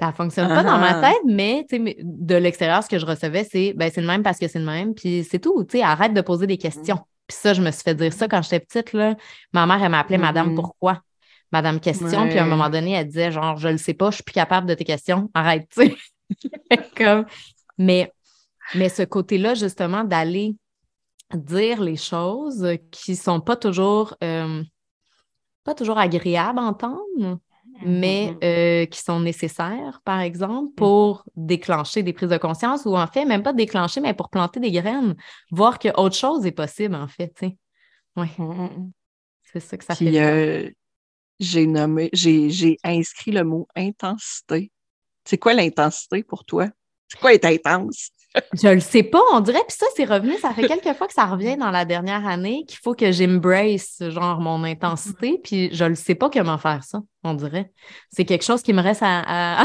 Ça 0.00 0.12
fonctionne 0.12 0.48
pas 0.48 0.62
dans 0.62 0.78
ma 0.78 0.98
ah. 0.98 1.10
tête, 1.10 1.22
mais 1.26 1.66
de 1.70 2.34
l'extérieur, 2.34 2.82
ce 2.82 2.88
que 2.88 2.98
je 2.98 3.04
recevais, 3.04 3.44
c'est 3.44 3.74
ben, 3.74 3.90
c'est 3.92 4.00
le 4.00 4.06
même 4.06 4.22
parce 4.22 4.38
que 4.38 4.48
c'est 4.48 4.58
le 4.58 4.64
même, 4.64 4.94
puis 4.94 5.26
c'est 5.28 5.38
tout. 5.38 5.66
Arrête 5.82 6.14
de 6.14 6.20
poser 6.22 6.46
des 6.46 6.56
questions. 6.56 6.96
Mm. 6.96 7.04
Puis 7.26 7.36
ça, 7.36 7.52
je 7.52 7.60
me 7.60 7.70
suis 7.70 7.82
fait 7.82 7.94
dire 7.94 8.12
ça 8.12 8.26
quand 8.26 8.40
j'étais 8.42 8.60
petite. 8.60 8.94
Là. 8.94 9.14
Ma 9.52 9.66
mère, 9.66 9.82
elle 9.82 9.90
m'appelait 9.90 10.18
Madame 10.18 10.52
mm-hmm. 10.52 10.56
Pourquoi? 10.56 11.02
Madame 11.52 11.80
Question. 11.80 12.28
Puis 12.28 12.38
à 12.38 12.44
un 12.44 12.46
moment 12.46 12.70
donné, 12.70 12.92
elle 12.92 13.06
disait 13.06 13.30
genre, 13.30 13.56
je 13.56 13.68
le 13.68 13.76
sais 13.76 13.94
pas, 13.94 14.10
je 14.10 14.16
suis 14.16 14.24
plus 14.24 14.32
capable 14.32 14.66
de 14.66 14.74
tes 14.74 14.84
questions. 14.84 15.30
Arrête, 15.34 15.68
tu 15.70 15.82
sais. 15.82 15.96
Comme... 16.96 17.26
Mais, 17.76 18.12
mais 18.74 18.88
ce 18.88 19.02
côté-là, 19.02 19.54
justement, 19.54 20.04
d'aller 20.04 20.54
dire 21.34 21.80
les 21.80 21.96
choses 21.96 22.66
qui 22.90 23.16
sont 23.16 23.40
pas 23.40 23.56
toujours, 23.56 24.16
euh, 24.22 24.62
pas 25.64 25.74
toujours 25.74 25.98
agréables 25.98 26.58
à 26.58 26.62
entendre, 26.62 27.38
mais 27.84 28.32
mm-hmm. 28.32 28.44
euh, 28.44 28.86
qui 28.86 29.00
sont 29.00 29.20
nécessaires, 29.20 30.00
par 30.04 30.20
exemple, 30.20 30.72
mm-hmm. 30.72 30.76
pour 30.76 31.24
déclencher 31.36 32.02
des 32.02 32.12
prises 32.12 32.28
de 32.28 32.36
conscience 32.36 32.84
ou 32.84 32.96
en 32.96 33.06
fait, 33.06 33.24
même 33.24 33.42
pas 33.42 33.52
déclencher, 33.52 34.00
mais 34.00 34.14
pour 34.14 34.30
planter 34.30 34.60
des 34.60 34.70
graines, 34.70 35.16
voir 35.50 35.78
qu'autre 35.78 36.16
chose 36.16 36.46
est 36.46 36.52
possible, 36.52 36.94
en 36.94 37.08
fait. 37.08 37.34
Oui. 38.16 38.26
Mm-hmm. 38.38 38.90
C'est 39.52 39.60
ça 39.60 39.76
que 39.76 39.84
ça 39.84 39.94
fait. 39.94 40.20
Euh, 40.20 40.70
j'ai 41.40 41.66
nommé, 41.66 42.10
j'ai 42.12 42.78
inscrit 42.84 43.32
le 43.32 43.44
mot 43.44 43.66
intensité. 43.74 44.70
C'est 45.24 45.38
quoi 45.38 45.54
l'intensité 45.54 46.22
pour 46.22 46.44
toi? 46.44 46.68
C'est 47.08 47.18
quoi 47.18 47.34
être 47.34 47.46
intense? 47.46 48.10
Je 48.52 48.68
le 48.68 48.80
sais 48.80 49.02
pas, 49.02 49.20
on 49.32 49.40
dirait. 49.40 49.62
Puis 49.66 49.76
ça, 49.76 49.86
c'est 49.96 50.04
revenu. 50.04 50.36
Ça 50.38 50.52
fait 50.52 50.66
quelques 50.66 50.96
fois 50.96 51.06
que 51.06 51.12
ça 51.12 51.26
revient 51.26 51.56
dans 51.56 51.70
la 51.70 51.84
dernière 51.84 52.26
année 52.26 52.64
qu'il 52.66 52.78
faut 52.82 52.94
que 52.94 53.10
j'embrace, 53.10 54.02
genre, 54.08 54.40
mon 54.40 54.62
intensité. 54.64 55.32
Mm-hmm. 55.32 55.42
Puis 55.42 55.70
je 55.72 55.84
le 55.84 55.94
sais 55.94 56.14
pas 56.14 56.30
comment 56.30 56.58
faire 56.58 56.84
ça, 56.84 57.00
on 57.24 57.34
dirait. 57.34 57.72
C'est 58.10 58.24
quelque 58.24 58.44
chose 58.44 58.62
qui 58.62 58.72
me 58.72 58.82
reste 58.82 59.02
à, 59.02 59.64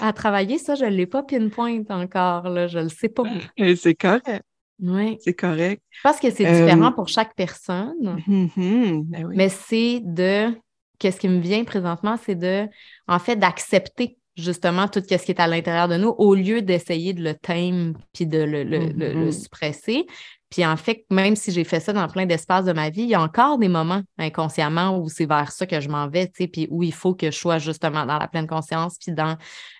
à, 0.00 0.12
travailler. 0.12 0.58
Ça, 0.58 0.74
je 0.74 0.84
l'ai 0.84 1.06
pas 1.06 1.22
pinpoint 1.22 1.82
encore, 1.88 2.48
là. 2.48 2.66
Je 2.68 2.78
le 2.78 2.88
sais 2.88 3.08
pas. 3.08 3.24
Et 3.56 3.74
c'est 3.76 3.94
correct. 3.94 4.42
Oui. 4.80 5.18
C'est 5.20 5.34
correct. 5.34 5.82
Je 5.90 6.00
pense 6.02 6.20
que 6.20 6.30
c'est 6.30 6.44
différent 6.44 6.92
pour 6.92 7.08
chaque 7.08 7.34
personne, 7.34 8.22
Mhm, 8.26 9.04
ben 9.04 9.26
oui. 9.26 9.34
mais 9.36 9.48
c'est 9.48 10.00
de. 10.04 10.56
Qu'est-ce 11.00 11.20
qui 11.20 11.28
me 11.28 11.40
vient 11.40 11.62
présentement, 11.62 12.16
c'est 12.24 12.34
de, 12.34 12.66
en 13.06 13.20
fait, 13.20 13.36
d'accepter 13.36 14.18
justement 14.38 14.88
tout 14.88 15.00
ce 15.00 15.16
qui 15.16 15.30
est 15.32 15.40
à 15.40 15.46
l'intérieur 15.46 15.88
de 15.88 15.96
nous 15.96 16.14
au 16.16 16.34
lieu 16.34 16.62
d'essayer 16.62 17.12
de 17.12 17.22
le 17.22 17.34
tamer 17.34 17.92
puis 18.12 18.26
de 18.26 18.38
le, 18.38 18.62
le- 18.64 19.14
Mhm. 19.14 19.32
suppresser. 19.32 20.06
Puis 20.50 20.64
en 20.64 20.78
fait, 20.78 21.04
même 21.10 21.36
si 21.36 21.52
j'ai 21.52 21.64
fait 21.64 21.78
ça 21.80 21.92
dans 21.92 22.08
plein 22.08 22.24
d'espaces 22.24 22.64
de 22.64 22.72
ma 22.72 22.88
vie, 22.88 23.02
il 23.02 23.08
y 23.10 23.14
a 23.14 23.20
encore 23.20 23.58
des 23.58 23.68
moments 23.68 24.00
inconsciemment 24.16 24.96
où 24.98 25.10
c'est 25.10 25.26
vers 25.26 25.52
ça 25.52 25.66
que 25.66 25.78
je 25.80 25.90
m'en 25.90 26.08
vais, 26.08 26.26
tu 26.28 26.32
sais, 26.38 26.48
puis 26.48 26.66
où 26.70 26.82
il 26.82 26.94
faut 26.94 27.14
que 27.14 27.30
je 27.30 27.36
sois 27.36 27.58
justement 27.58 28.06
dans 28.06 28.16
la 28.18 28.28
pleine 28.28 28.46
conscience, 28.46 28.96
puis 28.98 29.12
dans 29.12 29.36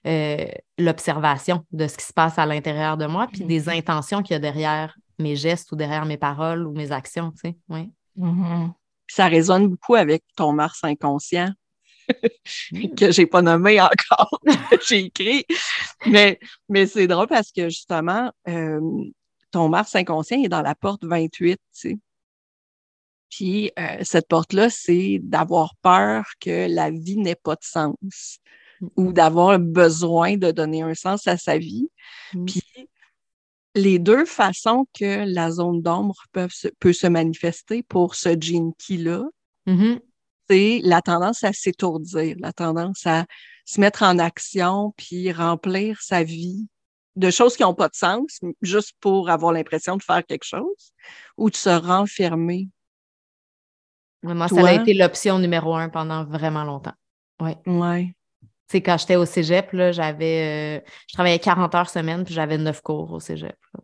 euh, 0.07 0.45
l'observation 0.77 1.65
de 1.73 1.87
ce 1.87 1.97
qui 1.97 2.05
se 2.05 2.13
passe 2.13 2.39
à 2.39 2.45
l'intérieur 2.45 2.97
de 2.99 3.07
moi, 3.07 3.29
puis 3.33 3.45
des 3.45 3.69
intentions 3.71 4.23
qu'il 4.23 4.35
y 4.35 4.37
a 4.37 4.41
derrière 4.41 4.95
mes 5.19 5.37
gestes 5.37 5.73
ou 5.73 5.77
derrière 5.77 6.05
mes 6.05 6.19
paroles 6.19 6.67
ou 6.67 6.73
mes 6.73 6.93
actions, 6.93 7.31
tu 7.33 7.49
sais. 7.49 7.57
Oui. 7.71 7.91
Mhm. 8.17 8.73
Puis 9.07 9.15
Ça 9.15 9.27
résonne 9.27 9.69
beaucoup 9.69 9.95
avec 9.95 10.23
ton 10.37 10.53
Mars 10.53 10.81
inconscient 10.85 11.51
que 12.97 13.11
j'ai 13.11 13.27
pas 13.27 13.43
nommé 13.43 13.81
encore, 13.81 14.41
que 14.71 14.77
j'ai 14.87 15.05
écrit. 15.07 15.45
Mais, 16.07 16.39
mais 16.69 16.87
c'est 16.87 17.07
drôle 17.07 17.27
parce 17.29 17.53
que 17.53 17.69
justement, 17.69 18.33
euh, 18.49 18.81
ton 19.51 19.69
Mars 19.69 19.95
inconscient 19.97 20.43
est 20.43 20.49
dans 20.49 20.63
la 20.63 20.75
porte 20.75 21.05
28, 21.05 21.57
tu 21.57 21.61
sais. 21.73 21.99
Puis 23.31 23.71
euh, 23.79 23.99
cette 24.03 24.27
porte-là, 24.29 24.71
c'est 24.71 25.19
d'avoir 25.23 25.75
peur 25.83 26.25
que 26.41 26.67
la 26.69 26.91
vie 26.91 27.19
n'ait 27.19 27.35
pas 27.35 27.55
de 27.57 27.65
sens 27.65 28.39
ou 28.97 29.13
d'avoir 29.13 29.59
besoin 29.59 30.37
de 30.37 30.51
donner 30.51 30.83
un 30.83 30.95
sens 30.95 31.27
à 31.27 31.37
sa 31.37 31.59
vie. 31.59 31.89
Mm. 32.33 32.45
Puis 32.47 32.63
les 33.75 33.99
deux 33.99 34.25
façons 34.25 34.87
que 34.99 35.25
la 35.27 35.51
zone 35.51 35.83
d'ombre 35.83 36.17
se- 36.51 36.69
peut 36.81 36.93
se 36.93 37.07
manifester 37.07 37.83
pour 37.83 38.15
ce 38.15 38.31
gene 38.41 38.73
key-là, 38.79 39.25
Mhm. 39.67 40.01
C'est 40.49 40.81
la 40.83 41.03
tendance 41.03 41.45
à 41.45 41.53
s'étourdir, 41.53 42.37
la 42.41 42.53
tendance 42.53 43.07
à 43.07 43.27
se 43.65 43.81
mettre 43.81 44.03
en 44.03 44.19
action 44.19 44.95
puis 44.97 45.33
remplir 45.33 46.01
sa 46.01 46.23
vie 46.23 46.67
de 47.17 47.31
choses 47.31 47.57
qui 47.57 47.63
n'ont 47.63 47.75
pas 47.75 47.89
de 47.89 47.97
sens, 47.97 48.41
juste 48.63 48.95
pour 49.01 49.29
avoir 49.29 49.53
l'impression 49.53 49.97
de 49.97 50.03
faire 50.03 50.25
quelque 50.25 50.45
chose, 50.45 50.93
ou 51.37 51.51
de 51.51 51.57
se 51.57 51.69
renfermer. 51.69 52.69
Moi, 54.23 54.49
ça 54.49 54.67
a 54.67 54.73
été 54.75 54.95
l'option 54.95 55.39
numéro 55.39 55.75
un 55.75 55.89
pendant 55.89 56.25
vraiment 56.25 56.65
longtemps. 56.65 56.95
Oui. 57.41 57.53
Ouais. 57.67 58.15
Tu 58.43 58.49
sais, 58.73 58.83
quand 58.83 58.99
j'étais 58.99 59.17
au 59.17 59.25
cégep, 59.25 59.73
là, 59.73 59.93
j'avais. 59.93 60.81
euh, 60.81 60.91
je 61.09 61.15
travaillais 61.15 61.39
40 61.39 61.75
heures 61.75 61.91
semaine, 61.91 62.25
puis 62.25 62.35
j'avais 62.35 62.59
9 62.59 62.81
cours 62.83 63.13
au 63.13 63.21
cégep. 63.21 63.57
là. 63.75 63.81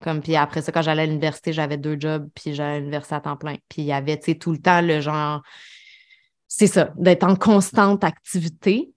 Comme, 0.00 0.20
puis 0.20 0.36
après 0.36 0.62
ça, 0.62 0.70
quand 0.70 0.82
j'allais 0.82 1.02
à 1.02 1.06
l'université, 1.06 1.52
j'avais 1.52 1.76
deux 1.76 1.96
jobs, 1.98 2.28
puis 2.34 2.54
j'allais 2.54 2.76
à 2.76 2.78
l'université 2.78 3.16
à 3.16 3.20
temps 3.20 3.36
plein. 3.36 3.56
Puis 3.68 3.82
il 3.82 3.84
y 3.84 3.92
avait, 3.92 4.16
tu 4.18 4.26
sais, 4.32 4.34
tout 4.38 4.52
le 4.52 4.58
temps 4.58 4.80
le 4.80 5.00
genre. 5.00 5.42
C'est 6.46 6.66
ça, 6.68 6.92
d'être 6.96 7.24
en 7.24 7.36
constante 7.36 8.04
activité. 8.04 8.90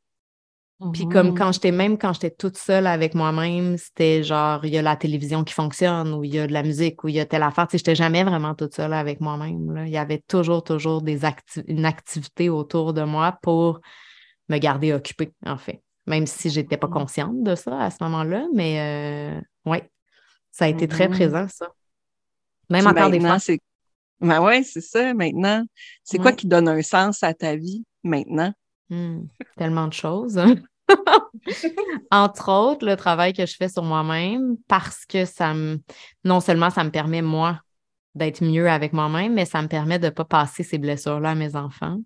Puis 0.93 1.07
comme 1.07 1.27
Mhm. 1.27 1.35
quand 1.35 1.51
j'étais, 1.51 1.71
même 1.71 1.97
quand 1.99 2.11
j'étais 2.13 2.31
toute 2.31 2.57
seule 2.57 2.87
avec 2.87 3.13
moi-même, 3.13 3.77
c'était 3.77 4.23
genre, 4.23 4.65
il 4.65 4.73
y 4.73 4.79
a 4.79 4.81
la 4.81 4.95
télévision 4.95 5.43
qui 5.43 5.53
fonctionne, 5.53 6.11
ou 6.13 6.23
il 6.23 6.33
y 6.33 6.39
a 6.39 6.47
de 6.47 6.53
la 6.53 6.63
musique, 6.63 7.03
ou 7.03 7.07
il 7.07 7.15
y 7.15 7.19
a 7.19 7.25
telle 7.25 7.43
affaire. 7.43 7.67
Tu 7.67 7.73
sais, 7.73 7.77
j'étais 7.77 7.93
jamais 7.95 8.23
vraiment 8.23 8.55
toute 8.55 8.73
seule 8.73 8.93
avec 8.93 9.21
moi-même. 9.21 9.83
Il 9.85 9.91
y 9.91 9.97
avait 9.97 10.23
toujours, 10.27 10.63
toujours 10.63 11.03
des 11.03 11.21
acti- 11.23 11.63
une 11.67 11.85
activité 11.85 12.49
autour 12.49 12.93
de 12.93 13.03
moi 13.03 13.37
pour 13.43 13.79
me 14.49 14.57
garder 14.57 14.91
occupée, 14.93 15.31
en 15.45 15.57
fait. 15.57 15.83
Même 16.07 16.25
si 16.25 16.49
j'étais 16.49 16.77
pas 16.77 16.87
Mhm. 16.87 16.93
consciente 16.93 17.43
de 17.43 17.53
ça 17.53 17.79
à 17.79 17.91
ce 17.91 17.97
moment-là, 18.01 18.47
mais 18.53 19.39
oui, 19.65 19.77
ça 20.51 20.65
a 20.65 20.67
été 20.67 20.87
très 20.87 21.07
Mhm. 21.07 21.13
présent, 21.15 21.47
ça. 21.47 21.69
Même 22.69 22.81
Puis 22.85 22.91
encore 22.91 23.09
des 23.09 23.19
fois. 23.19 23.39
c'est 23.39 23.59
ben 24.19 24.39
ouais, 24.41 24.61
c'est 24.61 24.81
ça, 24.81 25.13
maintenant. 25.15 25.65
C'est 26.03 26.19
quoi 26.19 26.31
qui 26.31 26.45
donne 26.47 26.67
un 26.67 26.81
sens 26.83 27.23
à 27.23 27.33
ta 27.33 27.55
vie 27.55 27.83
maintenant? 28.03 28.53
Hmm, 28.89 29.23
tellement 29.57 29.87
de 29.87 29.93
choses. 29.93 30.39
Entre 32.11 32.51
autres, 32.51 32.85
le 32.85 32.95
travail 32.95 33.33
que 33.33 33.45
je 33.45 33.55
fais 33.55 33.69
sur 33.69 33.83
moi-même, 33.83 34.57
parce 34.67 35.05
que 35.05 35.25
ça 35.25 35.53
me, 35.53 35.79
non 36.23 36.39
seulement 36.39 36.69
ça 36.69 36.83
me 36.83 36.91
permet, 36.91 37.21
moi, 37.21 37.59
d'être 38.13 38.43
mieux 38.43 38.69
avec 38.69 38.93
moi-même, 38.93 39.33
mais 39.33 39.45
ça 39.45 39.61
me 39.61 39.67
permet 39.67 39.97
de 39.99 40.05
ne 40.05 40.09
pas 40.11 40.25
passer 40.25 40.63
ces 40.63 40.77
blessures-là 40.77 41.31
à 41.31 41.35
mes 41.35 41.55
enfants. 41.55 41.97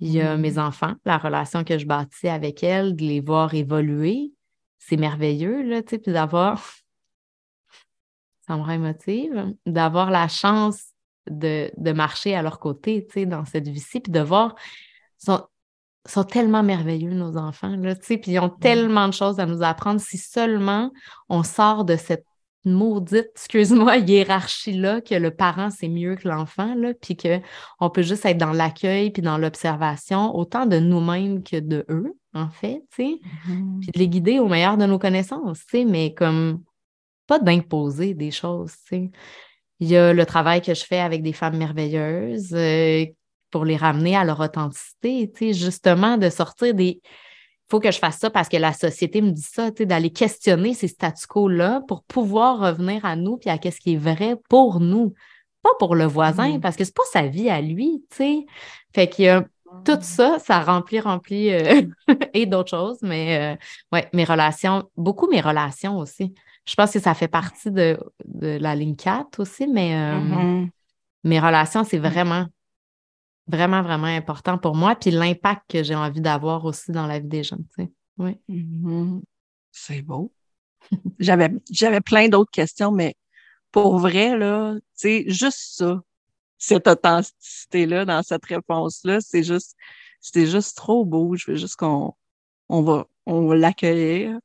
Il 0.00 0.10
y 0.12 0.20
a 0.20 0.36
mes 0.36 0.58
enfants, 0.58 0.94
la 1.04 1.18
relation 1.18 1.64
que 1.64 1.76
je 1.78 1.86
bâtis 1.86 2.28
avec 2.28 2.62
elles, 2.62 2.96
de 2.96 3.02
les 3.02 3.20
voir 3.20 3.52
évoluer, 3.54 4.32
c'est 4.78 4.96
merveilleux, 4.96 5.62
là, 5.62 5.82
tu 5.82 5.90
sais, 5.90 5.98
puis 5.98 6.12
d'avoir, 6.12 6.64
ça 8.48 8.56
me 8.56 8.62
rend 8.62 8.72
émotive, 8.72 9.54
d'avoir 9.66 10.10
la 10.10 10.26
chance 10.26 10.82
de, 11.30 11.70
de 11.76 11.92
marcher 11.92 12.34
à 12.34 12.42
leur 12.42 12.58
côté, 12.58 13.06
tu 13.06 13.20
sais, 13.20 13.26
dans 13.26 13.44
cette 13.44 13.68
vie-ci, 13.68 14.00
puis 14.00 14.10
de 14.10 14.20
voir, 14.20 14.54
sont, 15.18 15.42
sont 16.06 16.24
tellement 16.24 16.62
merveilleux, 16.62 17.12
nos 17.12 17.36
enfants, 17.36 17.76
là, 17.76 17.94
tu 17.94 18.06
sais, 18.06 18.16
puis 18.16 18.32
ils 18.32 18.38
ont 18.38 18.48
tellement 18.48 19.06
de 19.06 19.12
choses 19.12 19.38
à 19.38 19.44
nous 19.44 19.62
apprendre. 19.62 20.00
Si 20.00 20.16
seulement 20.16 20.90
on 21.28 21.42
sort 21.42 21.84
de 21.84 21.96
cette 21.96 22.24
maudite, 22.64 23.28
excuse-moi, 23.34 23.96
hiérarchie-là, 23.98 25.02
que 25.02 25.14
le 25.14 25.30
parent, 25.30 25.68
c'est 25.68 25.88
mieux 25.88 26.16
que 26.16 26.26
l'enfant, 26.26 26.74
là, 26.74 26.94
puis 26.94 27.18
qu'on 27.18 27.90
peut 27.90 28.02
juste 28.02 28.24
être 28.24 28.38
dans 28.38 28.52
l'accueil 28.52 29.10
puis 29.10 29.20
dans 29.20 29.36
l'observation, 29.36 30.34
autant 30.34 30.64
de 30.64 30.78
nous-mêmes 30.78 31.42
que 31.42 31.60
de 31.60 31.84
eux, 31.90 32.14
en 32.32 32.48
fait, 32.48 32.82
tu 32.94 33.04
sais, 33.04 33.20
puis 33.82 33.90
de 33.92 33.98
les 33.98 34.08
guider 34.08 34.38
au 34.38 34.48
meilleur 34.48 34.78
de 34.78 34.86
nos 34.86 34.98
connaissances, 34.98 35.58
tu 35.66 35.78
sais, 35.78 35.84
mais 35.84 36.14
comme 36.14 36.62
pas 37.28 37.38
d'imposer 37.38 38.14
des 38.14 38.32
choses. 38.32 38.72
Il 38.90 39.12
y 39.80 39.96
a 39.96 40.12
le 40.12 40.26
travail 40.26 40.60
que 40.60 40.74
je 40.74 40.84
fais 40.84 40.98
avec 40.98 41.22
des 41.22 41.32
femmes 41.34 41.56
merveilleuses 41.56 42.52
euh, 42.54 43.04
pour 43.52 43.64
les 43.64 43.76
ramener 43.76 44.16
à 44.16 44.24
leur 44.24 44.40
authenticité, 44.40 45.30
justement 45.52 46.16
de 46.16 46.28
sortir 46.30 46.74
des... 46.74 47.00
Il 47.00 47.70
faut 47.70 47.80
que 47.80 47.92
je 47.92 47.98
fasse 47.98 48.16
ça 48.18 48.30
parce 48.30 48.48
que 48.48 48.56
la 48.56 48.72
société 48.72 49.20
me 49.20 49.30
dit 49.30 49.42
ça, 49.42 49.70
d'aller 49.70 50.10
questionner 50.10 50.72
ces 50.72 50.88
statu 50.88 51.26
quo-là 51.26 51.82
pour 51.86 52.02
pouvoir 52.02 52.58
revenir 52.58 53.04
à 53.04 53.14
nous 53.14 53.36
puis 53.36 53.50
à 53.50 53.58
qu'est-ce 53.58 53.78
qui 53.78 53.92
est 53.92 53.98
vrai 53.98 54.36
pour 54.48 54.80
nous, 54.80 55.12
pas 55.62 55.74
pour 55.78 55.94
le 55.94 56.06
voisin, 56.06 56.54
Mhm. 56.54 56.60
parce 56.62 56.76
que 56.76 56.84
c'est 56.84 56.96
pas 56.96 57.02
sa 57.12 57.26
vie 57.26 57.50
à 57.50 57.60
lui, 57.60 58.02
tu 58.10 58.16
sais. 58.16 58.46
Fait 58.94 59.06
qu'il 59.06 59.26
y 59.26 59.28
a 59.28 59.44
tout 59.84 59.98
ça, 60.00 60.38
ça 60.38 60.60
remplit, 60.60 61.00
remplit 61.00 61.52
euh, 61.52 61.82
et 62.32 62.46
d'autres 62.46 62.70
choses, 62.70 62.98
mais 63.02 63.54
euh, 63.54 63.56
ouais, 63.92 64.08
mes 64.14 64.24
relations, 64.24 64.88
beaucoup 64.96 65.28
mes 65.28 65.42
relations 65.42 65.98
aussi. 65.98 66.32
Je 66.68 66.74
pense 66.74 66.92
que 66.92 67.00
ça 67.00 67.14
fait 67.14 67.28
partie 67.28 67.70
de, 67.70 67.98
de 68.26 68.58
la 68.60 68.74
ligne 68.74 68.94
4 68.94 69.40
aussi, 69.40 69.66
mais 69.66 69.96
euh, 69.96 70.20
Mhm. 70.20 70.70
mes 71.24 71.40
relations, 71.40 71.82
c'est 71.82 71.98
vraiment, 71.98 72.46
vraiment, 73.46 73.82
vraiment 73.82 74.06
important 74.06 74.58
pour 74.58 74.76
moi. 74.76 74.94
Puis 74.94 75.10
l'impact 75.10 75.62
que 75.70 75.82
j'ai 75.82 75.94
envie 75.94 76.20
d'avoir 76.20 76.66
aussi 76.66 76.92
dans 76.92 77.06
la 77.06 77.20
vie 77.20 77.26
des 77.28 77.42
gens, 77.42 77.56
tu 77.56 77.84
sais. 77.84 77.92
Oui. 78.18 78.38
Mhm. 78.48 79.22
C'est 79.72 80.02
beau. 80.02 80.30
J'avais, 81.18 81.50
j'avais 81.70 82.00
plein 82.02 82.28
d'autres 82.28 82.50
questions, 82.50 82.92
mais 82.92 83.14
pour 83.72 83.98
vrai, 83.98 84.36
là, 84.36 84.74
tu 84.74 84.80
sais, 84.94 85.24
juste 85.26 85.76
ça, 85.78 86.00
cette 86.58 86.86
authenticité-là 86.86 88.04
dans 88.04 88.22
cette 88.22 88.44
réponse-là, 88.44 89.20
c'est 89.20 89.42
juste, 89.42 89.74
c'est 90.20 90.46
juste 90.46 90.76
trop 90.76 91.04
beau. 91.06 91.34
Je 91.34 91.50
veux 91.50 91.56
juste 91.56 91.76
qu'on 91.76 92.12
on 92.68 92.82
va, 92.82 93.06
on 93.26 93.46
va 93.46 93.56
l'accueillir, 93.56 94.38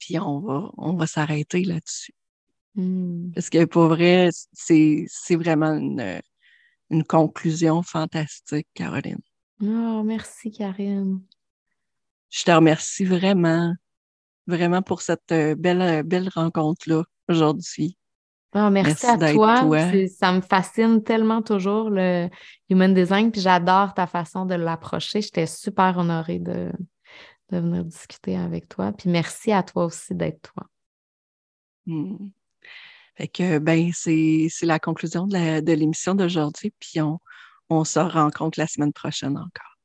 puis 0.00 0.18
on 0.18 0.40
va, 0.40 0.70
on 0.76 0.94
va 0.94 1.06
s'arrêter 1.06 1.62
là-dessus. 1.62 2.14
Mm. 2.74 3.30
Parce 3.32 3.50
que 3.50 3.64
pour 3.66 3.86
vrai, 3.86 4.30
c'est, 4.52 5.04
c'est 5.08 5.36
vraiment 5.36 5.72
une, 5.74 6.20
une 6.90 7.04
conclusion 7.04 7.82
fantastique, 7.82 8.66
Caroline. 8.74 9.20
Oh, 9.62 10.02
merci, 10.02 10.50
Karine. 10.50 11.20
Je 12.30 12.44
te 12.44 12.50
remercie 12.50 13.04
vraiment, 13.04 13.74
vraiment 14.46 14.82
pour 14.82 15.02
cette 15.02 15.32
euh, 15.32 15.54
belle, 15.54 15.82
euh, 15.82 16.02
belle 16.02 16.30
rencontre-là 16.34 17.04
aujourd'hui. 17.28 17.96
Oh, 18.54 18.68
merci, 18.70 18.90
Merci 18.90 19.06
à 19.06 19.16
d'être 19.16 19.34
toi. 19.34 19.60
toi. 19.60 20.08
Ça 20.08 20.32
me 20.32 20.40
fascine 20.40 21.04
tellement 21.04 21.40
toujours 21.40 21.88
le 21.88 22.28
human 22.68 22.92
design, 22.92 23.30
puis 23.30 23.40
j'adore 23.40 23.94
ta 23.94 24.08
façon 24.08 24.44
de 24.44 24.54
l'approcher. 24.54 25.20
J'étais 25.20 25.46
super 25.46 25.98
honorée 25.98 26.40
de, 26.40 26.72
de 27.50 27.58
venir 27.58 27.84
discuter 27.84 28.36
avec 28.36 28.68
toi. 28.68 28.92
Puis 28.92 29.10
merci 29.10 29.52
à 29.52 29.62
toi 29.62 29.86
aussi 29.86 30.14
d'être 30.14 30.52
toi. 30.52 30.66
Hmm. 31.86 32.30
Fait 33.16 33.28
que, 33.28 33.58
ben, 33.58 33.90
c'est, 33.92 34.48
la 34.62 34.78
conclusion 34.78 35.26
de 35.26 35.72
l'émission 35.72 36.14
d'aujourd'hui, 36.14 36.72
puis 36.78 37.00
on, 37.00 37.18
on 37.68 37.84
se 37.84 37.98
rencontre 37.98 38.58
la 38.58 38.66
semaine 38.66 38.92
prochaine 38.92 39.36
encore. 39.36 39.79